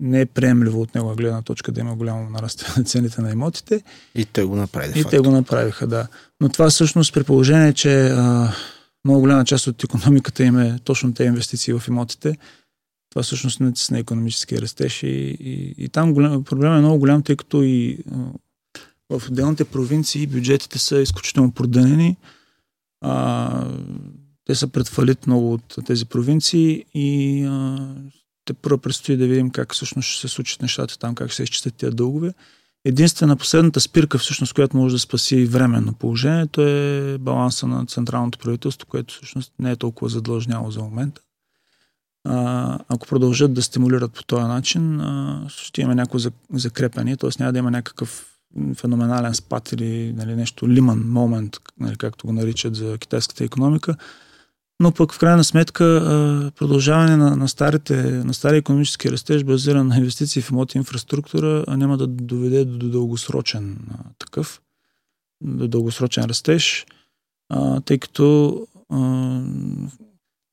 не 0.00 0.20
е 0.20 0.26
приемливо 0.26 0.80
от 0.80 0.94
него 0.94 1.14
гледна 1.14 1.42
точка 1.42 1.72
да 1.72 1.80
има 1.80 1.96
голямо 1.96 2.30
нарастване 2.30 2.74
на 2.76 2.84
цените 2.84 3.22
на 3.22 3.30
имотите. 3.30 3.82
И 4.14 4.24
те 4.24 4.44
го 4.44 4.56
направиха. 4.56 4.98
И 4.98 5.04
те 5.04 5.18
го 5.18 5.30
направиха, 5.30 5.86
да. 5.86 6.06
Но 6.40 6.48
това 6.48 6.70
всъщност 6.70 7.14
при 7.14 7.24
положение, 7.24 7.72
че 7.72 8.08
а, 8.08 8.52
много 9.04 9.20
голяма 9.20 9.44
част 9.44 9.66
от 9.66 9.84
економиката 9.84 10.44
им 10.44 10.58
е 10.58 10.78
точно 10.84 11.14
тези 11.14 11.28
инвестиции 11.28 11.74
в 11.74 11.82
имотите, 11.88 12.38
това 13.10 13.22
всъщност 13.22 13.60
натисна 13.60 13.98
економическия 13.98 14.60
растеж 14.60 15.02
и, 15.02 15.06
и, 15.06 15.74
и 15.78 15.88
там 15.88 16.14
проблемът 16.44 16.78
е 16.78 16.80
много 16.80 16.98
голям, 16.98 17.22
тъй 17.22 17.36
като 17.36 17.62
и 17.62 17.98
в 19.10 19.22
отделните 19.28 19.64
провинции 19.64 20.26
бюджетите 20.26 20.78
са 20.78 21.00
изключително 21.00 21.52
продънени. 21.52 22.16
А, 23.00 23.68
те 24.44 24.54
са 24.54 24.68
предфалит 24.68 25.26
много 25.26 25.52
от 25.52 25.76
тези 25.86 26.06
провинции 26.06 26.84
и 26.94 27.42
а, 27.44 27.88
те 28.44 28.52
първо 28.54 28.78
предстои 28.78 29.16
да 29.16 29.26
видим 29.26 29.50
как 29.50 29.74
всъщност 29.74 30.08
ще 30.08 30.20
се 30.20 30.34
случат 30.34 30.62
нещата 30.62 30.98
там, 30.98 31.14
как 31.14 31.28
ще 31.28 31.36
се 31.36 31.42
изчистят 31.42 31.74
тези 31.74 31.96
дългове. 31.96 32.34
Единствена 32.84 33.36
последната 33.36 33.80
спирка, 33.80 34.18
всъщност, 34.18 34.54
която 34.54 34.76
може 34.76 34.94
да 34.94 34.98
спаси 34.98 35.44
временно 35.44 35.92
положението 35.92 36.62
е 36.62 37.18
баланса 37.20 37.66
на 37.66 37.86
централното 37.86 38.38
правителство, 38.38 38.86
което 38.86 39.14
всъщност 39.14 39.52
не 39.58 39.70
е 39.70 39.76
толкова 39.76 40.08
задлъжняло 40.08 40.70
за 40.70 40.80
момента 40.80 41.20
а, 42.24 42.78
ако 42.88 43.06
продължат 43.06 43.54
да 43.54 43.62
стимулират 43.62 44.12
по 44.12 44.24
този 44.24 44.44
начин, 44.44 45.00
а, 45.00 45.44
ще 45.48 45.80
има 45.80 45.94
някакво 45.94 46.18
закрепане, 46.52 47.16
т.е. 47.16 47.30
няма 47.40 47.52
да 47.52 47.58
има 47.58 47.70
някакъв 47.70 48.38
феноменален 48.74 49.34
спад 49.34 49.72
или 49.72 50.12
нали, 50.12 50.36
нещо 50.36 50.68
лиман 50.68 51.10
момент, 51.10 51.56
нали, 51.80 51.96
както 51.96 52.26
го 52.26 52.32
наричат 52.32 52.76
за 52.76 52.98
китайската 52.98 53.44
економика. 53.44 53.96
Но 54.80 54.92
пък 54.92 55.12
в 55.12 55.18
крайна 55.18 55.44
сметка 55.44 55.84
продължаване 56.56 57.16
на, 57.16 57.36
на, 57.36 57.48
старите, 57.48 58.02
на 58.02 58.34
стария 58.34 58.58
економически 58.58 59.10
растеж, 59.10 59.44
базиран 59.44 59.86
на 59.86 59.96
инвестиции 59.96 60.42
в 60.42 60.50
имоти 60.50 60.78
инфраструктура, 60.78 61.64
няма 61.68 61.96
да 61.96 62.06
доведе 62.06 62.64
до, 62.64 62.78
до 62.78 62.88
дългосрочен 62.88 63.78
такъв, 64.18 64.62
до 65.40 65.68
дългосрочен 65.68 66.24
растеж, 66.24 66.86
тъй 67.84 67.98
като 67.98 68.66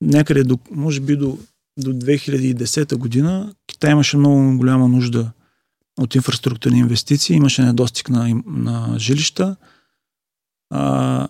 някъде 0.02 0.44
до, 0.44 0.60
може 0.72 1.00
би 1.00 1.16
до 1.18 1.38
до 1.78 1.94
2010 1.94 2.96
година 2.96 3.56
Китай 3.68 3.92
имаше 3.92 4.18
много 4.18 4.58
голяма 4.58 4.88
нужда 4.88 5.32
от 6.00 6.16
инфраструктурни 6.16 6.80
инвестиции, 6.80 7.36
имаше 7.36 7.64
недостиг 7.64 8.10
на, 8.10 8.42
на 8.46 9.00
жилища 9.00 9.56
А, 10.70 11.28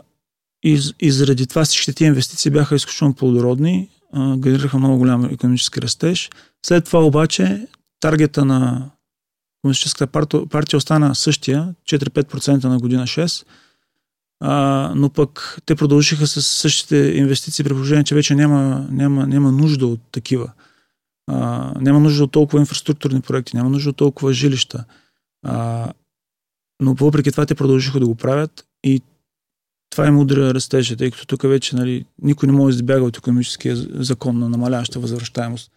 и, 0.63 0.79
и 0.99 1.11
заради 1.11 1.47
това 1.47 1.65
всичките 1.65 1.93
тези 1.93 2.07
инвестиции 2.07 2.51
бяха 2.51 2.75
изключително 2.75 3.13
плодородни, 3.13 3.89
а, 4.13 4.37
генерираха 4.37 4.77
много 4.77 4.97
голям 4.97 5.25
економически 5.25 5.81
растеж. 5.81 6.29
След 6.65 6.85
това 6.85 7.05
обаче 7.05 7.67
таргета 7.99 8.45
на 8.45 8.91
Комунистическата 9.61 10.07
партия, 10.07 10.45
партия 10.45 10.77
остана 10.77 11.15
същия, 11.15 11.75
4-5% 11.85 12.63
на 12.63 12.79
година 12.79 13.07
6%, 13.07 13.45
а, 14.39 14.93
но 14.95 15.09
пък 15.09 15.57
те 15.65 15.75
продължиха 15.75 16.27
с 16.27 16.41
същите 16.41 16.95
инвестиции 16.95 17.63
при 17.63 17.73
положение, 17.73 18.03
че 18.03 18.15
вече 18.15 18.35
няма, 18.35 18.87
няма, 18.91 19.27
няма 19.27 19.51
нужда 19.51 19.87
от 19.87 19.99
такива. 20.11 20.51
А, 21.27 21.71
няма 21.81 21.99
нужда 21.99 22.23
от 22.23 22.31
толкова 22.31 22.59
инфраструктурни 22.59 23.21
проекти, 23.21 23.55
няма 23.55 23.69
нужда 23.69 23.89
от 23.89 23.95
толкова 23.95 24.33
жилища. 24.33 24.85
А, 25.45 25.87
но 26.81 26.93
въпреки 26.93 27.31
това 27.31 27.45
те 27.45 27.55
продължиха 27.55 27.99
да 27.99 28.05
го 28.05 28.15
правят 28.15 28.65
и 28.83 29.01
това 29.91 30.07
е 30.07 30.11
мудрия 30.11 30.53
растеж, 30.53 30.95
тъй 30.97 31.11
като 31.11 31.25
тук 31.25 31.41
вече 31.41 31.75
нали, 31.75 32.05
никой 32.21 32.47
не 32.47 32.53
може 32.53 32.75
да 32.75 32.77
избяга 32.77 33.03
от 33.03 33.17
економическия 33.17 33.75
закон 33.93 34.39
на 34.39 34.49
намаляваща 34.49 34.99
възвръщаемост. 34.99 35.71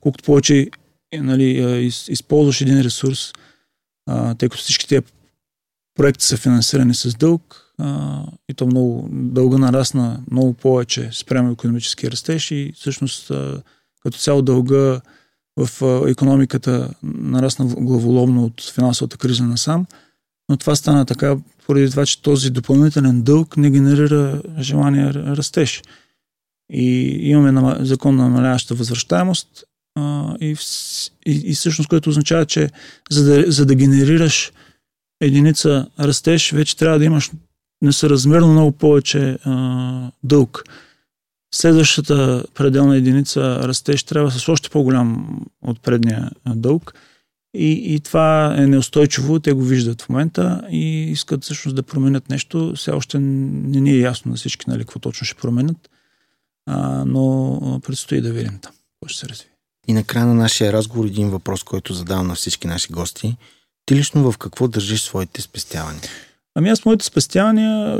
Колкото 0.00 0.24
повече 0.24 0.70
нали, 1.14 1.44
из, 1.86 2.08
използваш 2.08 2.60
един 2.60 2.80
ресурс, 2.80 3.32
а, 4.06 4.34
тъй 4.34 4.48
като 4.48 4.62
всички 4.62 4.88
тези 4.88 5.02
проекти 5.94 6.24
са 6.24 6.36
финансирани 6.36 6.94
с 6.94 7.14
дълг 7.14 7.72
а, 7.78 8.22
и 8.48 8.54
то 8.54 8.66
много 8.66 9.08
дълга 9.12 9.58
нарасна 9.58 10.20
много 10.30 10.52
повече 10.52 11.10
спрямо 11.12 11.52
економически 11.52 12.10
растеж 12.10 12.50
и 12.50 12.72
всъщност 12.76 13.30
а, 13.30 13.62
като 14.02 14.18
цяло 14.18 14.42
дълга 14.42 15.00
в 15.56 15.82
а, 15.82 16.10
економиката 16.10 16.94
нарасна 17.02 17.64
главоломно 17.66 18.44
от 18.44 18.72
финансовата 18.74 19.16
криза 19.18 19.44
насам, 19.44 19.86
но 20.50 20.56
това 20.56 20.76
стана 20.76 21.06
така 21.06 21.36
поради 21.66 21.90
това, 21.90 22.06
че 22.06 22.22
този 22.22 22.50
допълнителен 22.50 23.22
дълг 23.22 23.56
не 23.56 23.70
генерира 23.70 24.42
желания 24.58 25.14
растеж. 25.14 25.82
И 26.72 27.18
имаме 27.22 27.84
закон 27.84 28.16
на 28.16 28.22
намаляваща 28.22 28.74
възвръщаемост 28.74 29.64
а, 29.94 30.34
и, 30.40 30.56
и, 31.26 31.42
и 31.44 31.54
всъщност, 31.54 31.88
което 31.88 32.10
означава, 32.10 32.46
че 32.46 32.70
за 33.10 33.24
да, 33.24 33.52
за 33.52 33.66
да 33.66 33.74
генерираш 33.74 34.52
единица 35.20 35.86
растеж, 36.00 36.52
вече 36.52 36.76
трябва 36.76 36.98
да 36.98 37.04
имаш 37.04 37.30
несъразмерно 37.82 38.52
много 38.52 38.72
повече 38.72 39.38
а, 39.44 40.10
дълг. 40.22 40.64
Следващата 41.54 42.44
пределна 42.54 42.96
единица 42.96 43.68
растеж 43.68 44.02
трябва 44.02 44.30
с 44.30 44.48
още 44.48 44.70
по-голям 44.70 45.40
от 45.62 45.80
предния 45.80 46.30
дълг. 46.46 46.94
И, 47.54 47.94
и 47.94 48.00
това 48.00 48.54
е 48.58 48.66
неустойчиво, 48.66 49.40
те 49.40 49.52
го 49.52 49.62
виждат 49.62 50.02
в 50.02 50.08
момента 50.08 50.62
и 50.70 51.10
искат 51.10 51.44
всъщност 51.44 51.76
да 51.76 51.82
променят 51.82 52.30
нещо. 52.30 52.72
Все 52.76 52.90
още 52.90 53.18
не 53.18 53.80
ни 53.80 53.90
е 53.90 54.00
ясно 54.00 54.30
на 54.30 54.36
всички 54.36 54.70
нали, 54.70 54.80
какво 54.80 54.98
точно 54.98 55.24
ще 55.24 55.40
променят, 55.40 55.90
а, 56.66 57.04
но 57.04 57.80
предстои 57.86 58.20
да 58.20 58.32
видим 58.32 58.58
там, 58.62 58.72
какво 58.72 59.08
ще 59.08 59.18
се 59.20 59.28
развие. 59.28 59.50
И 59.88 59.92
накрая 59.92 60.26
на 60.26 60.34
нашия 60.34 60.72
разговор 60.72 61.04
един 61.04 61.30
въпрос, 61.30 61.62
който 61.62 61.94
задавам 61.94 62.26
на 62.26 62.34
всички 62.34 62.66
наши 62.66 62.92
гости. 62.92 63.36
Ти 63.86 63.94
лично 63.94 64.32
в 64.32 64.38
какво 64.38 64.68
държиш 64.68 65.02
своите 65.02 65.42
спестявания? 65.42 66.02
Ами 66.54 66.68
аз 66.68 66.84
моите 66.84 67.04
спестявания 67.04 67.96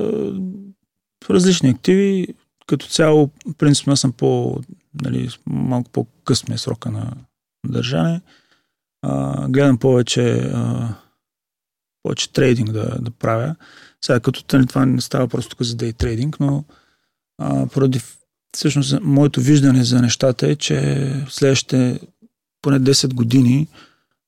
в 1.24 1.30
различни 1.30 1.68
активи, 1.68 2.26
като 2.66 2.86
цяло, 2.86 3.30
принципно 3.58 3.96
съм 3.96 4.12
по, 4.12 4.60
нали, 5.02 5.30
малко 5.46 5.90
по-късния 5.90 6.58
срока 6.58 6.90
на 6.90 7.12
държане. 7.66 8.20
А, 9.02 9.48
гледам 9.48 9.78
повече, 9.78 10.50
а, 10.54 10.88
повече 12.02 12.32
трейдинг 12.32 12.72
да, 12.72 12.98
да 13.00 13.10
правя. 13.10 13.56
Сега 14.04 14.20
като 14.20 14.56
нали, 14.56 14.66
това 14.66 14.86
не 14.86 15.00
става 15.00 15.28
просто 15.28 15.50
тук 15.50 15.62
за 15.62 15.76
дей 15.76 15.92
трейдинг, 15.92 16.40
но 16.40 16.64
а, 17.38 17.66
поради 17.66 18.00
всъщност 18.56 18.98
моето 19.02 19.40
виждане 19.40 19.84
за 19.84 20.02
нещата 20.02 20.48
е, 20.48 20.56
че 20.56 21.10
следващите 21.28 22.00
поне 22.62 22.80
10 22.80 23.14
години 23.14 23.68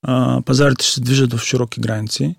а, 0.03 0.43
пазарите 0.43 0.85
ще 0.85 0.95
се 0.95 1.01
движат 1.01 1.33
в 1.33 1.39
широки 1.39 1.81
граници. 1.81 2.37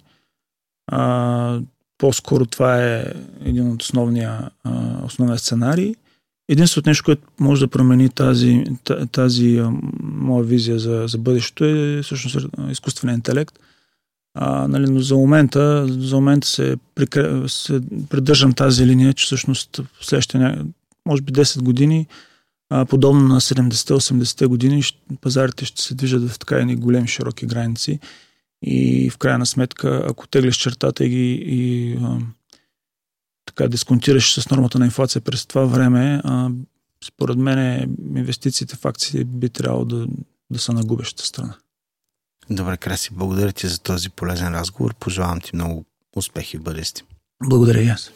А, 0.88 1.60
по-скоро 1.98 2.46
това 2.46 2.84
е 2.84 3.14
един 3.42 3.72
от 3.72 3.82
основния, 3.82 4.50
а, 4.64 5.06
основния 5.06 5.40
сценарий. 5.40 5.96
Единственото 6.50 6.90
нещо, 6.90 7.04
което 7.04 7.22
може 7.40 7.66
да 7.66 7.68
промени 7.68 8.10
тази, 8.10 8.64
тази 9.12 9.62
моя 10.04 10.44
визия 10.44 10.80
за, 10.80 11.04
за 11.08 11.18
бъдещето 11.18 11.66
е 11.66 12.02
всъщност 12.04 12.48
изкуственият 12.70 13.18
интелект. 13.18 13.60
А, 14.36 14.68
нали, 14.68 14.90
но 14.90 15.00
за 15.00 15.16
момента, 15.16 15.88
за 15.88 16.16
момента 16.16 16.48
се, 16.48 16.78
се 17.48 17.82
придържам 18.10 18.54
тази 18.54 18.88
линия, 18.88 19.14
че 19.14 19.26
всъщност 19.26 19.78
в 19.78 20.06
следващите 20.06 20.58
може 21.06 21.22
би 21.22 21.34
10 21.34 21.62
години, 21.62 22.08
а, 22.70 22.86
подобно 22.86 23.28
на 23.28 23.42
70-80 23.42 24.48
години, 24.48 24.84
пазарите 25.22 25.66
ще 25.66 25.82
се 25.82 25.96
движат 25.96 26.30
в 26.30 26.40
така 26.40 26.56
едни 26.56 26.76
големи 26.76 27.08
широки 27.08 27.46
граници 27.46 28.00
и 28.64 29.10
в 29.10 29.18
крайна 29.18 29.46
сметка, 29.46 30.06
ако 30.10 30.28
теглиш 30.28 30.56
чертата 30.56 31.06
и, 31.06 31.34
и 31.34 31.98
така 33.56 33.68
дисконтираш 33.68 34.42
с 34.42 34.50
нормата 34.50 34.80
на 34.80 34.86
инфлация 34.86 35.22
през 35.22 35.46
това 35.46 35.66
време, 35.66 36.22
а, 36.24 36.50
според 37.06 37.38
мен 37.38 37.90
инвестициите 38.16 38.76
в 38.76 38.86
акции 38.86 39.24
би 39.24 39.50
трябвало 39.50 39.86
да, 39.86 40.08
да 40.52 40.60
са 40.60 40.74
на 40.74 40.84
губещата 40.84 41.26
страна. 41.26 41.56
Добре, 42.50 42.78
Краси, 42.78 43.10
благодаря 43.14 43.52
ти 43.52 43.68
за 43.68 43.80
този 43.80 44.10
полезен 44.10 44.54
разговор. 44.54 44.96
Пожелавам 45.00 45.42
ти 45.42 45.52
много 45.54 45.86
успехи 46.16 46.58
в 46.58 46.62
бъдеще. 46.62 47.04
Благодаря 47.44 47.82
и 47.82 47.88
аз. 47.88 48.12